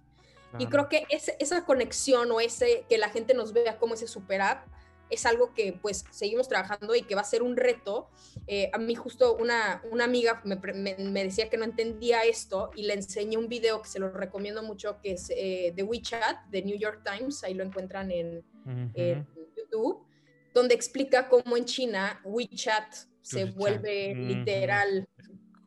Y 0.58 0.68
creo 0.68 0.88
que 0.88 1.06
esa 1.10 1.66
conexión 1.66 2.32
o 2.32 2.40
ese 2.40 2.86
que 2.88 2.98
la 2.98 3.10
gente 3.10 3.34
nos 3.34 3.52
vea 3.52 3.78
como 3.78 3.96
ese 3.96 4.08
super 4.08 4.42
app 4.42 4.68
es 5.10 5.26
algo 5.26 5.54
que 5.54 5.74
pues 5.74 6.06
seguimos 6.12 6.48
trabajando 6.48 6.96
y 6.96 7.02
que 7.02 7.14
va 7.14 7.22
a 7.22 7.26
ser 7.26 7.44
un 7.44 7.58
reto. 7.58 8.08
Eh, 8.48 8.70
a 8.72 8.78
mí 8.78 8.96
justo 8.96 9.36
una, 9.36 9.82
una 9.92 10.06
amiga 10.06 10.42
me, 10.46 10.56
me, 10.56 11.24
decía 11.26 11.50
que 11.50 11.58
no 11.58 11.66
entendía 11.66 12.22
esto 12.22 12.72
y 12.74 12.84
le 12.84 12.94
enseñé 12.94 13.36
un 13.36 13.50
video 13.50 13.82
que 13.82 13.90
se 13.90 14.00
lo 14.00 14.10
recomiendo 14.12 14.64
mucho, 14.64 15.02
que 15.02 15.12
es 15.12 15.30
eh, 15.32 15.74
de 15.76 15.84
WeChat, 15.84 16.46
de 16.46 16.62
New 16.62 16.78
York 16.78 17.02
Times, 17.04 17.44
ahí 17.44 17.54
lo 17.54 17.66
encuentran 17.66 18.12
en, 18.12 18.46
en 18.94 19.28
YouTube, 19.58 20.06
donde 20.54 20.76
explica 20.76 21.28
cómo 21.30 21.58
en 21.58 21.66
China 21.66 22.22
WeChat 22.24 22.96
se 23.22 23.46
vuelve 23.46 24.16
literal 24.16 25.08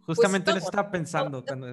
Justamente 0.06 0.50
pues, 0.50 0.64
estaba 0.64 0.90
pensando. 0.90 1.44
Cuando 1.44 1.66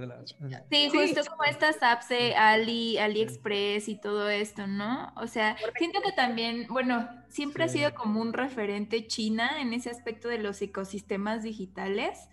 sí, 0.70 0.90
justo 0.92 1.22
como 1.30 1.44
estas 1.46 1.82
apps 1.82 2.10
de 2.10 2.36
Ali, 2.36 2.98
AliExpress 2.98 3.90
y 3.90 3.96
todo 3.96 4.30
esto, 4.30 4.68
¿no? 4.68 5.12
O 5.16 5.26
sea, 5.26 5.58
siento 5.78 6.02
que 6.02 6.12
también, 6.12 6.68
bueno, 6.70 7.10
siempre 7.30 7.64
ha 7.64 7.68
sido 7.68 7.94
como 7.96 8.22
un 8.22 8.34
referente 8.34 9.08
China 9.08 9.60
en 9.60 9.74
ese 9.74 9.90
aspecto 9.90 10.28
de 10.28 10.38
los 10.38 10.62
ecosistemas 10.62 11.42
digitales. 11.42 12.30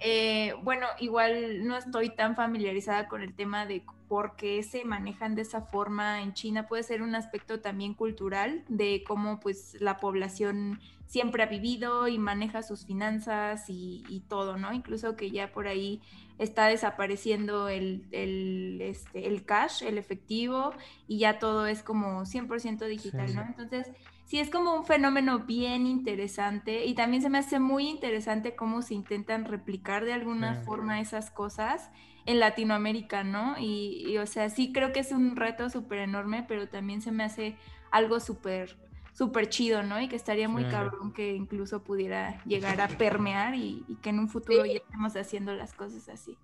Eh, 0.00 0.54
bueno, 0.62 0.86
igual 1.00 1.66
no 1.66 1.76
estoy 1.76 2.10
tan 2.10 2.34
familiarizada 2.34 3.06
con 3.06 3.22
el 3.22 3.34
tema 3.34 3.66
de 3.66 3.84
por 4.08 4.36
qué 4.36 4.62
se 4.62 4.84
manejan 4.84 5.34
de 5.34 5.42
esa 5.42 5.60
forma 5.60 6.22
en 6.22 6.32
China. 6.32 6.66
Puede 6.66 6.82
ser 6.82 7.02
un 7.02 7.14
aspecto 7.14 7.60
también 7.60 7.92
cultural 7.94 8.64
de 8.68 9.04
cómo 9.06 9.40
pues 9.40 9.76
la 9.80 9.98
población 9.98 10.80
siempre 11.06 11.42
ha 11.42 11.46
vivido 11.46 12.08
y 12.08 12.18
maneja 12.18 12.62
sus 12.62 12.84
finanzas 12.84 13.66
y, 13.68 14.22
todo, 14.28 14.56
¿no? 14.56 14.72
Incluso 14.72 15.16
que 15.16 15.30
ya 15.30 15.52
por 15.52 15.68
ahí 15.68 16.00
está 16.38 16.66
desapareciendo 16.66 17.68
el, 17.68 18.06
el, 18.10 18.78
este, 18.82 19.26
el 19.26 19.44
cash, 19.44 19.82
el 19.82 19.98
efectivo, 19.98 20.72
y 21.06 21.18
ya 21.18 21.38
todo 21.38 21.66
es 21.66 21.82
como 21.82 22.22
100% 22.22 22.86
digital, 22.86 23.34
¿no? 23.34 23.42
Entonces, 23.42 23.90
sí 24.24 24.40
es 24.40 24.50
como 24.50 24.74
un 24.74 24.84
fenómeno 24.84 25.40
bien 25.40 25.86
interesante 25.86 26.84
y 26.84 26.94
también 26.94 27.22
se 27.22 27.30
me 27.30 27.38
hace 27.38 27.60
muy 27.60 27.88
interesante 27.88 28.56
cómo 28.56 28.82
se 28.82 28.94
intentan 28.94 29.44
replicar 29.44 30.04
de 30.04 30.12
alguna 30.12 30.62
forma 30.62 31.00
esas 31.00 31.30
cosas 31.30 31.90
en 32.26 32.40
Latinoamérica, 32.40 33.22
¿no? 33.22 33.56
Y, 33.58 34.04
y, 34.08 34.18
o 34.18 34.26
sea, 34.26 34.50
sí 34.50 34.72
creo 34.72 34.92
que 34.92 35.00
es 35.00 35.12
un 35.12 35.36
reto 35.36 35.70
súper 35.70 36.00
enorme, 36.00 36.44
pero 36.48 36.68
también 36.68 37.00
se 37.00 37.12
me 37.12 37.22
hace 37.22 37.56
algo 37.92 38.18
súper 38.18 38.76
súper 39.16 39.48
chido, 39.48 39.82
¿no? 39.82 39.98
Y 40.00 40.08
que 40.08 40.16
estaría 40.16 40.46
muy 40.48 40.68
cabrón 40.68 41.12
que 41.12 41.34
incluso 41.34 41.82
pudiera 41.82 42.42
llegar 42.44 42.80
a 42.82 42.88
permear 42.88 43.54
y, 43.54 43.84
que 44.02 44.10
en 44.10 44.18
un 44.18 44.28
futuro 44.28 44.66
ya 44.66 44.74
estemos 44.74 45.16
haciendo 45.16 45.54
las 45.54 45.72
cosas 45.72 46.08
así. 46.10 46.36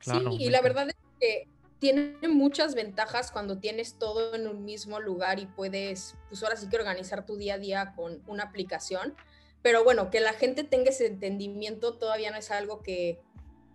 sí, 0.00 0.18
y 0.38 0.50
la 0.50 0.60
verdad 0.60 0.90
es 0.90 0.96
que 1.18 1.48
tiene 1.78 2.16
muchas 2.28 2.74
ventajas 2.74 3.30
cuando 3.30 3.58
tienes 3.58 3.98
todo 3.98 4.34
en 4.34 4.46
un 4.46 4.64
mismo 4.64 5.00
lugar 5.00 5.38
y 5.38 5.46
puedes, 5.46 6.16
pues 6.28 6.42
ahora 6.42 6.56
sí 6.56 6.68
que 6.68 6.76
organizar 6.76 7.24
tu 7.24 7.36
día 7.36 7.54
a 7.54 7.58
día 7.58 7.94
con 7.96 8.22
una 8.26 8.44
aplicación. 8.44 9.14
Pero 9.62 9.82
bueno, 9.82 10.10
que 10.10 10.20
la 10.20 10.34
gente 10.34 10.64
tenga 10.64 10.90
ese 10.90 11.06
entendimiento 11.06 11.94
todavía 11.94 12.30
no 12.30 12.36
es 12.36 12.50
algo 12.50 12.82
que, 12.82 13.18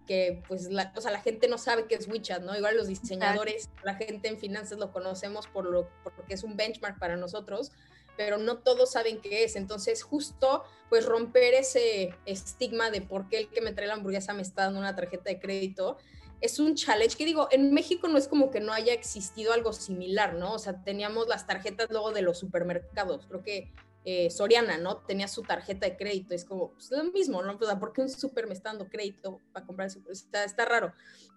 que 0.05 0.43
pues, 0.47 0.69
la, 0.69 0.93
o 0.95 1.01
sea, 1.01 1.11
la 1.11 1.21
gente 1.21 1.47
no 1.47 1.57
sabe 1.57 1.85
qué 1.87 1.95
es 1.95 2.07
WeChat, 2.07 2.43
¿no? 2.43 2.55
Igual 2.55 2.77
los 2.77 2.87
diseñadores, 2.87 3.69
la 3.83 3.95
gente 3.95 4.27
en 4.27 4.37
finanzas 4.37 4.77
lo 4.77 4.91
conocemos 4.91 5.47
por 5.47 5.65
lo, 5.65 5.89
porque 6.03 6.35
es 6.35 6.43
un 6.43 6.55
benchmark 6.55 6.99
para 6.99 7.17
nosotros, 7.17 7.71
pero 8.17 8.37
no 8.37 8.57
todos 8.59 8.91
saben 8.91 9.21
qué 9.21 9.43
es. 9.43 9.55
Entonces, 9.55 10.03
justo 10.03 10.63
pues 10.89 11.05
romper 11.05 11.53
ese 11.53 12.13
estigma 12.25 12.89
de 12.89 13.01
por 13.01 13.29
qué 13.29 13.37
el 13.37 13.49
que 13.49 13.61
me 13.61 13.71
trae 13.71 13.87
la 13.87 13.93
hamburguesa 13.93 14.33
me 14.33 14.41
está 14.41 14.63
dando 14.63 14.79
una 14.79 14.95
tarjeta 14.95 15.29
de 15.29 15.39
crédito 15.39 15.97
es 16.41 16.59
un 16.59 16.75
challenge 16.75 17.15
que 17.15 17.25
digo, 17.25 17.47
en 17.51 17.71
México 17.71 18.07
no 18.07 18.17
es 18.17 18.27
como 18.27 18.49
que 18.49 18.59
no 18.59 18.73
haya 18.73 18.93
existido 18.93 19.53
algo 19.53 19.73
similar, 19.73 20.33
¿no? 20.33 20.53
O 20.53 20.59
sea, 20.59 20.83
teníamos 20.83 21.27
las 21.27 21.45
tarjetas 21.45 21.89
luego 21.91 22.11
de 22.11 22.23
los 22.23 22.39
supermercados, 22.39 23.27
creo 23.27 23.43
que 23.43 23.71
eh, 24.03 24.31
Soriana, 24.31 24.79
¿no? 24.79 24.97
Tenía 24.97 25.27
su 25.27 25.43
tarjeta 25.43 25.85
de 25.85 25.95
crédito, 25.95 26.33
es 26.33 26.43
como, 26.43 26.71
pues 26.71 26.89
lo 26.89 27.03
mismo, 27.03 27.43
¿no? 27.43 27.59
Pues, 27.59 27.71
¿por 27.75 27.93
qué 27.93 28.01
un 28.01 28.09
super 28.09 28.47
me 28.47 28.53
está 28.53 28.69
dando 28.69 28.89
crédito 28.89 29.39
para 29.53 29.67
comprar 29.67 29.85
el 29.85 29.91
super? 29.91 30.11
Está, 30.11 30.43
está 30.43 30.65
raro. 30.65 30.93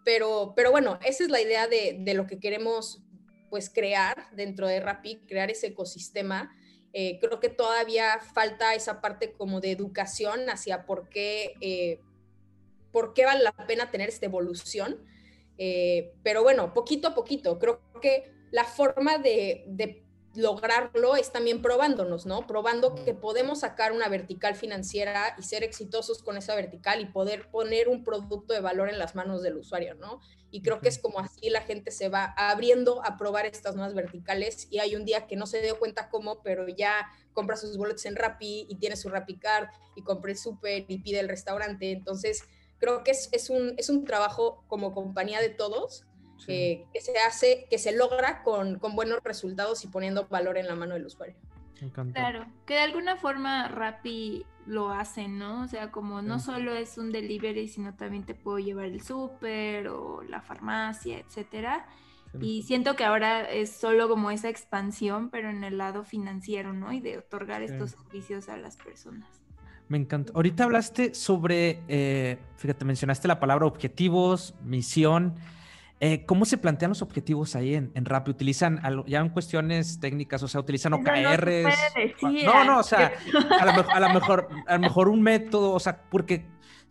Pero, 0.06 0.54
pero 0.56 0.70
bueno, 0.70 0.98
esa 1.04 1.24
es 1.24 1.30
la 1.30 1.42
idea 1.42 1.68
de, 1.68 1.98
de 2.00 2.14
lo 2.14 2.26
que 2.26 2.40
queremos, 2.40 3.02
pues, 3.50 3.68
crear 3.68 4.28
dentro 4.34 4.66
de 4.66 4.80
Rappi, 4.80 5.16
crear 5.28 5.50
ese 5.50 5.68
ecosistema 5.68 6.56
eh, 6.96 7.18
creo 7.20 7.40
que 7.40 7.48
todavía 7.48 8.20
falta 8.20 8.72
esa 8.72 9.00
parte 9.00 9.32
como 9.32 9.60
de 9.60 9.72
educación 9.72 10.48
hacia 10.48 10.86
por 10.86 11.08
qué, 11.08 11.54
eh, 11.60 11.98
por 12.92 13.14
qué 13.14 13.24
vale 13.24 13.42
la 13.42 13.50
pena 13.50 13.90
tener 13.90 14.08
esta 14.08 14.26
evolución. 14.26 15.04
Eh, 15.58 16.12
pero 16.22 16.44
bueno, 16.44 16.72
poquito 16.72 17.08
a 17.08 17.14
poquito, 17.14 17.58
creo 17.58 17.80
que 18.00 18.32
la 18.52 18.62
forma 18.62 19.18
de, 19.18 19.64
de 19.66 20.03
lograrlo 20.36 21.16
es 21.16 21.32
también 21.32 21.62
probándonos, 21.62 22.26
¿no? 22.26 22.46
Probando 22.46 22.94
que 22.94 23.14
podemos 23.14 23.60
sacar 23.60 23.92
una 23.92 24.08
vertical 24.08 24.54
financiera 24.54 25.34
y 25.38 25.42
ser 25.42 25.62
exitosos 25.62 26.22
con 26.22 26.36
esa 26.36 26.54
vertical 26.54 27.00
y 27.00 27.06
poder 27.06 27.50
poner 27.50 27.88
un 27.88 28.04
producto 28.04 28.54
de 28.54 28.60
valor 28.60 28.88
en 28.88 28.98
las 28.98 29.14
manos 29.14 29.42
del 29.42 29.56
usuario, 29.56 29.94
¿no? 29.94 30.20
Y 30.50 30.62
creo 30.62 30.80
que 30.80 30.88
es 30.88 30.98
como 30.98 31.18
así 31.18 31.50
la 31.50 31.62
gente 31.62 31.90
se 31.90 32.08
va 32.08 32.34
abriendo 32.36 33.04
a 33.04 33.16
probar 33.16 33.46
estas 33.46 33.74
nuevas 33.74 33.94
verticales 33.94 34.68
y 34.70 34.78
hay 34.78 34.94
un 34.96 35.04
día 35.04 35.26
que 35.26 35.36
no 35.36 35.46
se 35.46 35.60
dio 35.60 35.78
cuenta 35.78 36.08
cómo, 36.08 36.42
pero 36.42 36.68
ya 36.68 37.08
compra 37.32 37.56
sus 37.56 37.76
boletos 37.76 38.06
en 38.06 38.16
Rappi 38.16 38.66
y 38.68 38.76
tiene 38.76 38.96
su 38.96 39.08
Rappi 39.08 39.38
Card 39.38 39.68
y 39.96 40.02
compra 40.02 40.30
el 40.30 40.38
súper 40.38 40.84
y 40.88 40.98
pide 40.98 41.20
el 41.20 41.28
restaurante. 41.28 41.90
Entonces, 41.90 42.44
creo 42.78 43.02
que 43.02 43.10
es, 43.10 43.28
es, 43.32 43.50
un, 43.50 43.74
es 43.78 43.88
un 43.88 44.04
trabajo 44.04 44.64
como 44.68 44.92
compañía 44.92 45.40
de 45.40 45.48
todos 45.48 46.04
que 46.46 46.86
se 47.00 47.16
hace, 47.26 47.66
que 47.70 47.78
se 47.78 47.96
logra 47.96 48.42
con, 48.42 48.78
con, 48.78 48.94
buenos 48.94 49.20
resultados 49.22 49.84
y 49.84 49.88
poniendo 49.88 50.26
valor 50.28 50.58
en 50.58 50.66
la 50.66 50.74
mano 50.74 50.94
del 50.94 51.06
usuario. 51.06 51.36
Claro, 52.12 52.46
que 52.66 52.74
de 52.74 52.80
alguna 52.80 53.16
forma 53.16 53.68
Rappi 53.68 54.46
lo 54.66 54.90
hace, 54.90 55.28
¿no? 55.28 55.62
O 55.62 55.68
sea, 55.68 55.90
como 55.90 56.22
no 56.22 56.38
solo 56.38 56.74
es 56.74 56.98
un 56.98 57.12
delivery, 57.12 57.68
sino 57.68 57.94
también 57.94 58.24
te 58.24 58.34
puedo 58.34 58.58
llevar 58.58 58.86
el 58.86 59.02
súper 59.02 59.88
o 59.88 60.22
la 60.22 60.40
farmacia, 60.40 61.18
etcétera. 61.18 61.86
Y 62.40 62.64
siento 62.64 62.96
que 62.96 63.04
ahora 63.04 63.48
es 63.48 63.70
solo 63.70 64.08
como 64.08 64.30
esa 64.32 64.48
expansión, 64.48 65.30
pero 65.30 65.50
en 65.50 65.62
el 65.62 65.78
lado 65.78 66.02
financiero, 66.02 66.72
¿no? 66.72 66.92
Y 66.92 67.00
de 67.00 67.18
otorgar 67.18 67.62
estos 67.62 67.92
servicios 67.92 68.48
a 68.48 68.56
las 68.56 68.76
personas. 68.76 69.28
Me 69.88 69.98
encanta. 69.98 70.32
Ahorita 70.34 70.64
hablaste 70.64 71.14
sobre, 71.14 71.82
eh, 71.86 72.38
fíjate, 72.56 72.84
mencionaste 72.84 73.28
la 73.28 73.38
palabra 73.38 73.66
objetivos, 73.66 74.54
misión. 74.64 75.34
Eh, 76.00 76.26
¿Cómo 76.26 76.44
se 76.44 76.58
plantean 76.58 76.90
los 76.90 77.02
objetivos 77.02 77.54
ahí 77.54 77.74
en, 77.74 77.92
en 77.94 78.04
Rappi? 78.04 78.30
¿Utilizan 78.32 78.80
ya 79.06 79.20
en 79.20 79.28
cuestiones 79.28 80.00
técnicas? 80.00 80.42
O 80.42 80.48
sea, 80.48 80.60
¿utilizan 80.60 80.92
OKRs? 80.92 81.74
No, 82.44 82.64
no, 82.64 82.80
o 82.80 82.82
sea, 82.82 83.12
a 83.60 83.64
lo, 83.64 83.72
mejor, 84.14 84.48
a 84.66 84.74
lo 84.74 84.80
mejor 84.80 85.08
un 85.08 85.22
método, 85.22 85.72
o 85.72 85.80
sea, 85.80 86.02
porque 86.10 86.46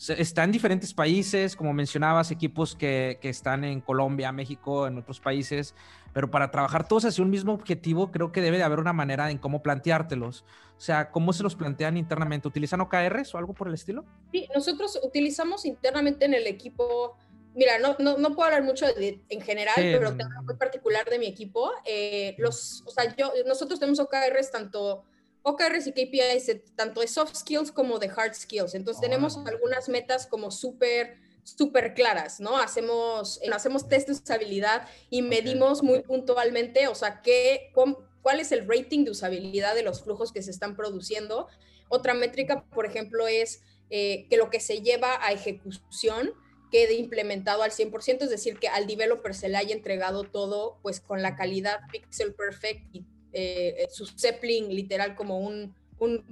está 0.09 0.43
en 0.43 0.51
diferentes 0.51 0.93
países, 0.93 1.55
como 1.55 1.73
mencionabas, 1.73 2.31
equipos 2.31 2.75
que, 2.75 3.19
que, 3.21 3.29
están 3.29 3.63
en 3.63 3.81
Colombia, 3.81 4.31
México, 4.31 4.87
en 4.87 4.97
otros 4.97 5.19
países, 5.19 5.75
pero 6.13 6.31
para 6.31 6.49
trabajar 6.49 6.87
todos 6.87 7.05
hacia 7.05 7.23
un 7.23 7.29
mismo 7.29 7.53
objetivo, 7.53 8.11
creo 8.11 8.31
que 8.31 8.41
debe 8.41 8.57
de 8.57 8.63
haber 8.63 8.79
una 8.79 8.93
manera 8.93 9.31
en 9.31 9.37
cómo 9.37 9.61
planteártelos. 9.61 10.45
O 10.77 10.81
sea, 10.81 11.11
¿cómo 11.11 11.33
se 11.33 11.43
los 11.43 11.55
plantean 11.55 11.97
internamente? 11.97 12.47
¿Utilizan 12.47 12.81
OKRs 12.81 13.35
o 13.35 13.37
algo 13.37 13.53
por 13.53 13.67
el 13.67 13.73
estilo? 13.73 14.05
Sí, 14.31 14.47
nosotros 14.53 14.99
utilizamos 15.03 15.65
internamente 15.65 16.25
en 16.25 16.33
el 16.33 16.47
equipo 16.47 17.17
Mira, 17.55 17.77
no, 17.79 17.95
no, 17.99 18.17
no, 18.17 18.35
puedo 18.35 18.47
hablar 18.47 18.63
mucho 18.63 18.85
en 18.97 19.41
general, 19.41 19.75
pero 19.75 20.15
tengo 20.17 20.41
muy 20.43 20.55
particular 20.55 21.07
de 21.09 21.19
mi 21.19 21.27
equipo. 21.27 21.71
Eh, 21.85 22.35
los, 22.37 22.83
o 22.85 22.91
sea, 22.91 23.15
yo, 23.15 23.31
nosotros 23.45 23.79
tenemos 23.79 23.99
OKRs 23.99 24.51
tanto 24.51 25.05
OKRs 25.43 25.87
y 25.87 25.91
KPIs 25.91 26.75
tanto 26.75 27.01
de 27.01 27.07
soft 27.07 27.35
skills 27.35 27.71
como 27.71 27.99
de 27.99 28.09
hard 28.15 28.33
skills. 28.33 28.73
Entonces 28.75 29.01
tenemos 29.01 29.37
algunas 29.45 29.89
metas 29.89 30.25
como 30.25 30.51
súper 30.51 31.21
súper 31.43 31.93
claras, 31.93 32.39
¿no? 32.39 32.57
Hacemos, 32.57 33.39
hacemos 33.51 33.87
test 33.89 34.07
de 34.07 34.13
usabilidad 34.13 34.87
y 35.09 35.21
medimos 35.21 35.83
muy 35.83 36.01
puntualmente, 36.01 36.87
o 36.87 36.95
sea, 36.95 37.21
qué, 37.21 37.73
cuál 38.21 38.39
es 38.39 38.51
el 38.53 38.67
rating 38.67 39.03
de 39.03 39.11
usabilidad 39.11 39.75
de 39.75 39.83
los 39.83 40.03
flujos 40.03 40.31
que 40.31 40.41
se 40.41 40.51
están 40.51 40.75
produciendo 40.75 41.47
Otra 41.89 42.13
métrica, 42.13 42.63
por 42.73 42.85
ejemplo, 42.85 43.27
es 43.27 43.61
eh, 43.89 44.25
que 44.29 44.37
lo 44.37 44.49
que 44.49 44.59
se 44.59 44.81
lleva 44.81 45.23
a 45.23 45.33
ejecución 45.33 46.33
quede 46.73 46.95
implementado 46.95 47.61
al 47.61 47.69
100%, 47.69 48.23
es 48.23 48.31
decir, 48.31 48.57
que 48.57 48.67
al 48.67 48.87
developer 48.87 49.35
se 49.35 49.47
le 49.47 49.57
haya 49.57 49.75
entregado 49.75 50.23
todo 50.23 50.79
pues 50.81 50.99
con 50.99 51.21
la 51.21 51.35
calidad 51.35 51.81
pixel 51.91 52.33
perfect 52.33 52.83
y 52.95 53.05
eh, 53.31 53.85
su 53.91 54.07
Zeppelin 54.07 54.73
literal 54.73 55.13
como 55.13 55.37
un, 55.37 55.75
un 55.99 56.25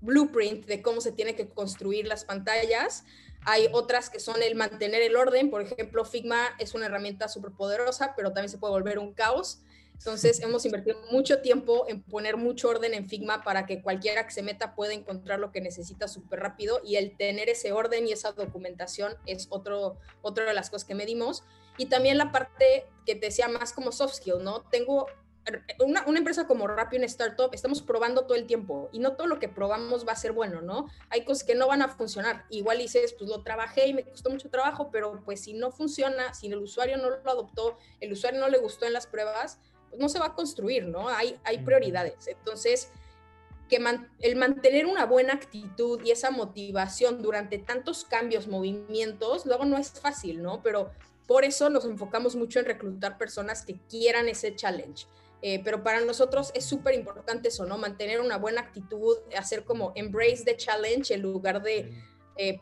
blueprint 0.00 0.64
de 0.64 0.80
cómo 0.80 1.02
se 1.02 1.12
tiene 1.12 1.34
que 1.34 1.46
construir 1.46 2.06
las 2.06 2.24
pantallas. 2.24 3.04
Hay 3.44 3.68
otras 3.70 4.08
que 4.08 4.18
son 4.18 4.42
el 4.42 4.54
mantener 4.54 5.02
el 5.02 5.14
orden, 5.14 5.50
por 5.50 5.60
ejemplo, 5.60 6.06
Figma 6.06 6.56
es 6.58 6.72
una 6.72 6.86
herramienta 6.86 7.28
súper 7.28 7.52
poderosa, 7.52 8.14
pero 8.16 8.32
también 8.32 8.48
se 8.48 8.56
puede 8.56 8.72
volver 8.72 8.98
un 8.98 9.12
caos. 9.12 9.60
Entonces, 9.94 10.40
hemos 10.40 10.64
invertido 10.64 11.00
mucho 11.10 11.40
tiempo 11.40 11.86
en 11.88 12.02
poner 12.02 12.36
mucho 12.36 12.68
orden 12.68 12.92
en 12.94 13.08
Figma 13.08 13.42
para 13.44 13.66
que 13.66 13.82
cualquiera 13.82 14.26
que 14.26 14.32
se 14.32 14.42
meta 14.42 14.74
pueda 14.74 14.92
encontrar 14.92 15.38
lo 15.38 15.52
que 15.52 15.60
necesita 15.60 16.08
súper 16.08 16.40
rápido 16.40 16.80
y 16.84 16.96
el 16.96 17.16
tener 17.16 17.48
ese 17.48 17.72
orden 17.72 18.06
y 18.08 18.12
esa 18.12 18.32
documentación 18.32 19.14
es 19.26 19.46
otro, 19.50 19.98
otra 20.20 20.44
de 20.44 20.54
las 20.54 20.70
cosas 20.70 20.86
que 20.86 20.94
medimos. 20.94 21.44
Y 21.78 21.86
también 21.86 22.18
la 22.18 22.32
parte 22.32 22.86
que 23.06 23.14
te 23.14 23.26
decía 23.26 23.48
más 23.48 23.72
como 23.72 23.92
soft 23.92 24.14
skill, 24.14 24.42
¿no? 24.42 24.62
Tengo 24.70 25.06
una, 25.80 26.04
una, 26.06 26.18
empresa 26.18 26.46
como 26.46 26.68
Rappi, 26.68 26.96
una 26.96 27.06
startup, 27.06 27.50
estamos 27.52 27.82
probando 27.82 28.26
todo 28.26 28.36
el 28.36 28.46
tiempo 28.46 28.88
y 28.92 29.00
no 29.00 29.16
todo 29.16 29.26
lo 29.26 29.38
que 29.38 29.48
probamos 29.48 30.06
va 30.06 30.12
a 30.12 30.16
ser 30.16 30.32
bueno, 30.32 30.60
¿no? 30.60 30.86
Hay 31.10 31.24
cosas 31.24 31.44
que 31.44 31.54
no 31.54 31.66
van 31.66 31.82
a 31.82 31.88
funcionar. 31.88 32.44
Igual 32.48 32.78
dices, 32.78 33.14
pues 33.18 33.28
lo 33.28 33.42
trabajé 33.42 33.88
y 33.88 33.94
me 33.94 34.04
costó 34.04 34.30
mucho 34.30 34.50
trabajo, 34.50 34.90
pero 34.90 35.20
pues 35.24 35.40
si 35.40 35.54
no 35.54 35.72
funciona, 35.72 36.32
si 36.34 36.46
el 36.46 36.58
usuario 36.58 36.96
no 36.96 37.10
lo 37.10 37.30
adoptó, 37.30 37.78
el 38.00 38.12
usuario 38.12 38.40
no 38.40 38.48
le 38.48 38.58
gustó 38.58 38.86
en 38.86 38.92
las 38.92 39.06
pruebas, 39.06 39.58
no 39.98 40.08
se 40.08 40.18
va 40.18 40.26
a 40.26 40.34
construir, 40.34 40.86
¿no? 40.86 41.08
Hay, 41.08 41.38
hay 41.44 41.58
prioridades. 41.58 42.26
Entonces, 42.26 42.90
que 43.68 43.80
el 44.20 44.36
mantener 44.36 44.86
una 44.86 45.06
buena 45.06 45.34
actitud 45.34 46.00
y 46.04 46.10
esa 46.10 46.30
motivación 46.30 47.22
durante 47.22 47.58
tantos 47.58 48.04
cambios, 48.04 48.48
movimientos, 48.48 49.46
luego 49.46 49.64
no 49.64 49.78
es 49.78 49.90
fácil, 49.92 50.42
¿no? 50.42 50.62
Pero 50.62 50.90
por 51.26 51.44
eso 51.44 51.70
nos 51.70 51.84
enfocamos 51.84 52.36
mucho 52.36 52.58
en 52.58 52.66
reclutar 52.66 53.16
personas 53.16 53.64
que 53.64 53.78
quieran 53.88 54.28
ese 54.28 54.54
challenge 54.54 55.06
eh, 55.44 55.60
pero 55.64 55.82
para 55.82 56.00
nosotros 56.00 56.52
es 56.54 56.64
súper 56.64 56.94
importante 56.94 57.48
eso, 57.48 57.66
¿no? 57.66 57.76
Mantener 57.76 58.20
una 58.20 58.38
buena 58.38 58.60
actitud, 58.60 59.16
hacer 59.36 59.64
como 59.64 59.92
embrace 59.96 60.44
the 60.44 60.56
challenge 60.56 61.12
en 61.12 61.20
lugar 61.20 61.60
de 61.62 61.92
eh, 62.36 62.60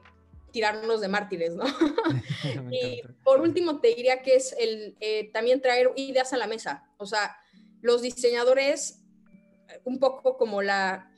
tirarnos 0.50 1.00
de 1.00 1.08
mártires, 1.08 1.54
¿no? 1.54 1.64
y 2.70 3.02
por 3.24 3.40
último 3.40 3.80
te 3.80 3.88
diría 3.88 4.22
que 4.22 4.34
es 4.36 4.54
el 4.58 4.96
eh, 5.00 5.30
también 5.32 5.60
traer 5.60 5.90
ideas 5.96 6.32
a 6.32 6.36
la 6.36 6.46
mesa. 6.46 6.84
O 6.98 7.06
sea, 7.06 7.36
los 7.80 8.02
diseñadores, 8.02 9.02
un 9.84 9.98
poco 9.98 10.36
como 10.36 10.62
la 10.62 11.10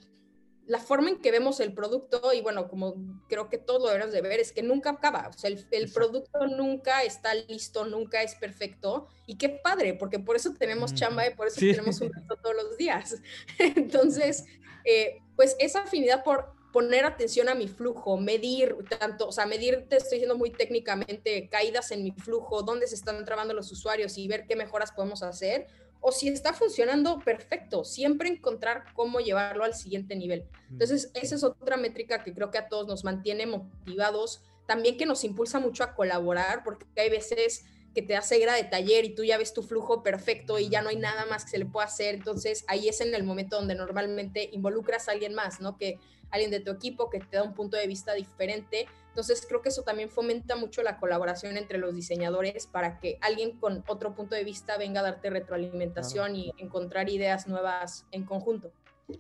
la 0.67 0.79
forma 0.79 1.11
en 1.11 1.21
que 1.21 1.31
vemos 1.31 1.61
el 1.61 1.75
producto, 1.75 2.33
y 2.33 2.41
bueno, 2.41 2.69
como 2.69 2.95
creo 3.29 3.49
que 3.49 3.59
todo 3.59 3.81
lo 3.81 3.93
debemos 3.93 4.13
de 4.13 4.23
ver, 4.23 4.41
es 4.41 4.53
que 4.53 4.63
nunca 4.63 4.91
acaba. 4.91 5.29
O 5.29 5.33
sea, 5.33 5.51
el, 5.51 5.93
producto 5.93 6.47
nunca 6.47 7.03
está 7.03 7.35
listo, 7.35 7.85
nunca 7.85 8.23
es 8.23 8.37
perfecto. 8.37 9.09
Y 9.27 9.37
qué 9.37 9.49
padre, 9.49 9.95
porque 9.95 10.19
por 10.19 10.37
eso 10.37 10.55
tenemos 10.55 10.95
chamba 10.95 11.27
y 11.27 11.35
por 11.35 11.49
eso 11.49 11.61
tenemos 11.61 12.01
un 12.01 12.13
reto 12.13 12.37
todos 12.37 12.55
los 12.55 12.77
días. 12.77 13.17
Entonces, 13.59 14.45
eh, 14.85 15.19
pues 15.37 15.57
esa 15.59 15.83
afinidad 15.83 16.23
por 16.23 16.55
poner 16.73 17.05
atención 17.05 17.49
a 17.49 17.55
mi 17.55 17.69
flujo, 17.69 18.17
medir 18.17 18.77
tanto, 18.99 19.29
o 19.29 19.33
sea, 19.33 19.47
medir, 19.47 19.87
te 19.89 19.97
estoy 19.97 20.17
diciendo 20.19 20.37
muy 20.37 20.51
técnicamente, 20.51 21.49
caídas 21.49 21.91
en 21.91 22.03
mi 22.03 22.13
flujo, 22.13 22.63
dónde 22.63 22.87
se 22.87 22.95
están 22.95 23.25
trabando 23.25 23.55
los 23.55 23.71
usuarios 23.71 24.17
y 24.19 24.27
ver 24.27 24.47
qué 24.47 24.57
mejoras 24.57 24.93
podemos 24.93 25.23
hacer 25.23 25.67
o 26.03 26.11
si 26.11 26.29
está 26.29 26.53
funcionando 26.53 27.21
perfecto, 27.21 27.85
siempre 27.85 28.29
encontrar 28.29 28.85
cómo 28.93 29.21
llevarlo 29.21 29.63
al 29.63 29.73
siguiente 29.73 30.17
nivel. 30.17 30.45
Entonces, 30.69 31.11
esa 31.15 31.37
es 31.37 31.45
otra 31.45 31.77
métrica 31.77 32.25
que 32.25 32.35
creo 32.35 32.51
que 32.51 32.59
a 32.59 32.69
todos 32.69 32.89
nos 32.89 33.05
mantiene 33.05 33.47
motivados, 33.47 34.43
también 34.67 34.99
que 34.99 35.07
nos 35.07 35.23
impulsa 35.23 35.61
mucho 35.61 35.85
a 35.85 35.95
colaborar, 35.95 36.65
porque 36.65 36.87
hay 36.97 37.09
veces 37.09 37.65
que 37.95 38.03
te 38.03 38.17
hace 38.17 38.41
gra 38.41 38.55
de 38.55 38.65
taller 38.65 39.05
y 39.05 39.15
tú 39.15 39.23
ya 39.23 39.39
ves 39.39 39.53
tu 39.53 39.63
flujo 39.63 40.03
perfecto 40.03 40.59
y 40.59 40.69
ya 40.69 40.83
no 40.83 40.89
hay 40.89 40.97
nada 40.97 41.25
más 41.27 41.45
que 41.45 41.53
se 41.53 41.59
le 41.59 41.67
pueda 41.67 41.87
hacer, 41.87 42.17
entonces 42.17 42.65
ahí 42.67 42.89
es 42.89 43.01
en 43.01 43.15
el 43.15 43.23
momento 43.23 43.57
donde 43.57 43.77
normalmente 43.77 44.49
involucras 44.53 45.09
a 45.09 45.13
alguien 45.13 45.35
más, 45.35 45.61
¿no? 45.61 45.77
Que 45.77 46.01
alguien 46.33 46.51
de 46.51 46.61
tu 46.61 46.73
equipo 46.73 47.09
que 47.09 47.21
te 47.21 47.37
da 47.37 47.45
un 47.45 47.55
punto 47.55 47.77
de 47.77 47.87
vista 47.87 48.15
diferente 48.15 48.89
entonces 49.13 49.45
creo 49.47 49.61
que 49.61 49.69
eso 49.69 49.83
también 49.83 50.09
fomenta 50.09 50.57
mucho 50.57 50.83
la 50.83 50.97
colaboración 50.97 51.59
entre 51.59 51.77
los 51.77 51.95
diseñadores 51.95 52.67
para 52.67 52.99
que 52.99 53.19
alguien 53.21 53.59
con 53.59 53.85
otro 53.87 54.15
punto 54.15 54.35
de 54.35 54.43
vista 54.43 54.79
venga 54.79 55.01
a 55.01 55.03
darte 55.03 55.29
retroalimentación 55.29 56.35
y 56.35 56.53
encontrar 56.57 57.11
ideas 57.11 57.47
nuevas 57.47 58.07
en 58.11 58.25
conjunto. 58.25 58.73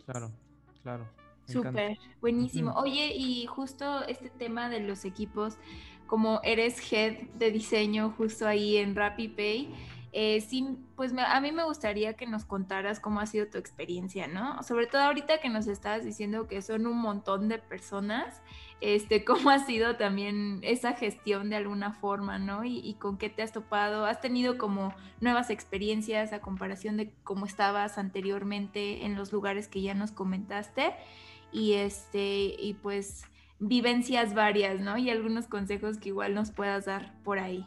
Claro, 0.06 0.30
claro. 0.82 1.06
Súper, 1.46 1.98
buenísimo. 2.22 2.72
Oye, 2.76 3.12
y 3.14 3.44
justo 3.44 4.02
este 4.06 4.30
tema 4.30 4.70
de 4.70 4.80
los 4.80 5.04
equipos, 5.04 5.58
como 6.06 6.40
eres 6.42 6.90
head 6.90 7.28
de 7.34 7.50
diseño 7.50 8.14
justo 8.16 8.46
ahí 8.46 8.78
en 8.78 8.96
RappiPay, 8.96 9.74
eh, 10.14 10.42
sí, 10.42 10.76
pues 10.94 11.14
a 11.16 11.40
mí 11.40 11.52
me 11.52 11.64
gustaría 11.64 12.12
que 12.12 12.26
nos 12.26 12.44
contaras 12.44 13.00
cómo 13.00 13.20
ha 13.20 13.26
sido 13.26 13.46
tu 13.46 13.56
experiencia, 13.56 14.26
¿no? 14.26 14.62
Sobre 14.62 14.86
todo 14.86 15.00
ahorita 15.00 15.40
que 15.40 15.48
nos 15.48 15.66
estabas 15.66 16.04
diciendo 16.04 16.46
que 16.48 16.60
son 16.60 16.86
un 16.86 16.98
montón 16.98 17.48
de 17.48 17.58
personas, 17.58 18.42
este, 18.82 19.24
cómo 19.24 19.48
ha 19.48 19.60
sido 19.60 19.96
también 19.96 20.60
esa 20.62 20.92
gestión 20.92 21.48
de 21.48 21.56
alguna 21.56 21.92
forma, 21.92 22.38
¿no? 22.38 22.62
Y, 22.62 22.94
con 22.98 23.16
qué 23.16 23.30
te 23.30 23.42
has 23.42 23.52
topado. 23.52 24.04
¿Has 24.04 24.20
tenido 24.20 24.58
como 24.58 24.94
nuevas 25.20 25.48
experiencias 25.48 26.34
a 26.34 26.40
comparación 26.40 26.98
de 26.98 27.10
cómo 27.24 27.46
estabas 27.46 27.96
anteriormente 27.96 29.06
en 29.06 29.16
los 29.16 29.32
lugares 29.32 29.66
que 29.66 29.80
ya 29.80 29.94
nos 29.94 30.10
comentaste? 30.12 30.92
Y 31.52 31.72
este, 31.72 32.54
y 32.58 32.76
pues 32.82 33.24
vivencias 33.60 34.34
varias, 34.34 34.78
¿no? 34.80 34.98
Y 34.98 35.08
algunos 35.08 35.46
consejos 35.46 35.96
que 35.96 36.10
igual 36.10 36.34
nos 36.34 36.50
puedas 36.50 36.84
dar 36.84 37.14
por 37.22 37.38
ahí. 37.38 37.66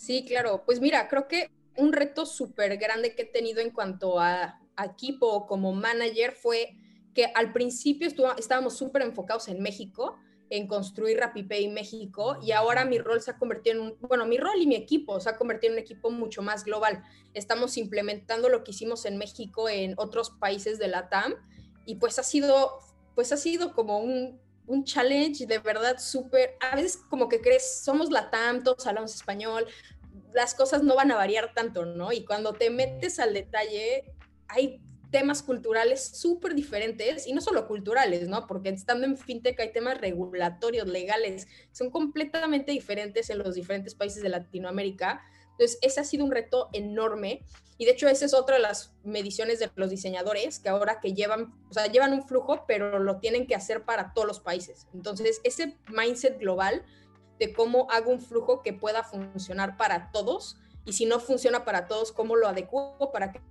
Sí, 0.00 0.24
claro. 0.24 0.62
Pues 0.64 0.80
mira, 0.80 1.08
creo 1.08 1.28
que 1.28 1.50
un 1.76 1.92
reto 1.92 2.24
súper 2.24 2.78
grande 2.78 3.14
que 3.14 3.22
he 3.22 3.26
tenido 3.26 3.60
en 3.60 3.70
cuanto 3.70 4.18
a, 4.18 4.58
equipo 4.82 5.46
como 5.46 5.74
manager 5.74 6.32
fue 6.32 6.74
que 7.14 7.26
al 7.34 7.52
principio 7.52 8.08
estábamos 8.38 8.78
súper 8.78 9.02
enfocados 9.02 9.48
en 9.48 9.60
México, 9.60 10.16
en 10.48 10.66
construir 10.66 11.18
RappiPay 11.18 11.68
México, 11.68 12.38
y 12.42 12.52
ahora 12.52 12.86
mi 12.86 12.96
rol 12.96 13.20
se 13.20 13.30
ha 13.30 13.36
convertido 13.36 13.76
en 13.76 13.82
un, 13.82 13.98
bueno, 14.00 14.24
mi 14.24 14.38
rol 14.38 14.58
y 14.58 14.66
mi 14.66 14.76
equipo 14.76 15.20
se 15.20 15.28
ha 15.28 15.36
convertido 15.36 15.74
en 15.74 15.80
un 15.80 15.84
equipo 15.84 16.10
mucho 16.10 16.40
más 16.40 16.64
global. 16.64 17.04
Estamos 17.34 17.76
implementando 17.76 18.48
lo 18.48 18.64
que 18.64 18.70
hicimos 18.70 19.04
en 19.04 19.18
México 19.18 19.68
en 19.68 19.92
otros 19.98 20.30
países 20.30 20.78
de 20.78 20.88
la 20.88 21.10
TAM, 21.10 21.34
y 21.84 21.96
pues 21.96 22.18
ha 22.18 22.22
sido, 22.22 22.78
pues 23.14 23.32
ha 23.32 23.36
sido 23.36 23.74
como 23.74 23.98
un, 23.98 24.40
un 24.70 24.84
challenge 24.84 25.46
de 25.46 25.58
verdad 25.58 25.98
súper, 25.98 26.56
a 26.60 26.76
veces 26.76 26.96
como 27.08 27.28
que 27.28 27.40
crees, 27.40 27.82
somos 27.82 28.08
la 28.10 28.30
TAM, 28.30 28.62
todos 28.62 28.86
hablamos 28.86 29.12
español, 29.14 29.66
las 30.32 30.54
cosas 30.54 30.84
no 30.84 30.94
van 30.94 31.10
a 31.10 31.16
variar 31.16 31.52
tanto, 31.54 31.84
¿no? 31.84 32.12
Y 32.12 32.24
cuando 32.24 32.52
te 32.52 32.70
metes 32.70 33.18
al 33.18 33.34
detalle, 33.34 34.04
hay 34.46 34.80
temas 35.10 35.42
culturales 35.42 36.00
súper 36.16 36.54
diferentes 36.54 37.26
y 37.26 37.32
no 37.32 37.40
solo 37.40 37.66
culturales, 37.66 38.28
¿no? 38.28 38.46
Porque 38.46 38.68
estando 38.68 39.06
en 39.06 39.18
fintech 39.18 39.58
hay 39.58 39.72
temas 39.72 40.00
regulatorios, 40.00 40.86
legales, 40.86 41.48
son 41.72 41.90
completamente 41.90 42.70
diferentes 42.70 43.28
en 43.28 43.38
los 43.38 43.56
diferentes 43.56 43.96
países 43.96 44.22
de 44.22 44.28
Latinoamérica. 44.28 45.20
Entonces, 45.60 45.78
ese 45.82 46.00
ha 46.00 46.04
sido 46.04 46.24
un 46.24 46.30
reto 46.30 46.70
enorme 46.72 47.44
y 47.76 47.84
de 47.84 47.90
hecho 47.90 48.08
esa 48.08 48.24
es 48.24 48.32
otra 48.32 48.56
de 48.56 48.62
las 48.62 48.94
mediciones 49.04 49.58
de 49.58 49.70
los 49.74 49.90
diseñadores 49.90 50.58
que 50.58 50.70
ahora 50.70 51.00
que 51.00 51.12
llevan, 51.12 51.52
o 51.68 51.74
sea, 51.74 51.84
llevan 51.86 52.14
un 52.14 52.26
flujo, 52.26 52.64
pero 52.66 52.98
lo 52.98 53.18
tienen 53.18 53.46
que 53.46 53.54
hacer 53.54 53.84
para 53.84 54.14
todos 54.14 54.26
los 54.26 54.40
países. 54.40 54.86
Entonces, 54.94 55.38
ese 55.44 55.76
mindset 55.88 56.38
global 56.38 56.82
de 57.38 57.52
cómo 57.52 57.88
hago 57.90 58.10
un 58.10 58.20
flujo 58.20 58.62
que 58.62 58.72
pueda 58.72 59.04
funcionar 59.04 59.76
para 59.76 60.10
todos 60.12 60.56
y 60.86 60.94
si 60.94 61.04
no 61.04 61.20
funciona 61.20 61.62
para 61.62 61.88
todos, 61.88 62.10
cómo 62.10 62.36
lo 62.36 62.48
adecuo 62.48 63.10
para 63.12 63.30
que 63.30 63.42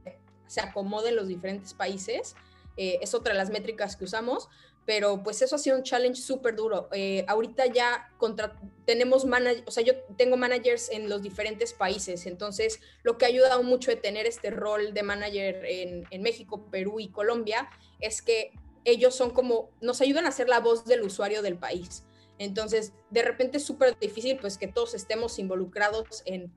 se 0.47 0.61
acomode 0.61 1.09
en 1.09 1.15
los 1.15 1.27
diferentes 1.27 1.75
países. 1.75 2.35
Eh, 2.75 2.97
es 3.03 3.13
otra 3.13 3.33
de 3.33 3.37
las 3.37 3.51
métricas 3.51 3.95
que 3.95 4.05
usamos 4.05 4.49
pero 4.89 5.21
pues 5.21 5.39
eso 5.43 5.55
ha 5.55 5.59
sido 5.59 5.77
un 5.77 5.83
challenge 5.83 6.19
súper 6.19 6.55
duro. 6.55 6.89
Eh, 6.93 7.23
ahorita 7.27 7.67
ya 7.67 8.11
contra, 8.17 8.59
tenemos 8.85 9.23
managers, 9.23 9.61
o 9.67 9.69
sea, 9.69 9.83
yo 9.83 9.93
tengo 10.17 10.35
managers 10.35 10.89
en 10.89 11.09
los 11.09 11.21
diferentes 11.21 11.73
países, 11.73 12.25
entonces 12.25 12.79
lo 13.03 13.15
que 13.15 13.25
ha 13.25 13.27
ayudado 13.27 13.61
mucho 13.61 13.91
de 13.91 13.97
tener 13.97 14.25
este 14.25 14.49
rol 14.49 14.95
de 14.95 15.03
manager 15.03 15.63
en, 15.63 16.07
en 16.09 16.21
México, 16.23 16.65
Perú 16.71 16.99
y 16.99 17.09
Colombia 17.09 17.69
es 17.99 18.23
que 18.23 18.51
ellos 18.83 19.13
son 19.13 19.29
como, 19.29 19.69
nos 19.79 20.01
ayudan 20.01 20.25
a 20.25 20.31
ser 20.31 20.49
la 20.49 20.59
voz 20.59 20.85
del 20.85 21.03
usuario 21.03 21.43
del 21.43 21.59
país. 21.59 22.03
Entonces, 22.39 22.91
de 23.11 23.21
repente 23.21 23.57
es 23.57 23.65
súper 23.65 23.95
difícil 23.99 24.39
pues 24.39 24.57
que 24.57 24.67
todos 24.67 24.95
estemos 24.95 25.37
involucrados 25.37 26.23
en 26.25 26.51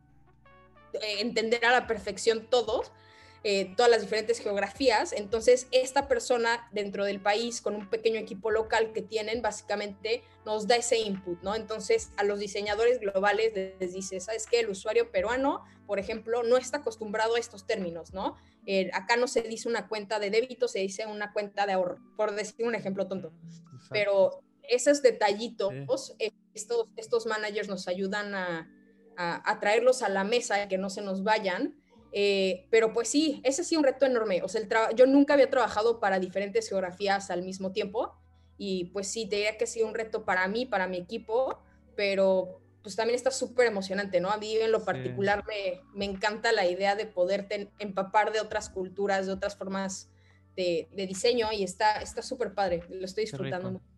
entender 1.19 1.67
a 1.67 1.71
la 1.71 1.87
perfección 1.87 2.47
todos, 2.49 2.93
eh, 3.45 3.75
todas 3.77 3.91
las 3.91 4.03
diferentes 4.03 4.39
geografías. 4.39 5.13
Entonces, 5.13 5.67
esta 5.73 6.07
persona 6.07 6.69
dentro 6.73 7.05
del 7.05 7.21
país, 7.21 7.61
con 7.61 7.75
un 7.75 7.91
pequeño 7.91 8.21
equipo 8.21 8.51
local 8.51 8.93
que 8.93 9.03
tienen, 9.03 9.43
básicamente 9.43 10.23
nos 10.45 10.69
da 10.69 10.77
ese 10.77 10.99
input, 10.99 11.43
¿no? 11.43 11.57
Entonces, 11.57 12.13
a 12.17 12.25
los 12.25 12.39
diseñadores 12.39 13.01
globales 13.01 13.53
les 13.81 13.93
dice, 13.93 14.21
¿sabes 14.21 14.47
qué? 14.47 14.61
El 14.61 14.71
usuario 14.71 15.11
peruano, 15.11 15.65
por 15.87 15.99
ejemplo, 15.99 16.45
no 16.45 16.57
está 16.57 16.79
acostumbrado 16.79 17.35
a 17.35 17.41
estos 17.41 17.67
términos, 17.67 18.13
¿no? 18.13 18.37
Eh, 18.65 18.91
acá 18.93 19.17
no 19.17 19.27
se 19.27 19.43
dice 19.43 19.69
una 19.69 19.89
cuenta 19.89 20.21
de 20.21 20.31
débito, 20.31 20.69
se 20.69 20.79
dice 20.79 21.07
una 21.07 21.33
cuenta 21.33 21.67
de 21.67 21.73
ahorro, 21.73 21.99
por 22.17 22.35
decir 22.35 22.65
un 22.65 22.77
ejemplo 22.77 23.09
tonto. 23.09 23.33
Pero 23.91 24.43
esos 24.63 25.03
detallitos, 25.03 25.75
estos, 26.55 26.87
estos 26.97 27.27
managers 27.27 27.69
nos 27.69 27.89
ayudan 27.89 28.35
a, 28.37 28.71
a, 29.17 29.61
traerlos 29.61 30.03
a 30.03 30.09
la 30.09 30.25
mesa, 30.25 30.69
que 30.69 30.79
no 30.79 30.91
se 30.91 31.03
nos 31.03 31.23
vayan. 31.23 31.75
Eh, 32.13 32.67
pero 32.71 32.93
pues 32.93 33.09
sí, 33.09 33.41
ese 33.43 33.65
sí 33.65 33.77
un 33.77 33.85
reto 33.85 34.05
enorme. 34.05 34.43
O 34.43 34.49
sea, 34.49 34.61
el 34.61 34.97
yo 34.97 35.07
nunca 35.07 35.35
había 35.35 35.49
trabajado 35.49 35.99
para 35.99 36.21
diferentes 36.21 36.69
geografías 36.69 37.31
al 37.31 37.43
mismo 37.43 37.73
tiempo 37.73 38.15
y 38.59 38.87
pues 38.87 39.09
sí, 39.09 39.27
te 39.27 39.37
diría 39.37 39.57
que 39.57 39.67
sí 39.67 39.83
un 39.83 39.95
reto 39.95 40.25
para 40.25 40.47
mí, 40.49 40.67
para 40.67 40.87
mi 40.87 40.99
equipo, 40.99 41.59
pero 41.97 42.61
pues 42.83 42.97
también 42.97 43.15
está 43.15 43.31
súper 43.31 43.67
emocionante, 43.67 44.21
¿no? 44.21 44.31
A 44.31 44.37
mí 44.37 44.57
en 44.57 44.73
lo 44.73 44.85
particular 44.85 45.45
me, 45.47 45.81
me, 45.95 46.05
encanta 46.05 46.53
la 46.53 46.67
idea 46.67 46.97
de 46.97 47.07
poderte 47.07 47.71
empapar 47.79 48.33
de 48.33 48.41
otras 48.41 48.69
culturas, 48.69 49.27
de 49.27 49.33
otras 49.33 49.57
formas 49.57 50.11
de, 50.57 50.89
de 50.93 51.07
diseño 51.07 51.53
y 51.53 51.63
está 51.63 52.05
súper 52.05 52.55
padre, 52.55 52.83
lo 52.91 53.05
estoy 53.05 53.25
disfrutando 53.25 53.73
mucho. 53.73 53.93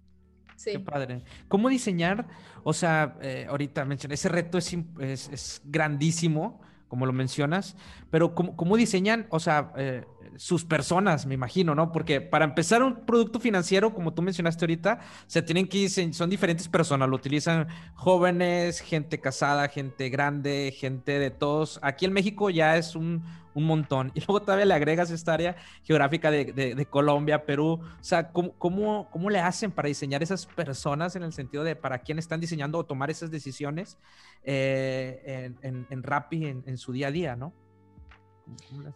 Sí. 0.56 0.72
Qué 0.72 0.80
padre. 0.80 1.22
¿Cómo 1.48 1.68
diseñar? 1.68 2.26
O 2.62 2.72
sea, 2.72 3.16
eh, 3.22 3.46
ahorita 3.48 3.84
mencioné, 3.84 4.14
ese 4.14 4.28
reto 4.28 4.58
es, 4.58 4.72
es, 5.00 5.28
es, 5.30 5.62
grandísimo, 5.64 6.60
como 6.94 7.06
lo 7.06 7.12
mencionas, 7.12 7.76
pero 8.08 8.36
¿cómo, 8.36 8.54
cómo 8.54 8.76
diseñan? 8.76 9.26
O 9.30 9.40
sea, 9.40 9.72
eh, 9.76 10.04
sus 10.36 10.64
personas, 10.64 11.26
me 11.26 11.34
imagino, 11.34 11.74
¿no? 11.74 11.92
Porque 11.92 12.20
para 12.20 12.44
empezar 12.44 12.82
un 12.82 13.06
producto 13.06 13.40
financiero, 13.40 13.94
como 13.94 14.14
tú 14.14 14.22
mencionaste 14.22 14.64
ahorita, 14.64 15.00
se 15.26 15.42
tienen 15.42 15.68
que 15.68 15.88
son 15.88 16.30
diferentes 16.30 16.68
personas, 16.68 17.08
lo 17.08 17.16
utilizan 17.16 17.68
jóvenes, 17.94 18.80
gente 18.80 19.20
casada, 19.20 19.68
gente 19.68 20.08
grande, 20.08 20.74
gente 20.76 21.18
de 21.18 21.30
todos. 21.30 21.78
Aquí 21.82 22.04
en 22.04 22.12
México 22.12 22.50
ya 22.50 22.76
es 22.76 22.94
un, 22.94 23.22
un 23.54 23.64
montón. 23.64 24.12
Y 24.14 24.20
luego 24.20 24.42
todavía 24.42 24.66
le 24.66 24.74
agregas 24.74 25.10
esta 25.10 25.34
área 25.34 25.56
geográfica 25.82 26.30
de, 26.30 26.44
de, 26.52 26.86
Colombia, 26.86 27.44
Perú. 27.44 27.80
O 27.82 28.04
sea, 28.04 28.30
¿cómo, 28.30 28.52
¿cómo, 28.58 29.08
cómo, 29.10 29.30
le 29.30 29.40
hacen 29.40 29.70
para 29.70 29.88
diseñar 29.88 30.22
esas 30.22 30.46
personas 30.46 31.16
en 31.16 31.22
el 31.22 31.32
sentido 31.32 31.64
de 31.64 31.76
para 31.76 31.98
quién 31.98 32.18
están 32.18 32.40
diseñando 32.40 32.78
o 32.78 32.84
tomar 32.84 33.10
esas 33.10 33.30
decisiones 33.30 33.98
eh, 34.44 35.52
en, 35.62 35.86
en, 35.90 36.04
en, 36.30 36.64
en 36.66 36.78
su 36.78 36.92
día 36.92 37.08
a 37.08 37.10
día, 37.10 37.36
¿no? 37.36 37.52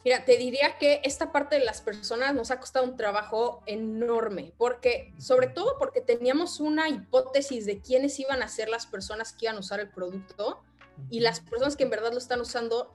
Mira, 0.05 0.25
te 0.25 0.37
diría 0.37 0.77
que 0.79 1.01
esta 1.05 1.33
parte 1.33 1.59
de 1.59 1.65
las 1.65 1.81
personas 1.81 2.35
nos 2.35 2.51
ha 2.51 2.61
costado 2.61 2.85
un 2.85 2.97
trabajo 2.97 3.63
enorme, 3.67 4.53
porque, 4.59 5.15
sobre 5.19 5.49
todo 5.49 5.77
porque 5.79 6.01
teníamos 6.01 6.61
una 6.61 6.89
hipótesis 6.89 7.65
de 7.65 7.81
quiénes 7.81 8.19
iban 8.21 8.43
a 8.43 8.49
ser 8.49 8.69
las 8.69 8.87
personas 8.87 9.33
que 9.33 9.47
iban 9.47 9.57
a 9.57 9.61
usar 9.61 9.81
el 9.81 9.89
producto 9.89 10.63
y 11.11 11.21
las 11.21 11.41
personas 11.41 11.77
que 11.77 11.85
en 11.85 11.91
verdad 11.91 12.13
lo 12.13 12.19
están 12.19 12.41
usando, 12.41 12.93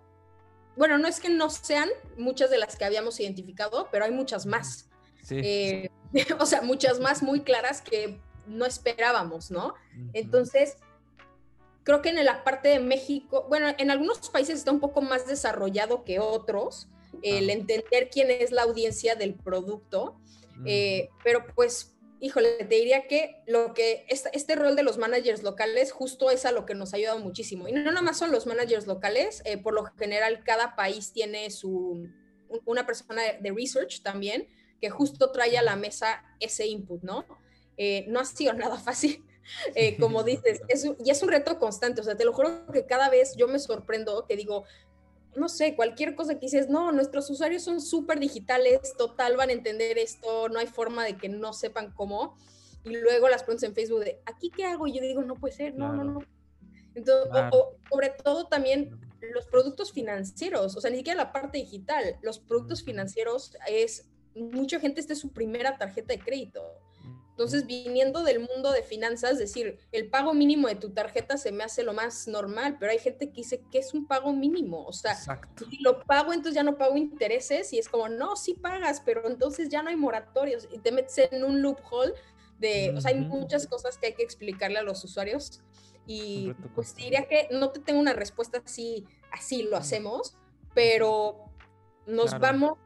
bueno, 0.75 0.97
no 0.97 1.07
es 1.07 1.19
que 1.19 1.29
no 1.29 1.49
sean 1.49 1.89
muchas 2.17 2.49
de 2.49 2.57
las 2.57 2.75
que 2.75 2.85
habíamos 2.85 3.19
identificado, 3.19 3.87
pero 3.91 4.05
hay 4.05 4.11
muchas 4.11 4.45
más. 4.45 4.89
Eh, 5.29 5.89
o 6.39 6.45
sea, 6.45 6.61
muchas 6.61 6.99
más 6.99 7.23
muy 7.23 7.41
claras 7.41 7.81
que 7.81 8.19
no 8.45 8.65
esperábamos, 8.65 9.51
¿no? 9.51 9.73
Entonces, 10.13 10.77
Creo 11.83 12.01
que 12.01 12.09
en 12.09 12.23
la 12.23 12.43
parte 12.43 12.69
de 12.69 12.79
México, 12.79 13.45
bueno, 13.49 13.67
en 13.77 13.91
algunos 13.91 14.29
países 14.29 14.59
está 14.59 14.71
un 14.71 14.79
poco 14.79 15.01
más 15.01 15.27
desarrollado 15.27 16.03
que 16.03 16.19
otros, 16.19 16.87
el 17.21 17.49
entender 17.49 18.09
quién 18.09 18.31
es 18.31 18.51
la 18.51 18.63
audiencia 18.63 19.15
del 19.15 19.35
producto, 19.35 20.19
eh, 20.65 21.09
pero 21.23 21.45
pues, 21.55 21.95
híjole, 22.19 22.55
te 22.57 22.75
diría 22.75 23.07
que 23.07 23.41
lo 23.47 23.73
que 23.73 24.05
este, 24.07 24.55
rol 24.55 24.75
de 24.75 24.83
los 24.83 24.97
managers 24.97 25.43
locales 25.43 25.91
justo 25.91 26.31
es 26.31 26.45
a 26.45 26.51
lo 26.51 26.65
que 26.65 26.73
nos 26.73 26.93
ha 26.93 26.97
ayudado 26.97 27.19
muchísimo. 27.19 27.67
Y 27.67 27.73
no 27.73 27.83
nada 27.83 28.01
más 28.01 28.17
son 28.17 28.31
los 28.31 28.45
managers 28.45 28.87
locales, 28.87 29.41
eh, 29.45 29.57
por 29.57 29.73
lo 29.73 29.85
general 29.97 30.43
cada 30.43 30.75
país 30.75 31.11
tiene 31.11 31.51
su, 31.51 32.07
una 32.65 32.85
persona 32.85 33.21
de, 33.41 33.51
research 33.51 34.01
también, 34.01 34.47
que 34.79 34.89
justo 34.89 35.31
trae 35.31 35.57
a 35.57 35.61
la 35.61 35.75
mesa 35.75 36.23
ese 36.39 36.67
input, 36.67 37.03
¿no? 37.03 37.25
Eh, 37.77 38.05
no 38.07 38.19
ha 38.19 38.25
sido 38.25 38.53
nada 38.53 38.77
fácil 38.77 39.23
eh, 39.75 39.97
como 39.97 40.23
dices, 40.23 40.61
es, 40.67 40.87
y 41.03 41.09
es 41.09 41.21
un 41.23 41.29
reto 41.29 41.59
constante, 41.59 42.01
o 42.01 42.03
sea, 42.03 42.15
te 42.15 42.25
lo 42.25 42.33
juro 42.33 42.65
que 42.71 42.85
cada 42.85 43.09
vez 43.09 43.35
yo 43.35 43.47
me 43.47 43.59
sorprendo 43.59 44.25
que 44.27 44.35
digo, 44.35 44.65
no 45.35 45.49
sé, 45.49 45.75
cualquier 45.75 46.15
cosa 46.15 46.35
que 46.35 46.41
dices, 46.41 46.69
no, 46.69 46.91
nuestros 46.91 47.29
usuarios 47.29 47.63
son 47.63 47.81
súper 47.81 48.19
digitales, 48.19 48.95
total 48.97 49.35
van 49.35 49.49
a 49.49 49.53
entender 49.53 49.97
esto, 49.97 50.49
no 50.49 50.59
hay 50.59 50.67
forma 50.67 51.05
de 51.05 51.17
que 51.17 51.29
no 51.29 51.53
sepan 51.53 51.91
cómo. 51.91 52.37
Y 52.83 52.97
luego 52.97 53.29
las 53.29 53.43
preguntas 53.43 53.67
en 53.67 53.73
Facebook 53.73 54.01
de, 54.01 54.21
¿aquí 54.25 54.49
qué 54.49 54.65
hago? 54.65 54.87
Y 54.87 54.93
yo 54.93 55.01
digo, 55.01 55.23
no 55.23 55.35
puede 55.35 55.53
ser, 55.53 55.75
no, 55.75 55.93
no, 55.93 56.03
no. 56.03 56.19
Entonces, 56.95 57.31
sobre 57.89 58.09
todo 58.09 58.47
también 58.47 58.99
los 59.33 59.45
productos 59.47 59.91
financieros, 59.91 60.75
o 60.75 60.81
sea, 60.81 60.91
ni 60.91 60.97
siquiera 60.97 61.17
la 61.17 61.31
parte 61.31 61.57
digital, 61.57 62.17
los 62.21 62.39
productos 62.39 62.83
financieros 62.83 63.55
es, 63.67 64.09
mucha 64.35 64.79
gente, 64.79 64.99
esta 64.99 65.13
es 65.13 65.19
su 65.19 65.31
primera 65.31 65.77
tarjeta 65.77 66.13
de 66.13 66.19
crédito. 66.19 66.61
Entonces, 67.33 67.65
viniendo 67.65 68.21
del 68.21 68.39
mundo 68.39 68.71
de 68.71 68.83
finanzas, 68.83 69.39
decir, 69.39 69.79
el 69.91 70.07
pago 70.07 70.35
mínimo 70.35 70.67
de 70.67 70.75
tu 70.75 70.91
tarjeta 70.91 71.35
se 71.35 71.51
me 71.51 71.63
hace 71.63 71.81
lo 71.81 71.93
más 71.93 72.27
normal, 72.27 72.77
pero 72.79 72.91
hay 72.91 72.99
gente 72.99 73.29
que 73.29 73.37
dice 73.37 73.59
que 73.71 73.79
es 73.79 73.95
un 73.95 74.05
pago 74.05 74.33
mínimo. 74.33 74.85
O 74.85 74.93
sea, 74.93 75.15
si 75.15 75.79
lo 75.79 76.03
pago, 76.03 76.31
entonces 76.31 76.53
ya 76.53 76.61
no 76.61 76.77
pago 76.77 76.95
intereses 76.95 77.73
y 77.73 77.79
es 77.79 77.89
como, 77.89 78.07
no, 78.07 78.35
sí 78.35 78.53
pagas, 78.53 79.01
pero 79.03 79.27
entonces 79.27 79.69
ya 79.69 79.81
no 79.81 79.89
hay 79.89 79.95
moratorios 79.95 80.67
y 80.71 80.77
te 80.77 80.91
metes 80.91 81.17
en 81.17 81.43
un 81.43 81.63
loophole 81.63 82.13
de, 82.59 82.93
o 82.95 83.01
sea, 83.01 83.09
hay 83.09 83.19
muchas 83.19 83.65
cosas 83.65 83.97
que 83.97 84.07
hay 84.07 84.13
que 84.13 84.23
explicarle 84.23 84.77
a 84.77 84.83
los 84.83 85.03
usuarios 85.03 85.63
y 86.05 86.53
pues 86.75 86.95
diría 86.95 87.27
que 87.27 87.47
no 87.51 87.71
te 87.71 87.79
tengo 87.79 87.99
una 87.99 88.13
respuesta 88.13 88.61
así, 88.63 89.07
así 89.31 89.63
lo 89.63 89.77
hacemos, 89.77 90.37
pero 90.75 91.49
nos 92.05 92.37
vamos 92.37 92.77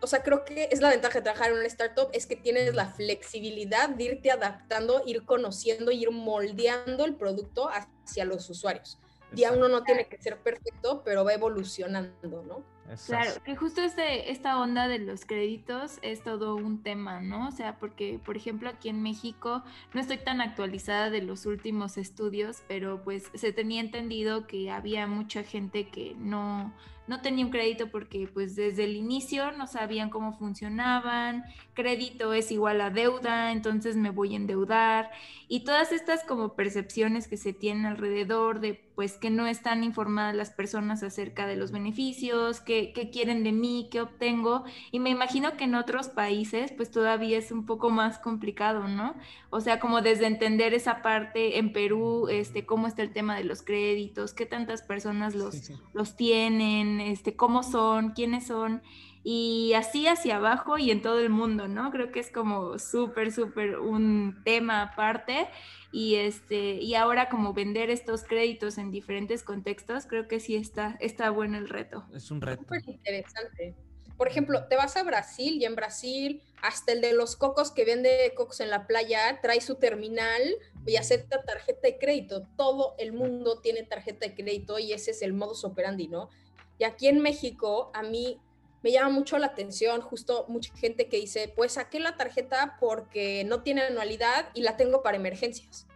o 0.00 0.06
sea, 0.06 0.22
creo 0.22 0.44
que 0.44 0.68
es 0.70 0.80
la 0.80 0.90
ventaja 0.90 1.18
de 1.18 1.22
trabajar 1.22 1.50
en 1.50 1.58
una 1.58 1.66
startup, 1.66 2.08
es 2.12 2.26
que 2.26 2.36
tienes 2.36 2.74
la 2.74 2.86
flexibilidad 2.86 3.88
de 3.88 4.04
irte 4.04 4.30
adaptando, 4.30 5.02
ir 5.06 5.24
conociendo, 5.24 5.90
ir 5.90 6.10
moldeando 6.10 7.04
el 7.04 7.16
producto 7.16 7.68
hacia 7.68 8.24
los 8.24 8.48
usuarios. 8.50 8.98
Día 9.32 9.52
uno 9.52 9.68
no 9.68 9.82
tiene 9.82 10.06
que 10.06 10.16
ser 10.16 10.38
perfecto, 10.38 11.02
pero 11.04 11.24
va 11.24 11.34
evolucionando, 11.34 12.42
¿no? 12.42 12.64
Claro, 13.06 13.32
que 13.44 13.54
justo 13.54 13.82
este, 13.82 14.30
esta 14.30 14.58
onda 14.58 14.88
de 14.88 14.98
los 14.98 15.26
créditos 15.26 15.98
es 16.00 16.22
todo 16.22 16.54
un 16.56 16.82
tema, 16.82 17.20
¿no? 17.20 17.48
O 17.48 17.50
sea, 17.50 17.76
porque, 17.78 18.18
por 18.24 18.36
ejemplo, 18.36 18.70
aquí 18.70 18.88
en 18.88 19.02
México 19.02 19.62
no 19.92 20.00
estoy 20.00 20.16
tan 20.16 20.40
actualizada 20.40 21.10
de 21.10 21.20
los 21.20 21.44
últimos 21.44 21.98
estudios, 21.98 22.62
pero 22.66 23.02
pues 23.04 23.30
se 23.34 23.52
tenía 23.52 23.82
entendido 23.82 24.46
que 24.46 24.70
había 24.70 25.06
mucha 25.06 25.42
gente 25.42 25.88
que 25.88 26.14
no, 26.16 26.72
no 27.08 27.20
tenía 27.20 27.44
un 27.44 27.50
crédito 27.50 27.90
porque 27.90 28.28
pues 28.32 28.54
desde 28.54 28.84
el 28.84 28.96
inicio 28.96 29.52
no 29.52 29.66
sabían 29.66 30.10
cómo 30.10 30.32
funcionaban, 30.38 31.44
crédito 31.74 32.32
es 32.32 32.52
igual 32.52 32.80
a 32.80 32.90
deuda, 32.90 33.52
entonces 33.52 33.96
me 33.96 34.10
voy 34.10 34.34
a 34.34 34.36
endeudar 34.36 35.10
y 35.48 35.60
todas 35.60 35.92
estas 35.92 36.24
como 36.24 36.54
percepciones 36.54 37.26
que 37.26 37.36
se 37.36 37.52
tienen 37.52 37.86
alrededor 37.86 38.60
de 38.60 38.84
pues 38.94 39.16
que 39.16 39.30
no 39.30 39.46
están 39.46 39.84
informadas 39.84 40.34
las 40.34 40.50
personas 40.50 41.04
acerca 41.04 41.46
de 41.46 41.54
los 41.54 41.70
beneficios, 41.70 42.60
qué, 42.60 42.92
qué 42.92 43.10
quieren 43.10 43.44
de 43.44 43.52
mí, 43.52 43.88
qué 43.92 44.00
obtengo 44.00 44.64
y 44.90 44.98
me 44.98 45.10
imagino 45.10 45.56
que 45.56 45.64
en 45.64 45.76
otros 45.76 46.08
países 46.08 46.72
pues 46.72 46.90
todavía 46.90 47.38
es 47.38 47.52
un 47.52 47.64
poco 47.64 47.90
más 47.90 48.18
complicado, 48.18 48.88
¿no? 48.88 49.14
O 49.50 49.60
sea, 49.60 49.80
como 49.80 50.02
desde 50.02 50.26
entender 50.26 50.74
esa 50.74 51.00
parte 51.00 51.58
en 51.58 51.72
Perú, 51.72 52.28
este, 52.28 52.66
cómo 52.66 52.86
está 52.86 53.02
el 53.02 53.12
tema 53.12 53.36
de 53.36 53.44
los 53.44 53.62
créditos, 53.62 54.34
qué 54.34 54.46
tantas 54.46 54.82
personas 54.82 55.34
los, 55.34 55.70
los 55.94 56.16
tienen, 56.16 56.97
este, 57.00 57.36
cómo 57.36 57.62
son, 57.62 58.10
quiénes 58.10 58.46
son, 58.46 58.82
y 59.30 59.74
así 59.74 60.06
hacia 60.06 60.36
abajo 60.36 60.78
y 60.78 60.90
en 60.90 61.02
todo 61.02 61.20
el 61.20 61.28
mundo, 61.28 61.68
¿no? 61.68 61.90
Creo 61.90 62.10
que 62.12 62.20
es 62.20 62.30
como 62.30 62.78
súper, 62.78 63.32
súper 63.32 63.78
un 63.78 64.40
tema 64.44 64.82
aparte 64.82 65.48
y 65.92 66.14
este 66.14 66.74
y 66.74 66.94
ahora 66.94 67.28
como 67.28 67.52
vender 67.52 67.90
estos 67.90 68.24
créditos 68.24 68.78
en 68.78 68.90
diferentes 68.90 69.42
contextos, 69.42 70.06
creo 70.06 70.28
que 70.28 70.40
sí 70.40 70.56
está, 70.56 70.96
está 71.00 71.30
bueno 71.30 71.58
el 71.58 71.68
reto. 71.68 72.06
Es 72.14 72.30
un 72.30 72.40
reto. 72.40 72.62
Súper 72.62 72.82
interesante. 72.86 73.74
Por 74.16 74.28
ejemplo, 74.28 74.66
te 74.66 74.76
vas 74.76 74.96
a 74.96 75.04
Brasil 75.04 75.58
y 75.60 75.64
en 75.64 75.76
Brasil 75.76 76.42
hasta 76.60 76.92
el 76.92 77.00
de 77.00 77.12
los 77.12 77.36
cocos 77.36 77.70
que 77.70 77.84
vende 77.84 78.32
cocos 78.34 78.60
en 78.60 78.70
la 78.70 78.86
playa 78.86 79.40
trae 79.40 79.60
su 79.60 79.76
terminal 79.76 80.42
y 80.86 80.96
acepta 80.96 81.42
tarjeta 81.42 81.80
de 81.82 81.98
crédito. 81.98 82.48
Todo 82.56 82.94
el 82.98 83.12
mundo 83.12 83.60
tiene 83.60 83.82
tarjeta 83.82 84.26
de 84.26 84.34
crédito 84.34 84.78
y 84.78 84.92
ese 84.92 85.12
es 85.12 85.22
el 85.22 85.34
modus 85.34 85.64
operandi, 85.64 86.08
¿no? 86.08 86.30
Y 86.78 86.84
aquí 86.84 87.08
en 87.08 87.20
México, 87.20 87.90
a 87.94 88.02
mí 88.02 88.40
me 88.82 88.92
llama 88.92 89.10
mucho 89.10 89.38
la 89.38 89.46
atención, 89.48 90.00
justo 90.00 90.46
mucha 90.48 90.74
gente 90.76 91.08
que 91.08 91.16
dice, 91.16 91.52
pues 91.54 91.72
saqué 91.72 91.98
la 92.00 92.16
tarjeta 92.16 92.76
porque 92.78 93.44
no 93.44 93.62
tiene 93.62 93.82
anualidad 93.82 94.50
y 94.54 94.62
la 94.62 94.76
tengo 94.76 95.02
para 95.02 95.16
emergencias. 95.16 95.86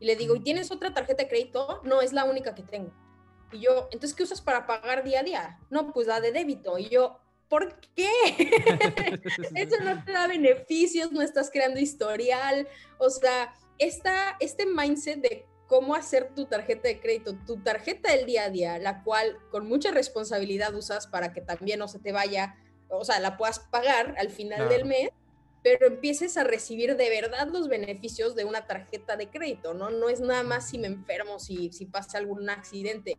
Y 0.00 0.06
le 0.06 0.16
digo, 0.16 0.36
¿y 0.36 0.40
tienes 0.40 0.70
otra 0.70 0.94
tarjeta 0.94 1.24
de 1.24 1.28
crédito? 1.28 1.80
No, 1.84 2.00
es 2.00 2.12
la 2.12 2.24
única 2.24 2.54
que 2.54 2.62
tengo. 2.62 2.92
Y 3.50 3.60
yo, 3.60 3.88
entonces, 3.90 4.14
¿qué 4.14 4.22
usas 4.22 4.40
para 4.40 4.66
pagar 4.66 5.02
día 5.02 5.20
a 5.20 5.22
día? 5.24 5.58
No, 5.70 5.92
pues 5.92 6.06
la 6.06 6.20
de 6.20 6.30
débito. 6.30 6.78
Y 6.78 6.88
yo, 6.88 7.18
¿por 7.48 7.80
qué? 7.96 8.10
Eso 9.54 9.82
no 9.82 10.04
te 10.04 10.12
da 10.12 10.28
beneficios, 10.28 11.10
no 11.10 11.22
estás 11.22 11.50
creando 11.50 11.80
historial. 11.80 12.68
O 12.98 13.10
sea, 13.10 13.54
esta, 13.78 14.36
este 14.38 14.66
mindset 14.66 15.20
de 15.20 15.46
cómo 15.68 15.94
hacer 15.94 16.34
tu 16.34 16.46
tarjeta 16.46 16.88
de 16.88 16.98
crédito, 16.98 17.36
tu 17.46 17.58
tarjeta 17.62 18.10
del 18.10 18.26
día 18.26 18.44
a 18.44 18.50
día, 18.50 18.78
la 18.78 19.04
cual 19.04 19.38
con 19.50 19.68
mucha 19.68 19.90
responsabilidad 19.90 20.74
usas 20.74 21.06
para 21.06 21.32
que 21.32 21.42
también 21.42 21.78
no 21.78 21.86
se 21.86 21.98
te 21.98 22.10
vaya, 22.10 22.56
o 22.88 23.04
sea, 23.04 23.20
la 23.20 23.36
puedas 23.36 23.60
pagar 23.60 24.14
al 24.18 24.30
final 24.30 24.68
del 24.70 24.86
mes, 24.86 25.10
pero 25.62 25.86
empieces 25.86 26.38
a 26.38 26.44
recibir 26.44 26.96
de 26.96 27.10
verdad 27.10 27.48
los 27.52 27.68
beneficios 27.68 28.34
de 28.34 28.46
una 28.46 28.66
tarjeta 28.66 29.16
de 29.16 29.28
crédito, 29.28 29.74
¿no? 29.74 29.90
No 29.90 30.08
es 30.08 30.20
nada 30.20 30.42
más 30.42 30.70
si 30.70 30.78
me 30.78 30.86
enfermo, 30.86 31.38
si, 31.38 31.70
si 31.70 31.84
pasa 31.84 32.16
algún 32.16 32.48
accidente. 32.48 33.18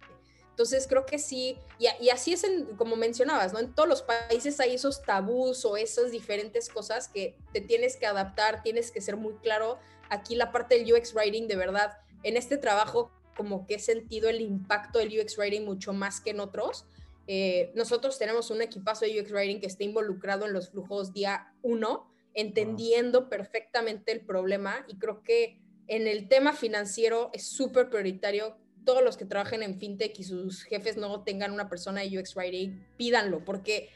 Entonces 0.49 0.87
creo 0.87 1.05
que 1.05 1.19
sí, 1.19 1.57
y, 1.77 2.09
así 2.09 2.33
es 2.33 2.45
como 2.77 2.95
mencionabas, 2.95 3.53
¿no? 3.53 3.59
En 3.59 3.73
todos 3.73 3.87
los 3.87 4.01
países 4.01 4.59
hay 4.59 4.73
esos 4.73 5.03
tabús 5.03 5.63
o 5.63 5.77
esas 5.77 6.11
diferentes 6.11 6.67
cosas 6.67 7.07
que 7.07 7.37
te 7.53 7.61
tienes 7.61 7.95
que 7.95 8.07
adaptar, 8.07 8.63
tienes 8.63 8.91
que 8.91 8.99
ser 9.01 9.15
muy 9.15 9.35
claro. 9.35 9.77
Aquí 10.09 10.35
la 10.35 10.51
parte 10.51 10.77
del 10.77 10.91
UX 10.91 11.13
Writing, 11.13 11.47
de 11.47 11.55
verdad, 11.55 11.99
en 12.23 12.37
este 12.37 12.57
trabajo 12.57 13.11
como 13.35 13.65
que 13.65 13.75
he 13.75 13.79
sentido 13.79 14.27
el 14.29 14.41
impacto 14.41 14.99
del 14.99 15.17
UX 15.17 15.37
Writing 15.37 15.63
mucho 15.63 15.93
más 15.93 16.19
que 16.19 16.31
en 16.31 16.41
otros. 16.41 16.85
Eh, 17.25 17.71
nosotros 17.73 18.17
tenemos 18.19 18.49
un 18.51 18.61
equipazo 18.61 19.05
de 19.05 19.21
UX 19.21 19.31
Writing 19.31 19.61
que 19.61 19.67
está 19.67 19.83
involucrado 19.83 20.45
en 20.45 20.51
los 20.51 20.71
flujos 20.71 21.13
día 21.13 21.53
uno, 21.61 22.11
entendiendo 22.33 23.29
perfectamente 23.29 24.11
el 24.11 24.21
problema 24.21 24.85
y 24.87 24.97
creo 24.97 25.23
que 25.23 25.57
en 25.87 26.07
el 26.07 26.27
tema 26.27 26.53
financiero 26.53 27.29
es 27.33 27.47
súper 27.47 27.89
prioritario 27.89 28.57
todos 28.83 29.03
los 29.03 29.17
que 29.17 29.25
trabajen 29.25 29.63
en 29.63 29.79
fintech 29.79 30.19
y 30.19 30.23
sus 30.23 30.63
jefes 30.63 30.97
no 30.97 31.23
tengan 31.23 31.51
una 31.51 31.69
persona 31.69 32.01
de 32.01 32.19
UX 32.19 32.35
Writing, 32.35 32.85
pídanlo, 32.97 33.45
porque 33.45 33.89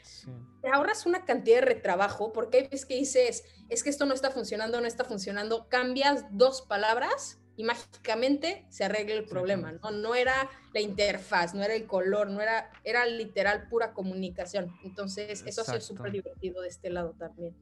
te 0.62 0.68
ahorras 0.68 1.04
una 1.04 1.24
cantidad 1.24 1.56
de 1.56 1.66
retrabajo, 1.66 2.32
porque 2.32 2.58
hay 2.58 2.62
veces 2.64 2.86
que 2.86 2.96
dices, 2.96 3.44
es 3.68 3.82
que 3.82 3.90
esto 3.90 4.06
no 4.06 4.14
está 4.14 4.30
funcionando, 4.30 4.80
no 4.80 4.86
está 4.86 5.04
funcionando, 5.04 5.68
cambias 5.68 6.24
dos 6.30 6.62
palabras 6.62 7.40
y 7.56 7.64
mágicamente 7.64 8.66
se 8.68 8.84
arregla 8.84 9.14
el 9.14 9.24
problema, 9.24 9.72
¿no? 9.72 9.90
No 9.90 10.14
era 10.14 10.48
la 10.72 10.80
interfaz, 10.80 11.54
no 11.54 11.62
era 11.62 11.74
el 11.74 11.86
color, 11.86 12.30
no 12.30 12.40
era, 12.40 12.70
era 12.82 13.06
literal 13.06 13.68
pura 13.68 13.92
comunicación. 13.92 14.74
Entonces, 14.84 15.44
eso 15.46 15.60
ha 15.62 15.64
sido 15.64 15.80
súper 15.80 16.12
divertido 16.12 16.62
de 16.62 16.68
este 16.68 16.90
lado 16.90 17.14
también. 17.18 17.54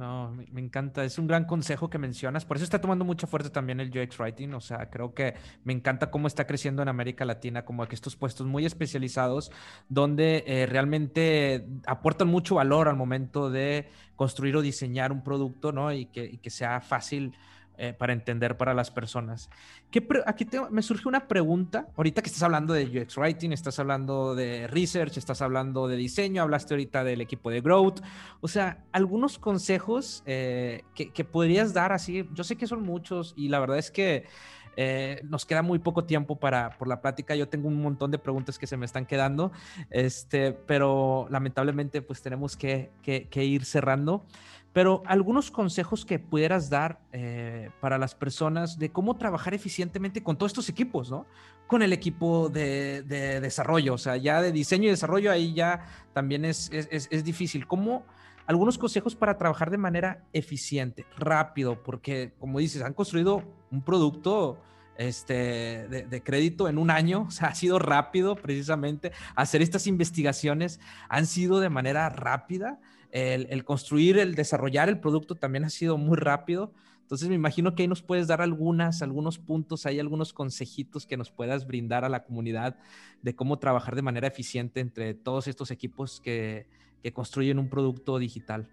No, 0.00 0.32
me, 0.32 0.60
encanta. 0.62 1.04
Es 1.04 1.18
un 1.18 1.26
gran 1.26 1.44
consejo 1.44 1.90
que 1.90 1.98
mencionas. 1.98 2.46
Por 2.46 2.56
eso 2.56 2.64
está 2.64 2.80
tomando 2.80 3.04
mucha 3.04 3.26
fuerza 3.26 3.52
también 3.52 3.80
el 3.80 3.90
UX 3.90 4.18
Writing. 4.18 4.54
O 4.54 4.60
sea, 4.60 4.88
creo 4.88 5.12
que 5.12 5.34
me 5.62 5.74
encanta 5.74 6.10
cómo 6.10 6.26
está 6.26 6.46
creciendo 6.46 6.80
en 6.80 6.88
América 6.88 7.26
Latina, 7.26 7.66
como 7.66 7.86
que 7.86 7.96
estos 7.96 8.16
puestos 8.16 8.46
muy 8.46 8.64
especializados, 8.64 9.52
donde 9.90 10.42
eh, 10.46 10.64
realmente 10.64 11.66
aportan 11.86 12.28
mucho 12.28 12.54
valor 12.54 12.88
al 12.88 12.96
momento 12.96 13.50
de 13.50 13.90
construir 14.16 14.56
o 14.56 14.62
diseñar 14.62 15.12
un 15.12 15.22
producto, 15.22 15.70
¿no? 15.70 15.92
Y 15.92 16.06
que, 16.06 16.24
y 16.24 16.38
que 16.38 16.48
sea 16.48 16.80
fácil 16.80 17.34
eh, 17.82 17.94
para 17.94 18.12
entender 18.12 18.58
para 18.58 18.74
las 18.74 18.90
personas. 18.90 19.48
aquí 20.26 20.46
me 20.70 20.82
surge 20.82 21.08
una 21.08 21.26
pregunta, 21.26 21.88
ahorita 21.96 22.20
que 22.20 22.26
estás 22.26 22.42
hablando 22.42 22.74
de 22.74 22.84
UX 22.84 23.16
Writing, 23.16 23.52
estás 23.52 23.78
hablando 23.78 24.34
de 24.34 24.66
Research, 24.66 25.16
estás 25.16 25.40
hablando 25.40 25.88
de 25.88 25.96
diseño, 25.96 26.42
hablaste 26.42 26.74
ahorita 26.74 27.04
del 27.04 27.22
equipo 27.22 27.48
de 27.48 27.62
Growth, 27.62 28.00
o 28.42 28.48
sea, 28.48 28.84
algunos 28.92 29.38
consejos 29.38 30.22
eh, 30.26 30.82
que, 30.94 31.24
podrías 31.24 31.72
dar 31.72 31.92
así, 31.92 32.28
yo 32.34 32.44
sé 32.44 32.56
que 32.56 32.66
son 32.66 32.82
muchos 32.82 33.32
y 33.34 33.48
la 33.48 33.60
verdad 33.60 33.78
es 33.78 33.90
que... 33.90 34.26
Eh, 34.76 35.20
nos 35.24 35.44
queda 35.44 35.62
muy 35.62 35.80
poco 35.80 36.04
tiempo 36.04 36.38
para 36.38 36.70
por 36.78 36.86
la 36.86 37.02
plática. 37.02 37.34
Yo 37.34 37.48
tengo 37.48 37.66
un 37.66 37.82
montón 37.82 38.12
de 38.12 38.18
preguntas 38.18 38.56
que 38.56 38.68
se 38.68 38.76
me 38.76 38.86
están 38.86 39.04
quedando, 39.04 39.50
este, 39.90 40.52
pero 40.52 41.26
lamentablemente 41.28 42.00
pues 42.00 42.22
tenemos 42.22 42.56
que, 42.56 42.92
que 43.02 43.44
ir 43.44 43.64
cerrando 43.64 44.24
pero 44.72 45.02
algunos 45.06 45.50
consejos 45.50 46.04
que 46.04 46.18
pudieras 46.18 46.70
dar 46.70 47.00
eh, 47.12 47.70
para 47.80 47.98
las 47.98 48.14
personas 48.14 48.78
de 48.78 48.90
cómo 48.90 49.16
trabajar 49.16 49.52
eficientemente 49.52 50.22
con 50.22 50.36
todos 50.36 50.50
estos 50.50 50.68
equipos, 50.68 51.10
¿no? 51.10 51.26
Con 51.66 51.82
el 51.82 51.92
equipo 51.92 52.48
de, 52.48 53.02
desarrollo, 53.02 53.94
o 53.94 53.98
sea, 53.98 54.16
ya 54.16 54.40
de 54.40 54.52
diseño 54.52 54.86
y 54.86 54.90
desarrollo 54.90 55.30
ahí 55.32 55.54
ya 55.54 55.86
también 56.12 56.44
es, 56.44 56.70
es, 56.72 57.24
difícil. 57.24 57.66
¿Cómo 57.66 58.04
algunos 58.46 58.78
consejos 58.78 59.14
para 59.16 59.38
trabajar 59.38 59.70
de 59.70 59.78
manera 59.78 60.24
eficiente, 60.32 61.04
rápido? 61.16 61.82
Porque, 61.82 62.32
como 62.38 62.60
dices, 62.60 62.82
han 62.82 62.94
construido 62.94 63.42
un 63.70 63.82
producto 63.82 64.58
este, 64.96 65.88
de, 65.88 66.02
de, 66.08 66.22
crédito 66.22 66.68
en 66.68 66.78
un 66.78 66.90
año, 66.90 67.22
o 67.28 67.30
sea, 67.32 67.48
ha 67.48 67.54
sido 67.56 67.80
rápido 67.80 68.36
precisamente. 68.36 69.10
Hacer 69.34 69.62
estas 69.62 69.88
investigaciones 69.88 70.78
han 71.08 71.26
sido 71.26 71.58
de 71.58 71.70
manera 71.70 72.08
rápida 72.08 72.78
el, 73.12 73.64
construir, 73.64 74.18
el 74.18 74.34
desarrollar 74.34 74.88
el 74.88 75.00
producto 75.00 75.34
también 75.34 75.64
ha 75.64 75.70
sido 75.70 75.98
muy 75.98 76.16
rápido. 76.16 76.72
Entonces 77.02 77.28
me 77.28 77.34
imagino 77.34 77.74
que 77.74 77.82
ahí 77.82 77.88
nos 77.88 78.02
puedes 78.02 78.28
dar 78.28 78.40
algunas, 78.40 79.02
algunos 79.02 79.38
puntos, 79.38 79.84
hay 79.84 79.98
algunos 79.98 80.32
consejitos 80.32 81.06
que 81.06 81.16
nos 81.16 81.30
puedas 81.30 81.66
brindar 81.66 82.04
a 82.04 82.08
la 82.08 82.22
comunidad 82.22 82.76
de 83.22 83.34
cómo 83.34 83.58
trabajar 83.58 83.96
de 83.96 84.02
manera 84.02 84.28
eficiente 84.28 84.78
entre 84.78 85.14
todos 85.14 85.48
estos 85.48 85.72
equipos 85.72 86.20
que, 86.20 86.68
que 87.02 87.12
construyen 87.12 87.58
un 87.58 87.68
producto 87.68 88.18
digital. 88.18 88.68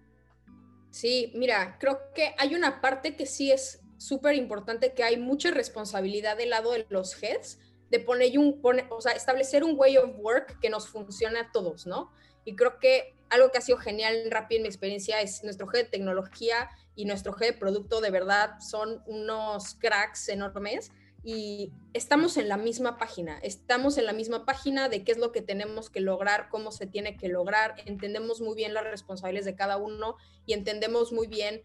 Sí, 0.90 1.32
mira, 1.34 1.78
creo 1.78 1.98
que 2.14 2.34
hay 2.38 2.54
una 2.54 2.80
parte 2.80 3.16
que 3.16 3.26
sí 3.26 3.50
es 3.50 3.82
súper 3.98 4.36
importante, 4.36 4.94
que 4.94 5.02
hay 5.02 5.18
mucha 5.18 5.50
responsabilidad 5.50 6.36
del 6.36 6.50
lado 6.50 6.72
de 6.72 6.86
los 6.88 7.20
heads, 7.22 7.58
de 7.90 8.00
poner 8.00 8.38
un, 8.38 8.60
o 8.90 9.00
sea, 9.00 9.12
establecer 9.12 9.64
un 9.64 9.74
way 9.76 9.96
of 9.96 10.10
work 10.18 10.58
que 10.60 10.70
nos 10.70 10.88
funcione 10.88 11.38
a 11.38 11.50
todos, 11.50 11.86
¿no? 11.86 12.12
Y 12.44 12.54
creo 12.54 12.78
que 12.78 13.17
algo 13.30 13.50
que 13.50 13.58
ha 13.58 13.62
sido 13.62 13.78
genial, 13.78 14.30
rápido 14.30 14.58
en 14.58 14.62
mi 14.62 14.68
experiencia, 14.68 15.20
es 15.20 15.42
nuestro 15.44 15.66
G 15.66 15.72
de 15.72 15.84
tecnología 15.84 16.68
y 16.94 17.04
nuestro 17.04 17.32
G 17.34 17.46
de 17.46 17.52
producto, 17.52 18.00
de 18.00 18.10
verdad, 18.10 18.58
son 18.60 19.02
unos 19.06 19.74
cracks 19.74 20.28
enormes 20.28 20.90
y 21.22 21.72
estamos 21.92 22.36
en 22.36 22.48
la 22.48 22.56
misma 22.56 22.96
página, 22.96 23.38
estamos 23.38 23.98
en 23.98 24.06
la 24.06 24.12
misma 24.12 24.44
página 24.44 24.88
de 24.88 25.04
qué 25.04 25.12
es 25.12 25.18
lo 25.18 25.32
que 25.32 25.42
tenemos 25.42 25.90
que 25.90 26.00
lograr, 26.00 26.48
cómo 26.48 26.72
se 26.72 26.86
tiene 26.86 27.16
que 27.16 27.28
lograr, 27.28 27.74
entendemos 27.86 28.40
muy 28.40 28.54
bien 28.54 28.74
las 28.74 28.84
responsabilidades 28.84 29.44
de 29.46 29.56
cada 29.56 29.76
uno 29.76 30.16
y 30.46 30.52
entendemos 30.52 31.12
muy 31.12 31.26
bien 31.26 31.62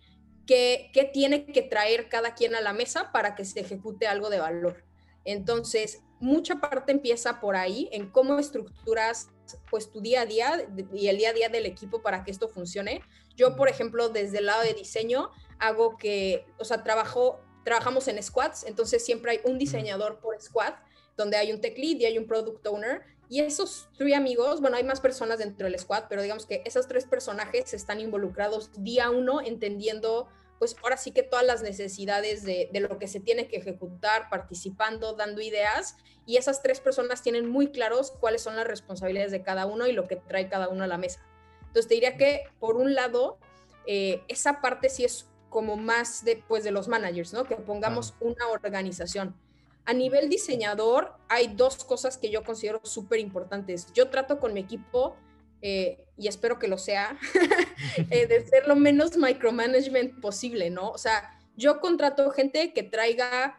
qué, 0.47 0.89
qué 0.93 1.03
tiene 1.05 1.45
que 1.45 1.61
traer 1.61 2.09
cada 2.09 2.33
quien 2.33 2.55
a 2.55 2.61
la 2.61 2.73
mesa 2.73 3.11
para 3.11 3.35
que 3.35 3.45
se 3.45 3.61
ejecute 3.61 4.07
algo 4.07 4.29
de 4.29 4.39
valor. 4.39 4.83
Entonces, 5.23 6.01
mucha 6.19 6.55
parte 6.55 6.91
empieza 6.91 7.39
por 7.39 7.55
ahí, 7.55 7.89
en 7.91 8.09
cómo 8.09 8.39
estructuras 8.39 9.29
pues 9.69 9.89
tu 9.91 10.01
día 10.01 10.21
a 10.21 10.25
día 10.25 10.67
y 10.93 11.07
el 11.07 11.17
día 11.17 11.29
a 11.29 11.33
día 11.33 11.49
del 11.49 11.65
equipo 11.65 12.01
para 12.01 12.23
que 12.23 12.31
esto 12.31 12.47
funcione. 12.47 13.01
Yo, 13.35 13.55
por 13.55 13.69
ejemplo, 13.69 14.09
desde 14.09 14.39
el 14.39 14.45
lado 14.45 14.63
de 14.63 14.73
diseño, 14.73 15.31
hago 15.59 15.97
que, 15.97 16.45
o 16.59 16.65
sea, 16.65 16.83
trabajo, 16.83 17.41
trabajamos 17.63 18.07
en 18.07 18.21
squads, 18.21 18.63
entonces 18.65 19.03
siempre 19.03 19.31
hay 19.31 19.39
un 19.43 19.57
diseñador 19.57 20.19
por 20.19 20.39
squad, 20.41 20.73
donde 21.17 21.37
hay 21.37 21.51
un 21.51 21.61
tech 21.61 21.77
lead 21.77 21.99
y 21.99 22.05
hay 22.05 22.17
un 22.17 22.27
product 22.27 22.65
owner, 22.67 23.01
y 23.29 23.39
esos 23.39 23.89
tres 23.97 24.15
amigos, 24.15 24.61
bueno, 24.61 24.77
hay 24.77 24.83
más 24.83 25.01
personas 25.01 25.39
dentro 25.39 25.65
del 25.65 25.79
squad, 25.79 26.03
pero 26.09 26.21
digamos 26.21 26.45
que 26.45 26.61
esos 26.65 26.87
tres 26.87 27.05
personajes 27.05 27.73
están 27.73 27.99
involucrados 27.99 28.69
día 28.77 29.09
uno, 29.09 29.41
entendiendo 29.41 30.27
pues 30.63 30.77
ahora 30.81 30.95
sí 30.95 31.11
que 31.11 31.23
todas 31.23 31.45
las 31.45 31.61
necesidades 31.61 32.43
de, 32.43 32.69
lo 32.73 32.97
que 32.97 33.09
se 33.09 33.19
tiene 33.19 33.49
que 33.49 33.57
ejecutar, 33.57 34.29
participando, 34.29 35.11
dando 35.11 35.41
ideas, 35.41 35.97
y 36.25 36.37
esas 36.37 36.61
tres 36.61 36.79
personas 36.79 37.21
tienen 37.21 37.49
muy 37.49 37.67
claros 37.71 38.11
cuáles 38.11 38.41
son 38.41 38.55
las 38.55 38.65
responsabilidades 38.65 39.31
de 39.33 39.43
cada 39.43 39.65
uno 39.65 39.87
y 39.87 39.91
lo 39.91 40.07
que 40.07 40.15
trae 40.15 40.47
cada 40.47 40.69
uno 40.69 40.85
a 40.85 40.87
la 40.87 40.97
mesa. 40.97 41.19
Entonces 41.67 41.89
te 41.89 41.95
diría 41.95 42.15
que, 42.15 42.43
por 42.61 42.77
un 42.77 42.93
lado, 42.93 43.37
eh, 43.85 44.21
esa 44.29 44.61
parte 44.61 44.87
sí 44.87 45.03
es 45.03 45.27
como 45.49 45.75
más 45.75 46.23
de, 46.23 46.41
pues, 46.47 46.63
de 46.63 46.71
los 46.71 46.87
managers, 46.87 47.33
¿no? 47.33 47.43
Que 47.43 47.57
pongamos 47.57 48.13
una 48.21 48.47
organización. 48.47 49.35
A 49.83 49.93
nivel 49.93 50.29
diseñador, 50.29 51.13
hay 51.27 51.47
dos 51.47 51.83
cosas 51.83 52.17
que 52.17 52.29
yo 52.29 52.45
considero 52.45 52.79
súper 52.83 53.19
importantes. 53.19 53.91
Yo 53.93 54.09
trato 54.09 54.39
con 54.39 54.53
mi 54.53 54.61
equipo 54.61 55.17
eh, 55.65 56.03
y 56.17 56.27
espero 56.27 56.59
que 56.59 56.67
lo 56.67 56.77
sea, 56.77 57.17
eh, 58.11 58.27
de 58.27 58.45
ser 58.45 58.67
lo 58.67 58.75
menos 58.75 59.15
micromanagement 59.15 60.19
posible, 60.19 60.69
¿no? 60.69 60.91
O 60.91 60.97
sea, 60.97 61.39
yo 61.55 61.79
contrato 61.79 62.29
gente 62.31 62.73
que 62.73 62.83
traiga 62.83 63.57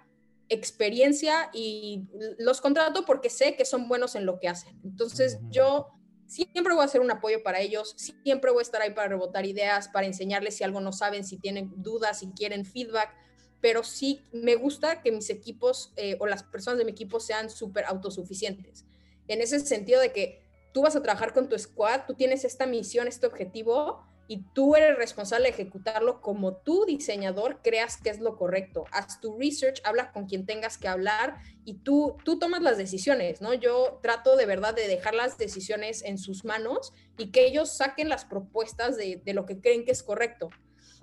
experiencia 0.50 1.48
y 1.54 2.06
los 2.38 2.60
contrato 2.60 3.06
porque 3.06 3.30
sé 3.30 3.56
que 3.56 3.64
son 3.64 3.88
buenos 3.88 4.16
en 4.16 4.26
lo 4.26 4.38
que 4.38 4.48
hacen. 4.48 4.78
Entonces, 4.84 5.38
yo 5.48 5.88
siempre 6.26 6.74
voy 6.74 6.82
a 6.82 6.84
hacer 6.84 7.00
un 7.00 7.10
apoyo 7.10 7.42
para 7.42 7.60
ellos, 7.60 7.94
siempre 7.96 8.50
voy 8.50 8.60
a 8.60 8.62
estar 8.62 8.82
ahí 8.82 8.90
para 8.90 9.08
rebotar 9.08 9.46
ideas, 9.46 9.88
para 9.88 10.06
enseñarles 10.06 10.58
si 10.58 10.64
algo 10.64 10.82
no 10.82 10.92
saben, 10.92 11.24
si 11.24 11.38
tienen 11.38 11.72
dudas, 11.76 12.18
si 12.18 12.26
quieren 12.32 12.66
feedback, 12.66 13.14
pero 13.62 13.82
sí 13.82 14.26
me 14.30 14.56
gusta 14.56 15.00
que 15.00 15.10
mis 15.10 15.30
equipos 15.30 15.94
eh, 15.96 16.18
o 16.20 16.26
las 16.26 16.42
personas 16.42 16.78
de 16.78 16.84
mi 16.84 16.90
equipo 16.90 17.18
sean 17.18 17.48
súper 17.48 17.86
autosuficientes. 17.86 18.84
En 19.26 19.40
ese 19.40 19.58
sentido 19.60 20.02
de 20.02 20.12
que 20.12 20.43
tú 20.74 20.82
vas 20.82 20.96
a 20.96 21.02
trabajar 21.02 21.32
con 21.32 21.48
tu 21.48 21.56
squad, 21.56 22.02
tú 22.06 22.14
tienes 22.14 22.44
esta 22.44 22.66
misión, 22.66 23.06
este 23.06 23.28
objetivo, 23.28 24.04
y 24.26 24.42
tú 24.54 24.74
eres 24.74 24.96
responsable 24.96 25.44
de 25.44 25.50
ejecutarlo 25.50 26.20
como 26.20 26.56
tu 26.56 26.84
diseñador 26.86 27.60
creas 27.62 27.98
que 27.98 28.10
es 28.10 28.20
lo 28.20 28.36
correcto. 28.36 28.84
Haz 28.90 29.20
tu 29.20 29.38
research, 29.38 29.80
habla 29.84 30.12
con 30.12 30.26
quien 30.26 30.46
tengas 30.46 30.78
que 30.78 30.88
hablar 30.88 31.36
y 31.64 31.74
tú, 31.74 32.16
tú 32.24 32.38
tomas 32.38 32.62
las 32.62 32.78
decisiones, 32.78 33.40
¿no? 33.40 33.52
Yo 33.54 34.00
trato 34.02 34.36
de 34.36 34.46
verdad 34.46 34.74
de 34.74 34.88
dejar 34.88 35.14
las 35.14 35.36
decisiones 35.36 36.02
en 36.02 36.18
sus 36.18 36.44
manos 36.44 36.92
y 37.18 37.30
que 37.30 37.46
ellos 37.46 37.76
saquen 37.76 38.08
las 38.08 38.24
propuestas 38.24 38.96
de, 38.96 39.20
lo 39.26 39.44
que 39.44 39.60
creen 39.60 39.84
que 39.84 39.92
es 39.92 40.02
correcto. 40.02 40.50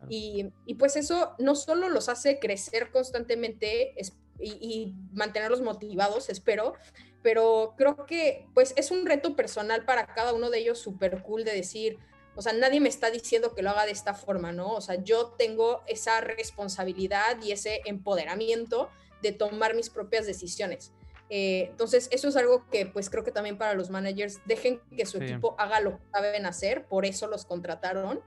Y, 0.10 0.52
pues 0.80 0.96
eso 0.96 1.36
no 1.38 1.54
solo 1.54 1.88
los 1.88 2.10
hace 2.10 2.40
crecer 2.40 2.90
constantemente 2.90 3.94
y, 4.40 4.50
y 4.50 4.96
mantenerlos 5.14 5.62
motivados, 5.62 6.30
espero, 6.30 6.74
pero 7.22 7.74
creo 7.78 8.06
que 8.06 8.48
pues 8.54 8.74
es 8.78 8.92
un 8.92 9.06
reto 9.06 9.36
personal 9.36 9.86
para 9.86 10.08
cada 10.08 10.34
uno 10.34 10.50
de 10.50 10.60
ellos 10.60 10.80
súper 10.80 11.22
cool 11.22 11.44
de 11.44 11.54
decir, 11.54 12.00
o 12.36 12.42
sea, 12.42 12.54
nadie 12.54 12.80
me 12.80 12.90
está 12.90 13.12
diciendo 13.12 13.54
que 13.54 13.62
lo 13.62 13.72
haga 13.72 13.86
de 13.86 13.92
esta 13.92 14.14
forma, 14.14 14.52
¿no? 14.52 14.72
O 14.72 14.82
sea, 14.82 14.96
yo 15.04 15.34
tengo 15.38 15.84
esa 15.88 16.22
responsabilidad 16.22 17.42
y 17.42 17.52
ese 17.52 17.82
empoderamiento 17.86 18.90
de 19.22 19.34
tomar 19.34 19.76
mis 19.76 19.90
propias 19.90 20.26
decisiones. 20.26 20.94
Eh, 21.30 21.68
entonces, 21.70 22.10
eso 22.12 22.28
es 22.30 22.36
algo 22.36 22.68
que 22.70 22.86
pues 22.86 23.10
creo 23.10 23.24
que 23.24 23.32
también 23.32 23.58
para 23.58 23.74
los 23.74 23.90
managers, 23.90 24.40
dejen 24.46 24.82
que 24.96 25.06
su 25.06 25.18
equipo 25.18 25.56
haga 25.58 25.80
lo 25.80 25.98
que 25.98 26.04
saben 26.12 26.46
hacer, 26.46 26.86
por 26.86 27.06
eso 27.06 27.28
los 27.28 27.46
contrataron. 27.46 28.22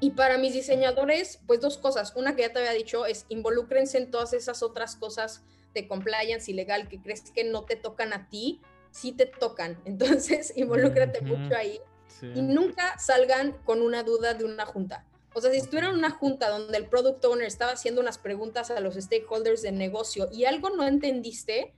Y 0.00 0.10
para 0.12 0.38
mis 0.38 0.52
diseñadores, 0.52 1.40
pues 1.46 1.60
dos 1.60 1.76
cosas. 1.76 2.14
Una 2.14 2.36
que 2.36 2.42
ya 2.42 2.52
te 2.52 2.60
había 2.60 2.72
dicho 2.72 3.04
es 3.06 3.26
involúcrense 3.28 3.98
en 3.98 4.10
todas 4.10 4.32
esas 4.32 4.62
otras 4.62 4.94
cosas 4.94 5.44
de 5.76 5.86
compliance 5.86 6.50
ilegal 6.50 6.88
que 6.88 7.00
crees 7.00 7.30
que 7.30 7.44
no 7.44 7.64
te 7.64 7.76
tocan 7.76 8.12
a 8.12 8.28
ti, 8.28 8.60
sí 8.90 9.12
te 9.12 9.26
tocan. 9.26 9.80
Entonces, 9.84 10.52
involúcrate 10.56 11.20
mucho 11.20 11.56
ahí 11.56 11.80
y 12.22 12.42
nunca 12.42 12.98
salgan 12.98 13.52
con 13.64 13.82
una 13.82 14.02
duda 14.02 14.34
de 14.34 14.44
una 14.44 14.64
junta. 14.64 15.04
O 15.34 15.40
sea, 15.40 15.50
si 15.50 15.58
estuvieran 15.58 15.90
en 15.90 15.98
una 15.98 16.10
junta 16.10 16.48
donde 16.48 16.78
el 16.78 16.86
product 16.86 17.22
owner 17.26 17.46
estaba 17.46 17.72
haciendo 17.72 18.00
unas 18.00 18.16
preguntas 18.16 18.70
a 18.70 18.80
los 18.80 18.94
stakeholders 18.94 19.60
del 19.60 19.76
negocio 19.76 20.30
y 20.32 20.46
algo 20.46 20.70
no 20.70 20.86
entendiste, 20.86 21.74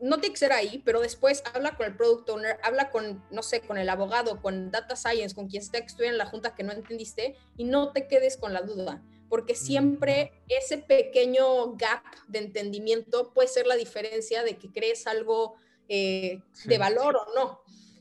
no 0.00 0.18
tiene 0.20 0.32
que 0.32 0.38
ser 0.38 0.52
ahí, 0.52 0.80
pero 0.86 1.00
después 1.00 1.42
habla 1.52 1.76
con 1.76 1.84
el 1.84 1.96
product 1.96 2.30
owner, 2.30 2.58
habla 2.62 2.90
con, 2.90 3.22
no 3.30 3.42
sé, 3.42 3.60
con 3.60 3.76
el 3.76 3.90
abogado, 3.90 4.40
con 4.40 4.70
data 4.70 4.96
science, 4.96 5.34
con 5.34 5.48
quien 5.48 5.62
sea 5.62 5.80
que 5.80 5.86
estuviera 5.86 6.12
en 6.12 6.18
la 6.18 6.26
junta 6.26 6.54
que 6.54 6.62
no 6.62 6.72
entendiste 6.72 7.36
y 7.58 7.64
no 7.64 7.92
te 7.92 8.06
quedes 8.06 8.38
con 8.38 8.54
la 8.54 8.62
duda, 8.62 9.02
porque 9.28 9.54
siempre 9.54 10.32
ese 10.48 10.78
pequeño 10.78 11.74
gap 11.76 12.02
de 12.28 12.40
entendimiento 12.40 13.32
puede 13.32 13.48
ser 13.48 13.66
la 13.66 13.76
diferencia 13.76 14.42
de 14.42 14.56
que 14.56 14.70
crees 14.70 15.06
algo 15.06 15.56
eh, 15.88 16.40
de 16.64 16.78
valor 16.78 17.16
o 17.16 17.34
no. 17.34 17.60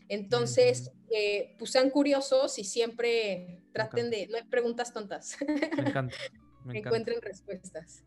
Entonces, 0.10 0.92
eh, 1.10 1.56
pues 1.58 1.72
sean 1.72 1.90
curiosos 1.90 2.58
y 2.60 2.64
siempre 2.64 3.64
traten 3.74 4.10
de, 4.10 4.28
no 4.28 4.38
hay 4.38 4.44
preguntas 4.44 4.94
tontas. 4.94 5.38
Me 5.78 5.90
encanta. 5.90 6.16
Encuentren 6.74 7.22
respuestas. 7.22 8.04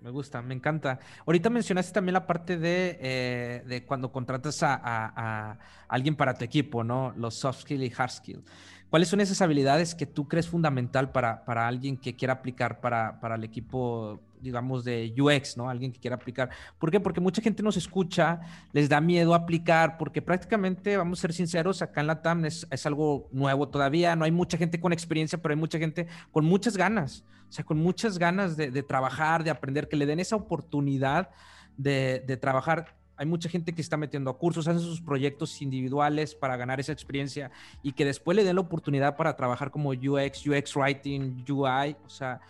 Me 0.00 0.10
gusta, 0.10 0.42
me 0.42 0.54
encanta. 0.54 0.98
Ahorita 1.26 1.50
mencionaste 1.50 1.92
también 1.92 2.14
la 2.14 2.26
parte 2.26 2.58
de, 2.58 2.98
eh, 3.00 3.84
cuando 3.86 4.12
contratas 4.12 4.62
a, 4.62 5.58
alguien 5.88 6.16
para 6.16 6.34
tu 6.34 6.44
equipo, 6.44 6.84
¿no? 6.84 7.12
Los 7.16 7.34
soft 7.34 7.62
skill 7.62 7.82
y 7.82 7.92
hard 7.96 8.10
skill. 8.10 8.44
¿Cuáles 8.90 9.08
son 9.08 9.20
esas 9.20 9.42
habilidades 9.42 9.94
que 9.94 10.06
tú 10.06 10.28
crees 10.28 10.48
fundamental 10.48 11.10
para, 11.10 11.44
para 11.44 11.66
alguien 11.66 11.96
que 11.96 12.14
quiera 12.14 12.34
aplicar 12.34 12.80
para, 12.80 13.20
para 13.20 13.34
el 13.34 13.44
equipo 13.44 14.20
digamos, 14.40 14.84
de 14.84 15.12
UX, 15.18 15.56
¿no? 15.56 15.68
Alguien 15.68 15.92
que 15.92 16.00
quiera 16.00 16.16
aplicar. 16.16 16.50
¿Por 16.78 16.90
qué? 16.90 17.00
Porque 17.00 17.20
mucha 17.20 17.42
gente 17.42 17.62
nos 17.62 17.76
escucha, 17.76 18.40
les 18.72 18.88
da 18.88 19.00
miedo 19.00 19.34
aplicar, 19.34 19.98
porque 19.98 20.22
prácticamente, 20.22 20.96
vamos 20.96 21.18
a 21.18 21.22
ser 21.22 21.32
sinceros, 21.32 21.82
acá 21.82 22.00
en 22.00 22.06
la 22.06 22.22
TAM 22.22 22.44
es, 22.44 22.66
es 22.70 22.86
algo 22.86 23.28
nuevo 23.32 23.68
todavía, 23.68 24.16
no 24.16 24.24
hay 24.24 24.30
mucha 24.30 24.56
gente 24.56 24.80
con 24.80 24.92
experiencia, 24.92 25.40
pero 25.40 25.52
hay 25.52 25.58
mucha 25.58 25.78
gente 25.78 26.06
con 26.30 26.44
muchas 26.44 26.76
ganas, 26.76 27.24
o 27.48 27.52
sea, 27.52 27.64
con 27.64 27.78
muchas 27.78 28.18
ganas 28.18 28.56
de, 28.56 28.70
de 28.70 28.82
trabajar, 28.82 29.44
de 29.44 29.50
aprender, 29.50 29.88
que 29.88 29.96
le 29.96 30.06
den 30.06 30.20
esa 30.20 30.36
oportunidad 30.36 31.30
de, 31.76 32.22
de 32.26 32.36
trabajar 32.36 32.96
hay 33.16 33.26
mucha 33.26 33.48
gente 33.48 33.72
que 33.72 33.80
está 33.80 33.96
metiendo 33.96 34.30
a 34.30 34.38
cursos, 34.38 34.68
hacen 34.68 34.82
sus 34.82 35.00
proyectos 35.00 35.62
individuales 35.62 36.34
para 36.34 36.56
ganar 36.56 36.80
esa 36.80 36.92
experiencia 36.92 37.50
y 37.82 37.92
que 37.92 38.04
después 38.04 38.36
le 38.36 38.44
den 38.44 38.56
la 38.56 38.60
oportunidad 38.60 39.16
para 39.16 39.36
trabajar 39.36 39.70
como 39.70 39.90
UX, 39.90 40.46
UX 40.46 40.76
Writing, 40.76 41.44
UI, 41.48 41.96
o 42.04 42.08
sea, 42.08 42.40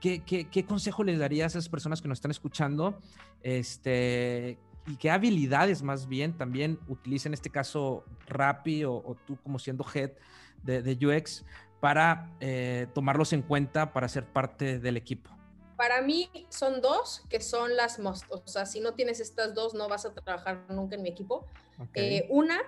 ¿qué, 0.00 0.64
consejo 0.66 1.04
les 1.04 1.18
darías 1.18 1.54
a 1.54 1.58
esas 1.58 1.68
personas 1.68 2.00
que 2.00 2.08
nos 2.08 2.18
están 2.18 2.30
escuchando? 2.30 2.98
Este, 3.42 4.58
y 4.86 4.96
qué 4.96 5.10
habilidades 5.10 5.82
más 5.82 6.08
bien 6.08 6.32
también 6.32 6.78
utilicen 6.88 7.30
en 7.30 7.34
este 7.34 7.50
caso 7.50 8.04
Rappi 8.26 8.84
o, 8.84 9.16
tú 9.26 9.36
como 9.42 9.58
siendo 9.58 9.84
head 9.94 10.12
de, 10.62 10.96
UX 11.06 11.44
para 11.80 12.30
eh, 12.40 12.86
tomarlos 12.94 13.32
en 13.32 13.42
cuenta 13.42 13.92
para 13.92 14.08
ser 14.08 14.24
parte 14.24 14.78
del 14.78 14.96
equipo? 14.96 15.35
Para 15.76 16.00
mí 16.00 16.30
son 16.48 16.80
dos 16.80 17.22
que 17.28 17.40
son 17.40 17.76
las 17.76 17.98
most, 17.98 18.24
o 18.30 18.42
sea, 18.46 18.66
si 18.66 18.80
no 18.80 18.94
tienes 18.94 19.20
estas 19.20 19.54
dos 19.54 19.74
no 19.74 19.88
vas 19.88 20.06
a 20.06 20.14
trabajar 20.14 20.64
nunca 20.68 20.96
en 20.96 21.02
mi 21.02 21.08
equipo. 21.08 21.46
Eh, 21.94 22.26
una 22.30 22.60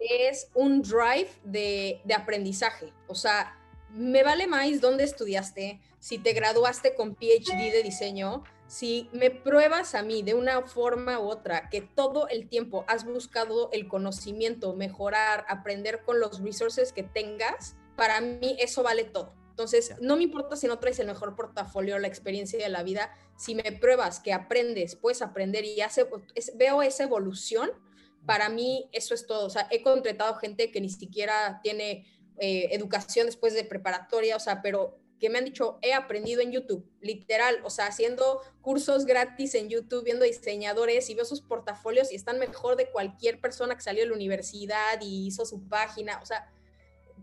es 0.00 0.50
un 0.54 0.82
drive 0.82 1.30
de, 1.44 2.00
de 2.04 2.14
aprendizaje, 2.14 2.92
o 3.06 3.14
sea, 3.14 3.56
me 3.90 4.22
vale 4.22 4.46
más 4.46 4.80
dónde 4.80 5.04
estudiaste, 5.04 5.80
si 6.00 6.18
te 6.18 6.32
graduaste 6.32 6.94
con 6.94 7.14
PhD 7.14 7.72
de 7.72 7.82
diseño, 7.82 8.44
si 8.66 9.08
me 9.12 9.30
pruebas 9.30 9.94
a 9.94 10.02
mí 10.02 10.22
de 10.22 10.34
una 10.34 10.62
forma 10.62 11.20
u 11.20 11.28
otra 11.28 11.68
que 11.70 11.80
todo 11.80 12.28
el 12.28 12.48
tiempo 12.48 12.84
has 12.88 13.04
buscado 13.04 13.70
el 13.72 13.88
conocimiento, 13.88 14.74
mejorar, 14.74 15.44
aprender 15.48 16.02
con 16.04 16.20
los 16.20 16.42
resources 16.42 16.92
que 16.92 17.04
tengas, 17.04 17.76
para 17.96 18.20
mí 18.20 18.56
eso 18.58 18.82
vale 18.82 19.04
todo. 19.04 19.32
Entonces, 19.56 19.94
no 20.02 20.18
me 20.18 20.24
importa 20.24 20.54
si 20.54 20.66
no 20.66 20.78
traes 20.78 20.98
el 20.98 21.06
mejor 21.06 21.34
portafolio, 21.34 21.98
la 21.98 22.08
experiencia 22.08 22.58
de 22.58 22.68
la 22.68 22.82
vida, 22.82 23.10
si 23.38 23.54
me 23.54 23.72
pruebas 23.72 24.20
que 24.20 24.34
aprendes, 24.34 24.96
puedes 24.96 25.22
aprender 25.22 25.64
y 25.64 25.80
hace, 25.80 26.06
veo 26.56 26.82
esa 26.82 27.04
evolución, 27.04 27.70
para 28.26 28.50
mí 28.50 28.90
eso 28.92 29.14
es 29.14 29.26
todo. 29.26 29.46
O 29.46 29.48
sea, 29.48 29.66
he 29.70 29.80
contratado 29.80 30.34
gente 30.34 30.70
que 30.70 30.82
ni 30.82 30.90
siquiera 30.90 31.60
tiene 31.62 32.04
eh, 32.36 32.68
educación 32.72 33.24
después 33.24 33.54
de 33.54 33.64
preparatoria, 33.64 34.36
o 34.36 34.40
sea, 34.40 34.60
pero 34.60 34.98
que 35.18 35.30
me 35.30 35.38
han 35.38 35.46
dicho, 35.46 35.78
he 35.80 35.94
aprendido 35.94 36.42
en 36.42 36.52
YouTube, 36.52 36.86
literal, 37.00 37.58
o 37.64 37.70
sea, 37.70 37.86
haciendo 37.86 38.42
cursos 38.60 39.06
gratis 39.06 39.54
en 39.54 39.70
YouTube, 39.70 40.04
viendo 40.04 40.26
diseñadores 40.26 41.08
y 41.08 41.14
veo 41.14 41.24
sus 41.24 41.40
portafolios 41.40 42.12
y 42.12 42.16
están 42.16 42.38
mejor 42.38 42.76
de 42.76 42.90
cualquier 42.90 43.40
persona 43.40 43.74
que 43.74 43.80
salió 43.80 44.02
de 44.02 44.10
la 44.10 44.16
universidad 44.16 45.00
y 45.00 45.28
hizo 45.28 45.46
su 45.46 45.66
página, 45.66 46.20
o 46.22 46.26
sea, 46.26 46.46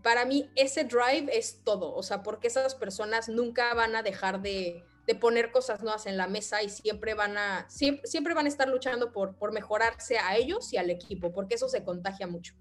para 0.04 0.26
mí 0.26 0.50
ese 0.54 0.84
drive 0.84 1.26
es 1.32 1.62
todo, 1.64 1.94
o 1.94 2.02
sea, 2.02 2.22
porque 2.22 2.48
esas 2.48 2.74
personas 2.74 3.30
nunca 3.30 3.72
van 3.72 3.96
a 3.96 4.02
dejar 4.02 4.42
de, 4.42 4.84
poner 5.18 5.50
cosas 5.50 5.82
nuevas 5.82 6.06
en 6.06 6.16
la 6.18 6.28
mesa 6.28 6.62
y 6.62 6.68
siempre 6.68 7.14
van 7.14 7.38
a, 7.38 7.66
siempre, 7.68 8.34
van 8.34 8.44
a 8.44 8.48
estar 8.48 8.68
luchando 8.68 9.12
por, 9.12 9.36
por 9.36 9.52
mejorarse 9.52 10.18
a 10.18 10.36
ellos 10.36 10.72
y 10.74 10.76
al 10.76 10.90
equipo, 10.90 11.32
porque 11.32 11.54
eso 11.54 11.68
se 11.68 11.84
contagia 11.84 12.26
mucho. 12.26 12.54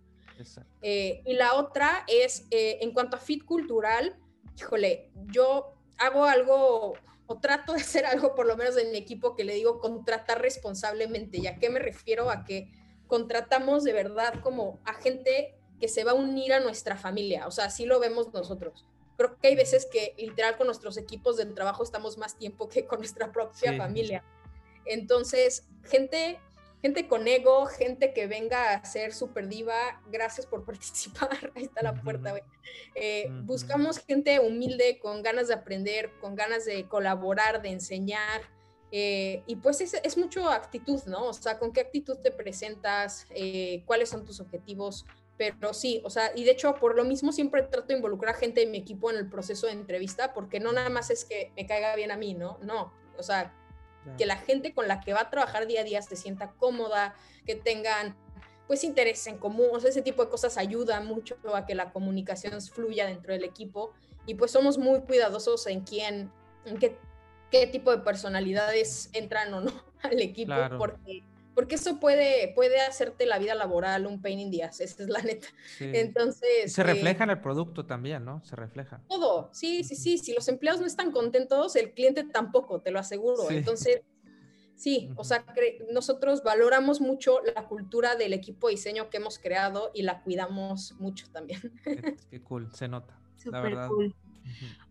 Eh, 0.82 1.22
y 1.26 1.34
la 1.34 1.56
otra 1.56 2.06
es, 2.08 2.46
eh, 2.50 2.80
en 2.82 2.92
cuanto 2.92 3.18
a 3.18 3.20
fit 3.20 3.44
cultural, 3.44 4.18
híjole, 4.58 5.12
yo 5.28 5.74
hago 5.98 6.26
algo 6.26 6.94
o 7.26 7.40
trato 7.40 7.74
de 7.74 7.82
hacer 7.82 8.06
algo 8.06 8.36
por 8.36 8.46
lo 8.46 8.56
menos 8.56 8.78
en 8.78 8.92
mi 8.92 8.98
equipo 8.98 9.36
que 9.36 9.44
le 9.44 9.54
digo 9.54 9.80
contratar 9.80 10.42
responsablemente. 10.42 11.40
¿Y 11.40 11.48
a 11.48 11.58
qué 11.60 11.70
me 11.70 11.80
refiero? 11.80 12.30
A 12.30 12.46
que 12.46 12.72
contratamos 13.08 13.84
de 13.84 13.92
verdad 13.94 14.42
como 14.42 14.80
a 14.86 14.94
gente 14.94 15.56
que 15.84 15.90
se 15.90 16.06
va 16.06 16.12
a 16.12 16.14
unir 16.14 16.54
a 16.54 16.62
nuestra 16.62 16.96
familia. 16.96 17.46
O 17.46 17.52
sea, 17.52 17.66
así 17.66 17.86
lo 17.86 18.00
vemos 18.00 18.34
nosotros. 18.34 18.86
Creo 19.18 19.38
que 19.38 19.50
hay 19.50 19.56
veces 19.56 19.86
que 19.92 20.16
literal 20.18 20.56
con 20.56 20.68
nuestros 20.68 20.96
equipos 20.96 21.36
de 21.36 21.46
trabajo 21.48 21.84
estamos 21.84 22.18
más 22.18 22.38
tiempo 22.38 22.70
que 22.70 22.86
con 22.86 23.00
nuestra 23.00 23.34
propia 23.34 23.76
familia. 23.76 24.24
Entonces, 24.86 25.68
gente 25.84 26.40
gente 26.82 27.10
con 27.10 27.28
ego, 27.28 27.66
gente 27.66 28.14
que 28.14 28.28
venga 28.28 28.76
a 28.76 28.86
ser 28.86 29.14
super 29.14 29.50
diva, 29.50 30.02
gracias 30.10 30.48
por 30.48 30.64
participar, 30.66 31.52
ahí 31.54 31.64
está 31.64 31.84
la 31.84 32.02
puerta. 32.02 32.34
Eh, 32.96 33.28
buscamos 33.44 34.00
gente 34.00 34.40
humilde, 34.40 35.00
con 35.00 35.22
ganas 35.22 35.50
de 35.50 35.56
aprender, 35.56 36.12
con 36.22 36.34
ganas 36.36 36.64
de 36.64 36.88
colaborar, 36.88 37.62
de 37.62 37.72
enseñar. 37.72 38.44
Eh, 38.90 39.44
y 39.48 39.58
pues 39.58 39.82
es, 39.82 39.96
es, 39.96 40.18
mucho 40.18 40.50
actitud, 40.50 41.02
¿no? 41.08 41.26
O 41.26 41.34
sea, 41.34 41.60
con 41.60 41.74
qué 41.74 41.82
actitud 41.82 42.16
te 42.20 42.32
presentas, 42.32 43.28
eh, 43.32 43.84
cuáles 43.86 44.08
son 44.08 44.24
tus 44.24 44.40
objetivos. 44.40 45.06
Pero 45.38 45.74
sí, 45.74 46.02
o 46.06 46.10
sea, 46.10 46.32
y 46.36 46.44
de 46.44 46.52
hecho 46.52 46.76
por 46.76 46.96
lo 46.96 47.04
mismo 47.04 47.32
siempre 47.32 47.64
trato 47.64 47.88
de 47.88 47.96
involucrar 47.96 48.36
a 48.36 48.38
gente 48.38 48.62
de 48.62 48.68
mi 48.68 48.78
equipo 48.78 49.10
en 49.10 49.18
el 49.18 49.30
proceso 49.30 49.66
de 49.68 49.74
entrevista, 49.74 50.34
porque 50.34 50.60
no 50.60 50.72
nada 50.72 50.90
más 50.90 51.10
es 51.10 51.26
que 51.26 51.52
me 51.56 51.66
caiga 51.66 51.96
bien 51.96 52.12
a 52.12 52.18
mí, 52.18 52.34
¿no? 52.34 52.60
No, 52.62 52.94
o 53.18 53.24
sea, 53.24 53.54
que 54.18 54.26
la 54.26 54.38
gente 54.38 54.74
con 54.74 54.88
la 54.88 55.00
que 55.00 55.14
va 55.14 55.22
a 55.22 55.30
trabajar 55.30 55.66
día 55.66 55.82
a 55.82 55.84
día 55.84 56.02
se 56.02 56.16
sienta 56.16 56.52
cómoda, 56.58 57.16
que 57.46 57.56
tengan 57.56 58.16
pues 58.68 58.84
interés 58.84 59.26
en 59.28 59.38
común, 59.38 59.68
o 59.72 59.80
sea, 59.80 59.90
ese 59.90 60.02
tipo 60.02 60.24
de 60.24 60.30
cosas 60.30 60.58
ayuda 60.58 61.02
mucho 61.02 61.38
a 61.54 61.66
que 61.66 61.76
la 61.76 61.92
comunicación 61.92 62.60
fluya 62.62 63.06
dentro 63.06 63.34
del 63.34 63.44
equipo 63.44 63.94
y 64.26 64.36
pues 64.36 64.52
somos 64.52 64.78
muy 64.78 65.02
cuidadosos 65.02 65.68
en 65.68 65.82
quién, 65.82 66.32
en 66.66 66.78
qué, 66.78 66.98
qué 67.52 67.68
tipo 67.68 67.92
de 67.92 68.00
personalidades 68.00 69.10
entran 69.14 69.54
o 69.54 69.62
no 69.62 69.72
al 70.04 70.22
equipo, 70.22 70.54
porque 70.78 71.24
porque 71.54 71.76
eso 71.76 72.00
puede, 72.00 72.52
puede 72.56 72.82
hacerte 72.82 73.26
la 73.26 73.38
vida 73.40 73.56
laboral 73.56 74.08
un 74.08 74.22
pain 74.22 74.40
in 74.40 74.52
the 74.52 74.64
ass, 74.64 74.82
esa 74.82 75.04
es 75.04 75.10
la 75.10 75.22
neta. 75.22 75.48
Entonces... 75.80 76.74
Se 76.74 76.82
eh, 76.82 76.86
refleja 76.86 77.24
en 77.24 77.32
el 77.32 77.42
producto 77.42 77.86
también, 77.86 78.26
¿no? 78.26 78.44
Se 78.44 78.56
refleja. 78.56 79.02
Todo, 79.08 79.50
sí, 79.54 79.84
sí, 79.84 79.96
sí. 79.96 80.18
Si 80.18 80.34
los 80.34 80.48
empleados 80.48 80.82
no 80.82 80.88
están 80.88 81.12
contentos, 81.12 81.76
el 81.76 81.94
cliente 81.94 82.24
tampoco, 82.24 82.82
te 82.82 82.92
lo 82.92 83.00
aseguro. 83.00 83.50
Entonces, 83.52 84.02
sí, 84.76 85.12
o 85.16 85.24
sea, 85.24 85.46
nosotros 85.92 86.44
valoramos 86.44 87.02
mucho 87.02 87.40
la 87.56 87.68
cultura 87.68 88.16
del 88.16 88.34
equipo 88.34 88.68
de 88.68 88.72
diseño 88.72 89.10
que 89.10 89.18
hemos 89.18 89.40
creado 89.40 89.92
y 89.94 90.04
la 90.04 90.22
cuidamos 90.24 90.94
mucho 91.00 91.30
también. 91.32 91.62
Qué, 92.30 92.42
cool, 92.44 92.74
se 92.74 92.88
nota. 92.88 93.20
Súper 93.38 93.78
cool. 93.88 94.16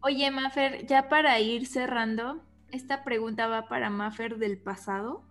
Oye, 0.00 0.30
Mafer, 0.30 0.86
ya 0.86 1.08
para 1.08 1.38
ir 1.40 1.66
cerrando, 1.66 2.42
esta 2.70 3.04
pregunta 3.04 3.48
va 3.48 3.68
para 3.68 3.90
Mafer 3.90 4.38
del 4.38 4.58
pasado. 4.58 5.22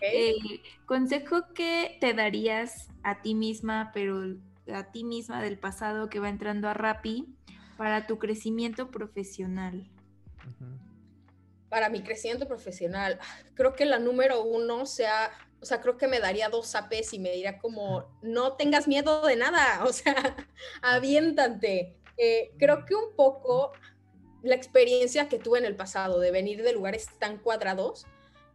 Eh, 0.00 0.62
consejo 0.86 1.52
que 1.52 1.98
te 2.00 2.14
darías 2.14 2.88
a 3.02 3.20
ti 3.20 3.34
misma, 3.34 3.90
pero 3.92 4.36
a 4.72 4.92
ti 4.92 5.04
misma 5.04 5.42
del 5.42 5.58
pasado 5.58 6.08
que 6.08 6.20
va 6.20 6.28
entrando 6.28 6.68
a 6.68 6.74
Rappi 6.74 7.26
para 7.76 8.06
tu 8.06 8.18
crecimiento 8.18 8.90
profesional. 8.90 9.88
Para 11.68 11.88
mi 11.88 12.02
crecimiento 12.02 12.46
profesional, 12.48 13.18
creo 13.54 13.74
que 13.74 13.84
la 13.84 13.98
número 13.98 14.42
uno 14.42 14.86
sea, 14.86 15.30
o 15.60 15.64
sea, 15.64 15.80
creo 15.80 15.96
que 15.96 16.08
me 16.08 16.20
daría 16.20 16.48
dos 16.48 16.74
apes 16.74 17.12
y 17.12 17.18
me 17.18 17.30
diría 17.30 17.58
como, 17.58 18.04
no 18.22 18.54
tengas 18.54 18.88
miedo 18.88 19.26
de 19.26 19.36
nada, 19.36 19.84
o 19.86 19.92
sea, 19.92 20.36
aviéntate. 20.82 21.96
Eh, 22.16 22.52
creo 22.58 22.84
que 22.84 22.94
un 22.94 23.14
poco 23.14 23.72
la 24.42 24.54
experiencia 24.54 25.28
que 25.28 25.38
tuve 25.38 25.58
en 25.58 25.64
el 25.64 25.76
pasado 25.76 26.20
de 26.20 26.30
venir 26.30 26.62
de 26.62 26.72
lugares 26.72 27.06
tan 27.18 27.38
cuadrados, 27.38 28.06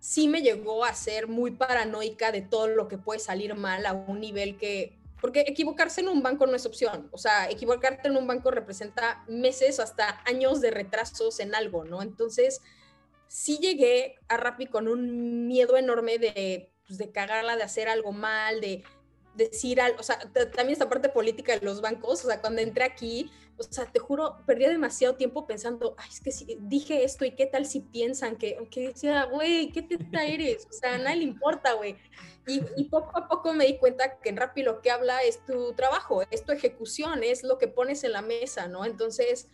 sí 0.04 0.28
me 0.28 0.42
llegó 0.42 0.84
a 0.84 0.94
ser 0.94 1.30
muy 1.30 1.52
paranoica 1.52 2.34
de 2.34 2.42
todo 2.42 2.68
lo 2.68 2.90
que 2.90 2.98
puede 2.98 3.22
salir 3.22 3.56
mal 3.56 3.86
a 3.86 3.94
un 3.94 4.20
nivel 4.20 4.58
que, 4.58 5.00
porque 5.22 5.46
equivocarse 5.48 6.02
en 6.02 6.10
un 6.10 6.22
banco 6.22 6.46
no 6.46 6.58
es 6.58 6.66
opción, 6.66 7.08
o 7.14 7.18
sea, 7.18 7.50
equivocarte 7.50 8.10
en 8.10 8.18
un 8.18 8.28
banco 8.28 8.52
representa 8.52 9.24
meses 9.30 9.80
hasta 9.80 10.22
años 10.26 10.60
de 10.60 10.72
retrasos 10.72 11.40
en 11.40 11.56
algo, 11.56 11.86
¿no? 11.86 12.02
Entonces, 12.02 12.60
sí 13.30 13.60
llegué 13.62 14.16
a 14.28 14.36
Rappi 14.36 14.66
con 14.66 14.90
un 14.90 15.48
miedo 15.48 15.78
enorme 15.78 16.18
de, 16.18 16.70
pues, 16.86 17.00
de 17.00 17.10
cagarla, 17.10 17.56
de 17.56 17.64
hacer 17.64 17.88
algo 17.88 18.12
mal, 18.12 18.60
de 18.60 18.84
decir 19.36 19.80
algo, 19.80 20.02
o 20.02 20.04
sea, 20.04 20.20
también 20.20 20.72
esta 20.72 20.90
parte 20.90 21.08
política 21.08 21.58
de 21.58 21.66
los 21.66 21.80
bancos, 21.80 22.26
o 22.26 22.28
sea, 22.28 22.42
cuando 22.42 22.62
entré 22.62 22.84
aquí, 22.84 23.32
o 23.58 23.64
sea, 23.64 23.86
te 23.86 24.00
juro, 24.00 24.38
perdía 24.46 24.70
demasiado 24.70 25.16
tiempo 25.16 25.46
pensando, 25.46 25.96
ay, 25.98 26.10
es 26.12 26.22
que 26.22 26.32
si 26.32 26.58
dije 26.62 27.04
esto 27.04 27.26
y 27.26 27.32
qué 27.32 27.46
tal 27.46 27.66
si 27.66 27.82
piensan 27.82 28.36
que, 28.36 28.58
que 28.70 28.90
decía, 28.90 29.26
güey, 29.26 29.72
¿qué 29.72 29.82
teta 29.82 30.26
eres? 30.26 30.68
O 30.70 30.74
sea, 30.74 30.96
a 30.96 30.98
nadie 30.98 31.18
le 31.18 31.24
importa, 31.24 31.74
güey. 31.74 31.96
Y, 32.48 32.62
y, 32.76 32.86
poco 32.86 33.18
a 33.18 33.28
poco 33.28 33.54
me 33.54 33.66
di 33.66 33.78
cuenta 33.78 34.20
que 34.20 34.30
en 34.30 34.38
Rappi 34.38 34.64
lo 34.64 34.82
que 34.82 34.92
habla 34.92 35.24
es 35.24 35.46
tu 35.46 35.74
trabajo, 35.74 36.24
es 36.30 36.44
tu 36.44 36.52
ejecución, 36.52 37.24
es 37.24 37.44
lo 37.44 37.58
que 37.58 37.68
pones 37.68 38.04
en 38.04 38.12
la 38.12 38.22
mesa, 38.22 38.68
¿no? 38.68 38.86
Entonces, 38.86 39.48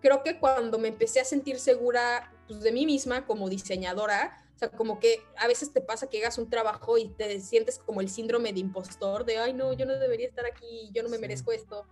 creo 0.00 0.22
que 0.22 0.38
cuando 0.38 0.78
me 0.78 0.88
empecé 0.88 1.20
a 1.20 1.24
sentir 1.24 1.58
segura 1.58 2.32
pues, 2.46 2.60
de 2.60 2.70
mí 2.72 2.86
misma 2.86 3.26
como 3.26 3.48
diseñadora, 3.48 4.46
o 4.54 4.58
sea, 4.58 4.70
como 4.70 4.98
que 5.00 5.22
a 5.36 5.48
veces 5.48 5.72
te 5.72 5.80
pasa 5.80 6.08
que 6.08 6.18
hagas 6.18 6.38
un 6.38 6.48
trabajo 6.48 6.96
y 6.96 7.08
te 7.08 7.40
sientes 7.40 7.78
como 7.78 8.00
el 8.00 8.08
síndrome 8.08 8.52
de 8.52 8.60
impostor, 8.60 9.24
de, 9.24 9.38
ay, 9.38 9.52
no, 9.52 9.72
yo 9.72 9.84
no 9.84 9.98
debería 9.98 10.26
estar 10.26 10.46
aquí, 10.46 10.90
yo 10.92 11.02
no 11.02 11.08
me 11.08 11.18
merezco 11.18 11.52
esto. 11.52 11.86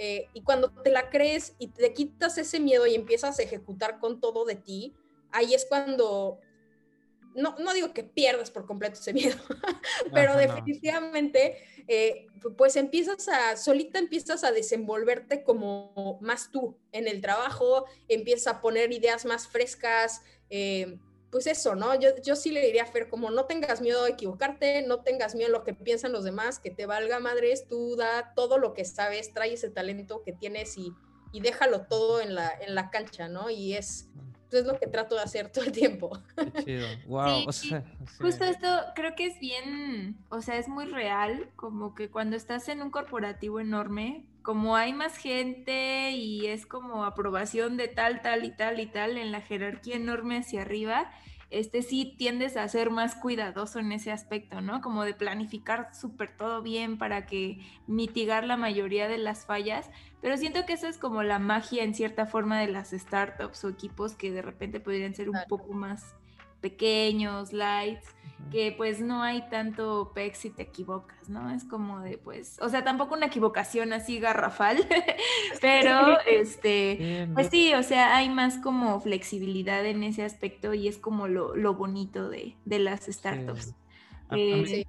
Eh, 0.00 0.28
y 0.32 0.42
cuando 0.42 0.70
te 0.70 0.90
la 0.90 1.10
crees 1.10 1.54
y 1.58 1.68
te 1.68 1.92
quitas 1.92 2.38
ese 2.38 2.60
miedo 2.60 2.86
y 2.86 2.94
empiezas 2.94 3.38
a 3.38 3.42
ejecutar 3.42 3.98
con 3.98 4.20
todo 4.20 4.44
de 4.44 4.54
ti, 4.54 4.94
ahí 5.32 5.54
es 5.54 5.66
cuando, 5.66 6.38
no, 7.34 7.56
no 7.58 7.74
digo 7.74 7.92
que 7.92 8.04
pierdas 8.04 8.52
por 8.52 8.64
completo 8.64 9.00
ese 9.00 9.12
miedo, 9.12 9.36
pero 10.14 10.36
definitivamente, 10.36 11.56
eh, 11.88 12.28
pues 12.56 12.76
empiezas 12.76 13.28
a, 13.28 13.56
solita 13.56 13.98
empiezas 13.98 14.44
a 14.44 14.52
desenvolverte 14.52 15.42
como 15.42 16.18
más 16.22 16.52
tú 16.52 16.78
en 16.92 17.08
el 17.08 17.20
trabajo, 17.20 17.84
empiezas 18.06 18.54
a 18.54 18.60
poner 18.60 18.92
ideas 18.92 19.24
más 19.24 19.48
frescas. 19.48 20.22
Eh, 20.48 20.96
pues 21.30 21.46
eso, 21.46 21.74
¿no? 21.74 21.94
Yo, 21.94 22.10
yo 22.22 22.36
sí 22.36 22.50
le 22.50 22.64
diría 22.64 22.84
a 22.84 22.86
Fer, 22.86 23.08
como 23.08 23.30
no 23.30 23.44
tengas 23.44 23.80
miedo 23.80 24.04
de 24.04 24.10
equivocarte, 24.10 24.82
no 24.82 25.02
tengas 25.02 25.34
miedo 25.34 25.48
de 25.48 25.58
lo 25.58 25.64
que 25.64 25.74
piensan 25.74 26.12
los 26.12 26.24
demás, 26.24 26.58
que 26.58 26.70
te 26.70 26.86
valga 26.86 27.18
madres, 27.20 27.66
tú 27.68 27.96
da 27.96 28.32
todo 28.34 28.58
lo 28.58 28.72
que 28.72 28.84
sabes, 28.84 29.32
trae 29.34 29.52
ese 29.52 29.70
talento 29.70 30.22
que 30.22 30.32
tienes 30.32 30.78
y, 30.78 30.94
y 31.32 31.40
déjalo 31.40 31.86
todo 31.86 32.20
en 32.20 32.34
la, 32.34 32.50
en 32.50 32.74
la 32.74 32.90
cancha, 32.90 33.28
¿no? 33.28 33.50
Y 33.50 33.74
es, 33.74 34.08
es 34.56 34.64
lo 34.64 34.78
que 34.78 34.86
trato 34.86 35.14
de 35.14 35.22
hacer 35.22 35.50
todo 35.50 35.64
el 35.64 35.72
tiempo. 35.72 36.18
Qué 36.36 36.64
chido, 36.64 36.86
wow. 37.06 37.44
Justo 38.20 38.44
esto 38.44 38.68
creo 38.94 39.14
que 39.14 39.26
es 39.26 39.38
bien, 39.40 40.16
o 40.28 40.40
sea, 40.40 40.56
es 40.56 40.68
muy 40.68 40.86
real, 40.86 41.50
como 41.56 41.94
que 41.94 42.10
cuando 42.10 42.36
estás 42.36 42.68
en 42.68 42.82
un 42.82 42.90
corporativo 42.90 43.60
enorme, 43.60 44.24
como 44.42 44.76
hay 44.76 44.92
más 44.92 45.16
gente 45.16 46.12
y 46.12 46.46
es 46.46 46.64
como 46.64 47.04
aprobación 47.04 47.76
de 47.76 47.88
tal, 47.88 48.22
tal 48.22 48.44
y 48.44 48.50
tal 48.50 48.80
y 48.80 48.86
tal 48.86 49.18
en 49.18 49.32
la 49.32 49.42
jerarquía 49.42 49.96
enorme 49.96 50.38
hacia 50.38 50.62
arriba, 50.62 51.10
este 51.50 51.82
sí 51.82 52.14
tiendes 52.18 52.56
a 52.56 52.68
ser 52.68 52.90
más 52.90 53.14
cuidadoso 53.14 53.78
en 53.78 53.92
ese 53.92 54.12
aspecto, 54.12 54.60
¿no? 54.60 54.80
Como 54.80 55.04
de 55.04 55.14
planificar 55.14 55.94
súper 55.94 56.36
todo 56.36 56.62
bien 56.62 56.98
para 56.98 57.26
que 57.26 57.58
mitigar 57.86 58.44
la 58.44 58.56
mayoría 58.56 59.08
de 59.08 59.18
las 59.18 59.46
fallas, 59.46 59.90
pero 60.20 60.36
siento 60.36 60.66
que 60.66 60.74
eso 60.74 60.88
es 60.88 60.98
como 60.98 61.22
la 61.22 61.38
magia 61.38 61.84
en 61.84 61.94
cierta 61.94 62.26
forma 62.26 62.60
de 62.60 62.68
las 62.68 62.90
startups 62.90 63.64
o 63.64 63.68
equipos 63.70 64.14
que 64.14 64.30
de 64.30 64.42
repente 64.42 64.80
podrían 64.80 65.14
ser 65.14 65.30
un 65.30 65.38
poco 65.48 65.72
más 65.72 66.14
pequeños, 66.60 67.52
lights, 67.52 68.14
que 68.50 68.72
pues 68.72 69.00
no 69.00 69.22
hay 69.22 69.48
tanto 69.50 70.12
pex 70.14 70.38
si 70.38 70.50
te 70.50 70.62
equivocas, 70.62 71.28
¿no? 71.28 71.50
Es 71.50 71.64
como 71.64 72.00
de 72.00 72.18
pues, 72.18 72.58
o 72.62 72.68
sea, 72.68 72.82
tampoco 72.82 73.14
una 73.14 73.26
equivocación 73.26 73.92
así 73.92 74.18
garrafal, 74.18 74.78
pero 75.60 76.18
este, 76.26 77.28
pues 77.34 77.48
sí, 77.50 77.74
o 77.74 77.82
sea, 77.82 78.16
hay 78.16 78.30
más 78.30 78.58
como 78.58 79.00
flexibilidad 79.00 79.84
en 79.84 80.02
ese 80.02 80.24
aspecto 80.24 80.72
y 80.72 80.88
es 80.88 80.98
como 80.98 81.28
lo, 81.28 81.74
bonito 81.74 82.28
de, 82.28 82.54
las 82.64 83.06
startups. 83.06 83.74
Eh, 84.30 84.86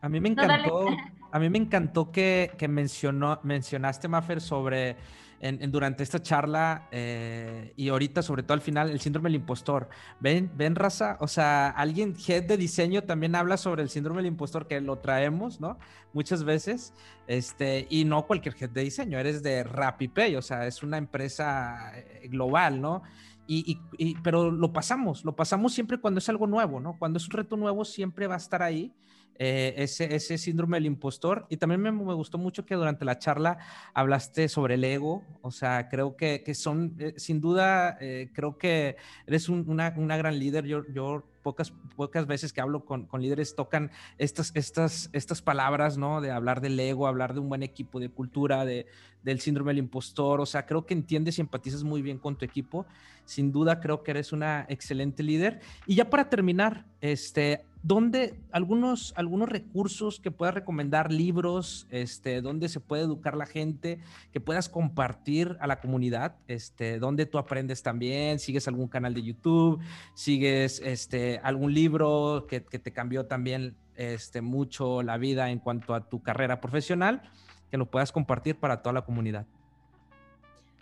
a, 0.00 0.08
mí 0.08 0.20
me 0.20 0.28
encantó, 0.30 0.86
a 1.30 1.38
mí 1.38 1.50
me 1.50 1.58
encantó 1.58 2.10
que, 2.10 2.52
que 2.58 2.68
mencionó, 2.68 3.40
mencionaste, 3.42 4.08
Maffer, 4.08 4.40
sobre 4.40 4.96
en, 5.40 5.70
durante 5.70 6.02
esta 6.02 6.20
charla 6.20 6.88
eh, 6.90 7.72
y 7.76 7.88
ahorita, 7.88 8.22
sobre 8.22 8.42
todo 8.42 8.54
al 8.54 8.60
final, 8.60 8.90
el 8.90 9.00
síndrome 9.00 9.28
del 9.28 9.36
impostor. 9.36 9.88
¿Ven, 10.20 10.50
ven, 10.56 10.74
raza? 10.74 11.16
O 11.20 11.28
sea, 11.28 11.70
alguien, 11.70 12.14
head 12.26 12.44
de 12.44 12.56
diseño, 12.56 13.04
también 13.04 13.34
habla 13.34 13.56
sobre 13.56 13.82
el 13.82 13.88
síndrome 13.88 14.18
del 14.18 14.26
impostor, 14.26 14.66
que 14.66 14.80
lo 14.80 14.98
traemos, 14.98 15.60
¿no? 15.60 15.78
Muchas 16.12 16.44
veces. 16.44 16.92
Este, 17.26 17.86
y 17.90 18.04
no 18.04 18.26
cualquier 18.26 18.54
head 18.60 18.70
de 18.70 18.82
diseño, 18.82 19.18
eres 19.18 19.42
de 19.42 19.64
RappiPay, 19.64 20.36
o 20.36 20.42
sea, 20.42 20.66
es 20.66 20.82
una 20.82 20.98
empresa 20.98 21.92
eh, 21.94 22.28
global, 22.28 22.80
¿no? 22.80 23.02
Y, 23.50 23.80
y, 23.96 24.14
pero 24.16 24.50
lo 24.50 24.74
pasamos, 24.74 25.24
lo 25.24 25.34
pasamos 25.34 25.72
siempre 25.72 25.98
cuando 25.98 26.18
es 26.18 26.28
algo 26.28 26.46
nuevo, 26.46 26.80
¿no? 26.80 26.98
Cuando 26.98 27.16
es 27.16 27.24
un 27.24 27.30
reto 27.30 27.56
nuevo, 27.56 27.82
siempre 27.86 28.26
va 28.26 28.34
a 28.34 28.38
estar 28.38 28.62
ahí. 28.62 28.92
Eh, 29.40 29.74
ese, 29.76 30.12
ese, 30.16 30.36
síndrome 30.36 30.78
del 30.78 30.86
impostor. 30.86 31.46
Y 31.48 31.58
también 31.58 31.80
me, 31.80 31.92
me, 31.92 32.14
gustó 32.14 32.38
mucho 32.38 32.66
que 32.66 32.74
durante 32.74 33.04
la 33.04 33.18
charla 33.20 33.58
hablaste 33.94 34.48
sobre 34.48 34.74
el 34.74 34.82
ego. 34.82 35.22
O 35.42 35.52
sea, 35.52 35.88
creo 35.88 36.16
que, 36.16 36.42
que 36.42 36.54
son, 36.54 36.96
eh, 36.98 37.14
sin 37.16 37.40
duda, 37.40 37.96
eh, 38.00 38.30
creo 38.34 38.58
que 38.58 38.96
eres 39.26 39.48
una, 39.48 39.94
una, 39.96 40.16
gran 40.16 40.38
líder. 40.40 40.64
Yo, 40.66 40.82
yo 40.92 41.22
pocas, 41.38 41.72
pocas 41.96 42.26
veces 42.26 42.52
que 42.52 42.60
hablo 42.60 42.84
con, 42.84 43.06
con, 43.06 43.22
líderes 43.22 43.54
tocan 43.54 43.90
estas, 44.18 44.52
estas, 44.54 45.10
estas 45.12 45.42
palabras, 45.42 45.96
¿no? 45.96 46.20
De 46.20 46.30
hablar 46.30 46.60
del 46.60 46.78
ego, 46.78 47.06
hablar 47.06 47.34
de 47.34 47.40
un 47.40 47.48
buen 47.48 47.62
equipo, 47.62 48.00
de 48.00 48.08
cultura, 48.10 48.64
de, 48.64 48.86
del 49.22 49.40
síndrome 49.40 49.70
del 49.70 49.78
impostor. 49.78 50.40
O 50.40 50.46
sea, 50.46 50.66
creo 50.66 50.86
que 50.86 50.94
entiendes 50.94 51.38
y 51.38 51.40
empatizas 51.40 51.84
muy 51.84 52.02
bien 52.02 52.18
con 52.18 52.36
tu 52.36 52.44
equipo. 52.44 52.86
Sin 53.24 53.52
duda, 53.52 53.80
creo 53.80 54.02
que 54.02 54.12
eres 54.12 54.32
una 54.32 54.64
excelente 54.68 55.22
líder. 55.22 55.60
Y 55.86 55.96
ya 55.96 56.08
para 56.08 56.30
terminar, 56.30 56.86
este, 57.00 57.64
¿dónde 57.82 58.40
algunos, 58.52 59.12
algunos 59.16 59.48
recursos 59.48 60.18
que 60.18 60.30
puedas 60.30 60.54
recomendar, 60.54 61.12
libros, 61.12 61.86
este, 61.90 62.40
donde 62.40 62.68
se 62.68 62.80
puede 62.80 63.02
educar 63.02 63.36
la 63.36 63.46
gente, 63.46 63.98
que 64.32 64.40
puedas 64.40 64.68
compartir 64.68 65.56
a 65.60 65.66
la 65.66 65.80
comunidad, 65.80 66.36
este, 66.48 66.98
donde 66.98 67.26
tú 67.26 67.38
aprendes 67.38 67.82
también, 67.82 68.38
sigues 68.38 68.66
algún 68.66 68.88
canal 68.88 69.14
de 69.14 69.22
YouTube, 69.22 69.80
sigues 70.14 70.80
este, 70.84 71.37
algún 71.42 71.74
libro 71.74 72.46
que, 72.48 72.64
que 72.64 72.78
te 72.78 72.92
cambió 72.92 73.26
también 73.26 73.76
este, 73.98 74.40
mucho 74.40 75.02
la 75.02 75.18
vida 75.18 75.50
en 75.50 75.58
cuanto 75.58 75.94
a 75.94 76.08
tu 76.08 76.22
carrera 76.22 76.60
profesional, 76.60 77.22
que 77.70 77.76
lo 77.76 77.90
puedas 77.90 78.12
compartir 78.12 78.58
para 78.58 78.80
toda 78.80 78.92
la 78.92 79.02
comunidad. 79.02 79.46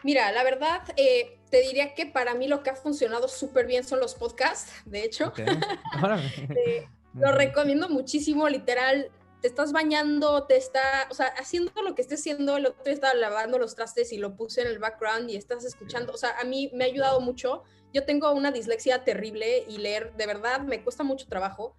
Mira, 0.04 0.30
la 0.32 0.44
verdad, 0.44 0.82
eh, 0.96 1.38
te 1.50 1.62
diría 1.62 1.94
que 1.94 2.06
para 2.06 2.34
mí 2.34 2.46
lo 2.46 2.62
que 2.62 2.70
ha 2.70 2.76
funcionado 2.76 3.26
súper 3.28 3.66
bien 3.66 3.84
son 3.84 4.00
los 4.00 4.14
podcasts, 4.14 4.72
de 4.84 5.04
hecho. 5.04 5.32
Eh, 6.50 6.86
lo 7.14 7.32
recomiendo 7.32 7.88
muchísimo, 7.88 8.48
literal. 8.48 9.10
Te 9.40 9.48
estás 9.48 9.72
bañando, 9.72 10.44
te 10.44 10.56
está, 10.56 11.08
o 11.10 11.14
sea, 11.14 11.28
haciendo 11.38 11.72
lo 11.82 11.94
que 11.94 12.02
estés 12.02 12.20
haciendo. 12.20 12.58
El 12.58 12.66
otro 12.66 12.84
día 12.84 12.92
estaba 12.92 13.14
lavando 13.14 13.58
los 13.58 13.74
trastes 13.74 14.12
y 14.12 14.18
lo 14.18 14.36
puse 14.36 14.60
en 14.60 14.66
el 14.66 14.78
background 14.78 15.30
y 15.30 15.36
estás 15.36 15.64
escuchando. 15.64 16.12
O 16.12 16.18
sea, 16.18 16.38
a 16.38 16.44
mí 16.44 16.70
me 16.74 16.84
ha 16.84 16.88
ayudado 16.88 17.20
mucho. 17.20 17.62
Yo 17.96 18.04
tengo 18.04 18.30
una 18.32 18.52
dislexia 18.52 19.04
terrible 19.04 19.64
y 19.66 19.78
leer, 19.78 20.12
de 20.16 20.26
verdad, 20.26 20.60
me 20.60 20.84
cuesta 20.84 21.02
mucho 21.02 21.26
trabajo 21.28 21.74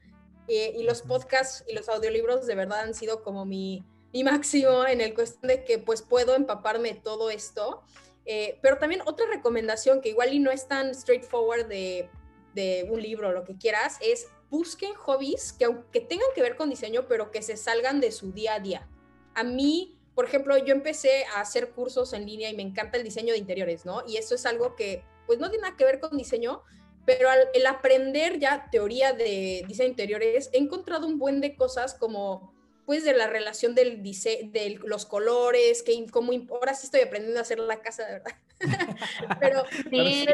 eh, 0.48 0.74
y 0.76 0.82
los 0.82 1.04
podcasts 1.04 1.64
y 1.68 1.76
los 1.76 1.88
audiolibros 1.90 2.48
de 2.48 2.56
verdad 2.56 2.80
han 2.80 2.96
sido 2.96 3.22
como 3.22 3.46
mi, 3.46 3.86
mi 4.12 4.24
máximo 4.24 4.88
en 4.88 5.00
el 5.00 5.14
cuestión 5.14 5.48
de 5.48 5.64
que 5.64 5.78
pues 5.78 6.02
puedo 6.02 6.34
empaparme 6.34 6.96
todo 6.96 7.30
esto. 7.30 7.84
Eh, 8.26 8.58
pero 8.64 8.80
también 8.80 9.02
otra 9.06 9.28
recomendación 9.28 10.02
que 10.02 10.10
igual 10.10 10.34
y 10.34 10.40
no 10.40 10.50
es 10.50 10.68
tan 10.68 10.96
straightforward 10.96 11.68
de, 11.68 12.10
de 12.56 12.88
un 12.90 13.00
libro 13.00 13.30
o 13.30 13.32
lo 13.32 13.44
que 13.44 13.56
quieras 13.56 13.98
es 14.02 14.26
busquen 14.50 14.96
hobbies 14.96 15.54
que 15.54 15.66
aunque 15.66 16.02
tengan 16.02 16.30
que 16.34 16.42
ver 16.42 16.56
con 16.56 16.72
diseño, 16.72 17.08
pero 17.08 17.30
que 17.30 17.44
se 17.44 17.58
salgan 17.58 18.02
de 18.02 18.12
su 18.12 18.32
día 18.32 18.56
a 18.56 18.60
día. 18.60 18.90
A 19.36 19.44
mí, 19.44 20.00
por 20.16 20.26
ejemplo, 20.26 20.58
yo 20.58 20.74
empecé 20.74 21.26
a 21.36 21.42
hacer 21.42 21.74
cursos 21.74 22.12
en 22.14 22.26
línea 22.26 22.50
y 22.50 22.56
me 22.56 22.64
encanta 22.64 22.98
el 22.98 23.04
diseño 23.04 23.34
de 23.34 23.40
interiores, 23.40 23.86
¿no? 23.86 24.02
Y 24.08 24.18
eso 24.18 24.34
es 24.34 24.48
algo 24.48 24.76
que 24.76 25.04
pues 25.28 25.38
no 25.40 25.50
tiene 25.50 25.64
nada 25.64 25.78
que 25.78 25.86
ver 25.86 26.00
con 26.00 26.18
diseño, 26.18 26.64
pero 27.06 27.30
al, 27.30 27.48
el 27.54 27.66
aprender 27.68 28.40
ya 28.40 28.70
teoría 28.72 29.14
de 29.14 29.64
diseño 29.68 29.90
interiores, 29.90 30.50
he 30.54 30.58
encontrado 30.58 31.06
un 31.06 31.20
buen 31.20 31.42
de 31.42 31.56
cosas 31.56 31.94
como 31.94 32.56
pues 32.88 33.04
de 33.04 33.14
la 33.14 33.28
relación 33.28 33.76
del 33.76 34.02
diseño, 34.02 34.50
de 34.52 34.80
los 34.84 35.06
colores, 35.06 35.84
que 35.84 36.06
como 36.10 36.32
ahora 36.52 36.74
sí 36.74 36.86
estoy 36.86 37.02
aprendiendo 37.02 37.38
a 37.38 37.42
hacer 37.42 37.60
la 37.60 37.82
casa, 37.82 38.06
de 38.06 38.14
verdad. 38.14 38.32
pero, 39.42 39.64
sí 39.92 40.26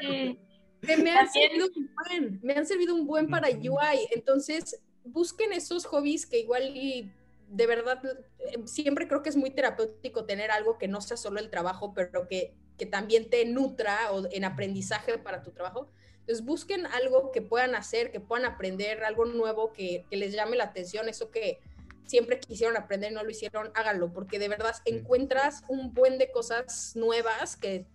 me 0.97 1.11
han, 1.11 1.31
servido 1.31 1.67
un 1.75 1.89
buen, 1.95 2.39
me 2.43 2.53
han 2.53 2.65
servido 2.65 2.95
un 2.95 3.07
buen 3.07 3.29
para 3.29 3.49
UI. 3.49 4.07
Entonces, 4.11 4.79
busquen 5.03 5.53
esos 5.53 5.85
hobbies 5.85 6.25
que 6.25 6.39
igual 6.39 6.75
y 6.75 7.11
de 7.49 7.67
verdad 7.67 8.01
eh, 8.05 8.59
siempre 8.65 9.07
creo 9.07 9.21
que 9.21 9.29
es 9.29 9.35
muy 9.35 9.51
terapéutico 9.51 10.25
tener 10.25 10.51
algo 10.51 10.77
que 10.77 10.87
no 10.87 11.01
sea 11.01 11.17
solo 11.17 11.39
el 11.39 11.49
trabajo, 11.49 11.93
pero 11.93 12.27
que, 12.27 12.53
que 12.84 12.89
también 12.89 13.29
te 13.29 13.45
nutra 13.45 14.11
o 14.11 14.27
en 14.29 14.43
aprendizaje 14.43 15.17
para 15.17 15.41
tu 15.41 15.51
trabajo. 15.51 15.88
Entonces 16.19 16.43
busquen 16.43 16.86
algo 16.86 17.31
que 17.31 17.41
puedan 17.41 17.75
hacer, 17.75 18.11
que 18.11 18.19
puedan 18.19 18.45
aprender, 18.45 19.05
algo 19.05 19.23
nuevo 19.23 19.71
que, 19.71 20.03
que 20.09 20.17
les 20.17 20.34
llame 20.34 20.57
la 20.57 20.65
atención, 20.65 21.07
eso 21.07 21.31
que 21.31 21.61
siempre 22.05 22.41
quisieron 22.41 22.75
aprender 22.75 23.13
y 23.13 23.15
no 23.15 23.23
lo 23.23 23.29
hicieron, 23.29 23.71
háganlo, 23.73 24.11
porque 24.11 24.38
de 24.38 24.49
verdad 24.49 24.75
encuentras 24.84 25.63
un 25.69 25.93
buen 25.93 26.17
de 26.17 26.29
cosas 26.29 26.93
nuevas 26.97 27.55
que 27.55 27.86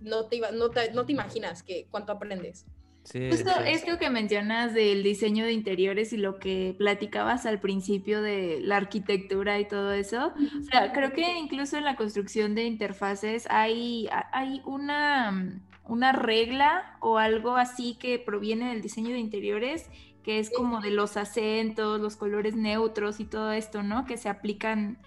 no 0.00 0.26
te, 0.26 0.40
no 0.50 0.70
te, 0.70 1.12
imaginas 1.12 1.62
que 1.62 1.86
cuánto 1.92 2.10
aprendes. 2.10 2.64
Justo 3.12 3.50
esto 3.64 3.98
que 3.98 4.10
mencionas 4.10 4.74
del 4.74 5.02
diseño 5.02 5.44
de 5.44 5.52
interiores 5.52 6.12
y 6.12 6.16
lo 6.16 6.38
que 6.38 6.74
platicabas 6.76 7.46
al 7.46 7.60
principio 7.60 8.20
de 8.20 8.60
la 8.60 8.76
arquitectura 8.76 9.58
y 9.60 9.68
todo 9.68 9.92
eso, 9.92 10.32
o 10.36 10.62
sea, 10.64 10.92
creo 10.92 11.12
que 11.12 11.38
incluso 11.38 11.76
en 11.76 11.84
la 11.84 11.96
construcción 11.96 12.54
de 12.54 12.64
interfaces 12.64 13.46
hay, 13.50 14.08
hay 14.32 14.60
una, 14.64 15.60
una 15.84 16.12
regla 16.12 16.96
o 17.00 17.18
algo 17.18 17.56
así 17.56 17.94
que 17.94 18.18
proviene 18.18 18.70
del 18.70 18.82
diseño 18.82 19.10
de 19.10 19.18
interiores 19.18 19.88
que 20.26 20.40
es 20.40 20.50
como 20.50 20.80
de 20.80 20.90
los 20.90 21.16
acentos, 21.16 22.00
los 22.00 22.16
colores 22.16 22.56
neutros 22.56 23.20
y 23.20 23.26
todo 23.26 23.52
esto, 23.52 23.84
¿no? 23.84 24.06
Que 24.06 24.16
se 24.16 24.28
aplican 24.28 24.98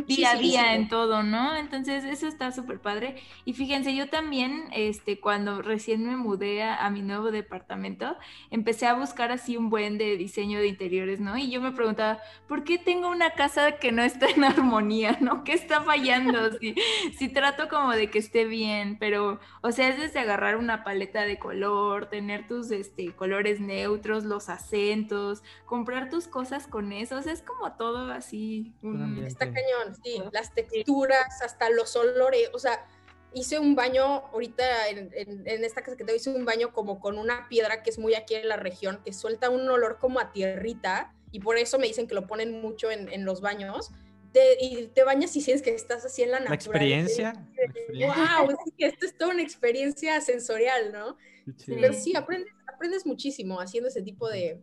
día 0.00 0.32
a 0.32 0.36
día 0.36 0.74
en 0.74 0.88
todo, 0.88 1.22
¿no? 1.22 1.56
Entonces 1.56 2.04
eso 2.04 2.26
está 2.26 2.52
súper 2.52 2.80
padre. 2.80 3.16
Y 3.44 3.52
fíjense, 3.52 3.94
yo 3.94 4.08
también, 4.08 4.68
este, 4.72 5.20
cuando 5.20 5.62
recién 5.62 6.06
me 6.06 6.16
mudé 6.16 6.62
a, 6.62 6.88
mi 6.90 7.02
nuevo 7.02 7.30
departamento, 7.30 8.16
empecé 8.50 8.86
a 8.86 8.94
buscar 8.94 9.32
así 9.32 9.56
un 9.56 9.70
buen 9.70 9.98
de 9.98 10.16
diseño 10.16 10.58
de 10.58 10.66
interiores, 10.66 11.20
¿no? 11.20 11.36
Y 11.38 11.50
yo 11.50 11.60
me 11.60 11.72
preguntaba, 11.72 12.20
¿por 12.48 12.64
qué 12.64 12.78
tengo 12.78 13.08
una 13.08 13.30
casa 13.30 13.72
que 13.72 13.92
no 13.92 14.02
está 14.02 14.28
en 14.28 14.44
armonía, 14.44 15.18
¿no? 15.20 15.44
¿Qué 15.44 15.52
está 15.52 15.82
fallando? 15.82 16.50
Si, 16.62 16.74
si 17.16 17.28
trato 17.28 17.68
como 17.68 17.92
de 17.92 18.08
que 18.08 18.18
esté 18.18 18.44
bien, 18.44 18.96
pero, 18.98 19.40
o 19.62 19.72
sea, 19.72 19.88
es 19.88 19.98
desde 19.98 20.20
agarrar 20.20 20.56
una 20.56 20.84
paleta 20.84 21.22
de 21.22 21.38
color, 21.38 22.06
tener 22.06 22.46
tus 22.46 22.70
este, 22.70 23.12
colores 23.12 23.58
neutros, 23.58 24.24
los 24.24 24.48
acentos, 24.48 25.42
comprar 25.66 26.08
tus 26.08 26.28
cosas 26.28 26.66
con 26.66 26.92
eso, 26.92 27.16
o 27.16 27.22
sea, 27.22 27.32
es 27.32 27.42
como 27.42 27.72
todo 27.72 28.12
así. 28.12 28.74
Está 29.26 29.46
cañón 29.46 29.81
sí, 30.02 30.22
las 30.32 30.54
texturas, 30.54 31.42
hasta 31.42 31.70
los 31.70 31.94
olores, 31.96 32.50
o 32.52 32.58
sea, 32.58 32.86
hice 33.34 33.58
un 33.58 33.74
baño 33.74 34.26
ahorita 34.32 34.88
en, 34.88 35.12
esta 35.64 35.82
casa 35.82 35.96
que 35.96 36.04
te 36.04 36.14
hice 36.14 36.30
un 36.30 36.44
baño 36.44 36.72
como 36.72 37.00
con 37.00 37.18
una 37.18 37.48
piedra 37.48 37.82
que 37.82 37.90
es 37.90 37.98
muy 37.98 38.14
aquí 38.14 38.34
en 38.34 38.48
la 38.48 38.56
región, 38.56 39.00
que 39.04 39.12
suelta 39.12 39.50
un 39.50 39.68
olor 39.68 39.98
como 39.98 40.20
a 40.20 40.32
tierrita, 40.32 41.14
y 41.30 41.40
por 41.40 41.56
eso 41.56 41.78
me 41.78 41.86
dicen 41.86 42.06
que 42.06 42.14
lo 42.14 42.26
ponen 42.26 42.60
mucho 42.60 42.90
en, 42.90 43.24
los 43.24 43.40
baños. 43.40 43.90
y 44.60 44.88
te 44.88 45.02
bañas 45.04 45.34
y 45.34 45.40
sientes 45.40 45.62
que 45.62 45.74
estás 45.74 46.04
así 46.04 46.22
en 46.22 46.30
la 46.30 46.40
naturaleza. 46.40 47.22
La 47.22 47.30
experiencia. 47.30 47.32
Wow, 48.38 48.50
es 48.50 48.74
que 48.76 48.86
esto 48.86 49.06
es 49.06 49.16
toda 49.16 49.32
una 49.32 49.42
experiencia 49.42 50.20
sensorial, 50.20 50.92
¿no? 50.92 51.16
Pero 51.66 51.92
sí, 51.94 52.14
aprendes, 52.14 52.52
aprendes 52.66 53.06
muchísimo 53.06 53.60
haciendo 53.60 53.88
ese 53.88 54.02
tipo 54.02 54.28
de, 54.28 54.60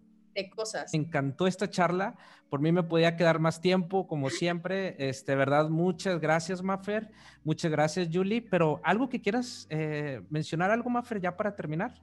cosas. 0.48 0.94
Me 0.94 1.00
encantó 1.00 1.48
esta 1.48 1.70
charla. 1.70 2.16
Por 2.50 2.62
mí 2.62 2.72
me 2.72 2.84
podía 2.84 3.16
quedar 3.16 3.40
más 3.40 3.62
tiempo, 3.62 4.08
como 4.08 4.30
siempre. 4.30 4.96
Este, 5.00 5.36
verdad, 5.36 5.70
muchas 5.70 6.20
gracias, 6.20 6.62
Mafer. 6.62 7.10
Muchas 7.44 7.72
gracias, 7.72 8.08
Julie. 8.12 8.42
Pero 8.42 8.80
algo 8.84 9.10
que 9.10 9.22
quieras 9.22 9.68
eh, 9.70 10.22
mencionar, 10.30 10.72
algo, 10.72 10.90
Mafer, 10.90 11.20
ya 11.20 11.36
para 11.36 11.56
terminar. 11.56 11.94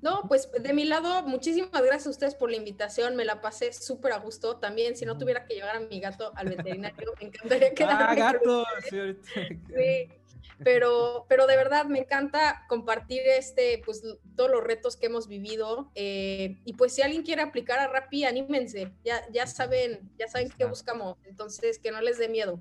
No, 0.00 0.22
pues 0.28 0.50
de 0.52 0.72
mi 0.74 0.84
lado, 0.84 1.22
muchísimas 1.22 1.70
gracias 1.72 2.06
a 2.06 2.10
ustedes 2.10 2.34
por 2.34 2.50
la 2.50 2.56
invitación. 2.56 3.16
Me 3.16 3.24
la 3.24 3.40
pasé 3.40 3.72
súper 3.72 4.12
a 4.12 4.18
gusto. 4.18 4.56
También, 4.56 4.96
si 4.96 5.06
no 5.06 5.16
tuviera 5.18 5.46
que 5.46 5.54
llevar 5.54 5.76
a 5.76 5.80
mi 5.80 5.98
gato 5.98 6.30
al 6.36 6.50
veterinario, 6.50 7.14
me 7.18 7.28
encantaría 7.28 7.68
ah, 7.68 7.74
quedarme. 7.74 8.04
Ah, 8.04 8.14
gato, 8.14 8.64
sí, 8.88 9.16
sí 9.24 10.14
pero, 10.62 11.26
pero 11.28 11.46
de 11.46 11.56
verdad 11.56 11.86
me 11.86 12.00
encanta 12.00 12.64
compartir 12.68 13.22
este, 13.26 13.82
pues 13.84 14.02
todos 14.36 14.50
los 14.50 14.62
retos 14.62 14.96
que 14.96 15.06
hemos 15.06 15.28
vivido 15.28 15.90
eh, 15.94 16.58
y 16.64 16.74
pues 16.74 16.94
si 16.94 17.02
alguien 17.02 17.22
quiere 17.22 17.42
aplicar 17.42 17.78
a 17.78 17.88
Rappi, 17.88 18.24
anímense, 18.24 18.92
ya, 19.04 19.22
ya 19.32 19.46
saben, 19.46 20.10
ya 20.18 20.28
saben 20.28 20.50
qué 20.56 20.64
buscamos, 20.64 21.16
entonces 21.24 21.78
que 21.78 21.90
no 21.90 22.00
les 22.00 22.18
dé 22.18 22.28
miedo. 22.28 22.60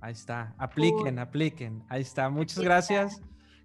Ahí 0.00 0.12
está, 0.12 0.54
apliquen, 0.58 1.18
apliquen, 1.18 1.84
ahí 1.88 2.02
está, 2.02 2.28
muchas 2.28 2.58
gracias. 2.58 3.20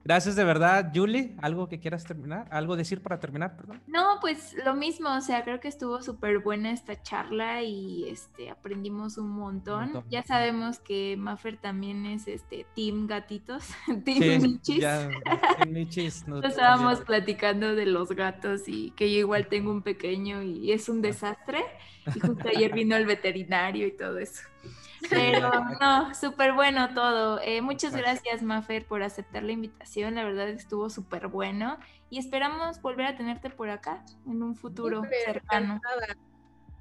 Gracias 0.08 0.38
de 0.38 0.46
verdad, 0.46 0.90
Julie. 0.96 1.36
¿Algo 1.42 1.68
que 1.68 1.82
quieras 1.82 2.06
terminar? 2.06 2.48
¿Algo 2.50 2.78
decir 2.78 3.02
para 3.02 3.20
terminar? 3.20 3.58
Perdón. 3.58 3.82
No, 3.88 4.20
pues 4.22 4.56
lo 4.64 4.74
mismo, 4.74 5.14
o 5.14 5.20
sea, 5.20 5.44
creo 5.44 5.60
que 5.60 5.68
estuvo 5.68 6.02
súper 6.02 6.40
buena 6.40 6.72
esta 6.72 7.02
charla 7.04 7.62
y 7.62 8.08
este 8.08 8.50
aprendimos 8.50 9.18
un 9.18 9.32
montón. 9.32 10.06
Ya 10.10 10.24
sabemos 10.24 10.80
que 10.80 11.18
Maffer 11.18 11.58
también 11.58 12.06
es 12.06 12.30
este 12.30 12.66
Team 12.74 13.06
Gatitos, 13.06 13.66
Team 14.06 14.44
Michis. 14.44 14.80
Ya, 14.80 15.10
Michis 15.68 16.24
estábamos 16.42 17.02
platicando 17.02 17.76
de 17.76 17.86
los 17.86 18.10
gatos 18.14 18.62
y 18.68 18.92
que 18.92 19.12
yo 19.12 19.20
igual 19.20 19.48
tengo 19.48 19.72
un 19.72 19.82
pequeño 19.82 20.42
y 20.42 20.72
es 20.72 20.88
un 20.88 21.02
desastre. 21.02 21.60
Y 22.16 22.22
justo 22.22 22.48
ayer 22.48 22.72
vino 22.72 22.96
el 22.96 23.06
veterinario 23.06 23.86
y 23.86 23.92
todo 23.92 24.20
eso. 24.20 24.44
Pero 25.10 25.52
no, 25.82 26.14
súper 26.16 26.54
bueno 26.54 26.94
todo. 26.94 27.40
Eh, 27.42 27.62
muchas 27.62 27.96
gracias, 27.96 28.42
Mafer, 28.42 28.86
por 28.86 29.04
aceptar 29.04 29.44
la 29.44 29.52
invitación. 29.52 30.16
La 30.16 30.24
verdad 30.24 30.50
estuvo 30.50 30.90
súper 30.90 31.28
bueno. 31.28 31.78
Y 32.10 32.20
esperamos 32.20 32.82
volver 32.82 33.08
a 33.08 33.18
tenerte 33.18 33.50
por 33.50 33.70
acá 33.70 34.04
en 34.26 34.42
un 34.42 34.56
futuro 34.56 35.04
cercano. 35.26 35.82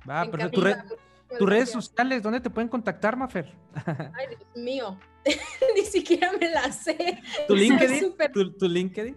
Va, 0.09 0.27
pero 0.31 0.51
tus 0.51 1.49
redes 1.49 1.71
sociales, 1.71 2.23
¿dónde 2.23 2.41
te 2.41 2.51
pueden 2.51 2.69
contactar, 2.69 3.17
Mafer? 3.17 3.53
Ay, 4.15 4.29
Dios 4.29 4.41
mío. 4.55 4.99
Ni 5.75 5.85
siquiera 5.85 6.31
me 6.41 6.49
la 6.49 6.71
sé. 6.71 7.21
¿Tu 7.49 7.57
LinkedIn? 7.57 8.15
¿Tu, 8.59 8.69
LinkedIn? 8.69 9.17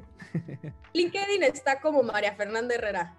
LinkedIn 0.94 1.44
está 1.44 1.80
como 1.80 2.02
María 2.02 2.34
Fernanda 2.34 2.74
Herrera. 2.74 3.16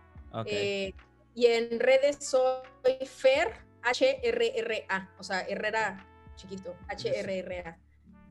Eh, 0.46 0.94
y 1.34 1.46
en 1.46 1.78
redes 1.78 2.18
soy 2.24 3.06
Fer 3.06 3.69
HRRA, 3.82 5.14
o 5.18 5.22
sea, 5.22 5.40
Herrera 5.42 6.06
chiquito, 6.36 6.74
HRRA. 6.88 7.78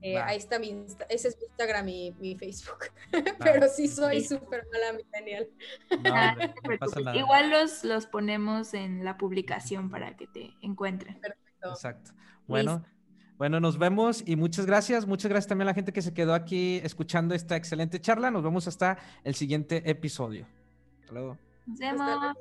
Eh, 0.01 0.17
ahí 0.17 0.37
está 0.37 0.59
mi, 0.59 0.85
ese 1.09 1.27
es 1.27 1.37
mi 1.37 1.45
Instagram 1.47 1.89
y 1.89 2.11
mi 2.19 2.35
Facebook. 2.37 2.85
Pero 3.39 3.67
sí 3.67 3.87
soy 3.87 4.21
súper 4.23 4.65
mala 4.71 4.93
millennial. 4.93 5.49
Igual 7.15 7.49
los, 7.49 7.83
los 7.83 8.05
ponemos 8.05 8.73
en 8.73 9.03
la 9.03 9.17
publicación 9.17 9.89
para 9.89 10.15
que 10.15 10.27
te 10.27 10.53
encuentren. 10.61 11.19
Perfecto. 11.19 11.69
Exacto. 11.69 12.11
Bueno. 12.47 12.85
Bueno, 13.37 13.61
nos 13.61 13.77
vemos 13.77 14.21
y 14.25 14.35
muchas 14.35 14.65
gracias. 14.65 15.07
Muchas 15.07 15.29
gracias 15.29 15.47
también 15.47 15.69
a 15.69 15.71
la 15.71 15.73
gente 15.73 15.93
que 15.93 16.01
se 16.01 16.13
quedó 16.13 16.33
aquí 16.33 16.81
escuchando 16.83 17.33
esta 17.33 17.55
excelente 17.55 18.01
charla. 18.01 18.31
Nos 18.31 18.43
vemos 18.43 18.67
hasta 18.67 18.97
el 19.23 19.33
siguiente 19.33 19.89
episodio. 19.89 20.45
Hasta 20.99 21.13
luego. 21.13 21.37
Nos 21.65 21.79
vemos. 21.79 22.35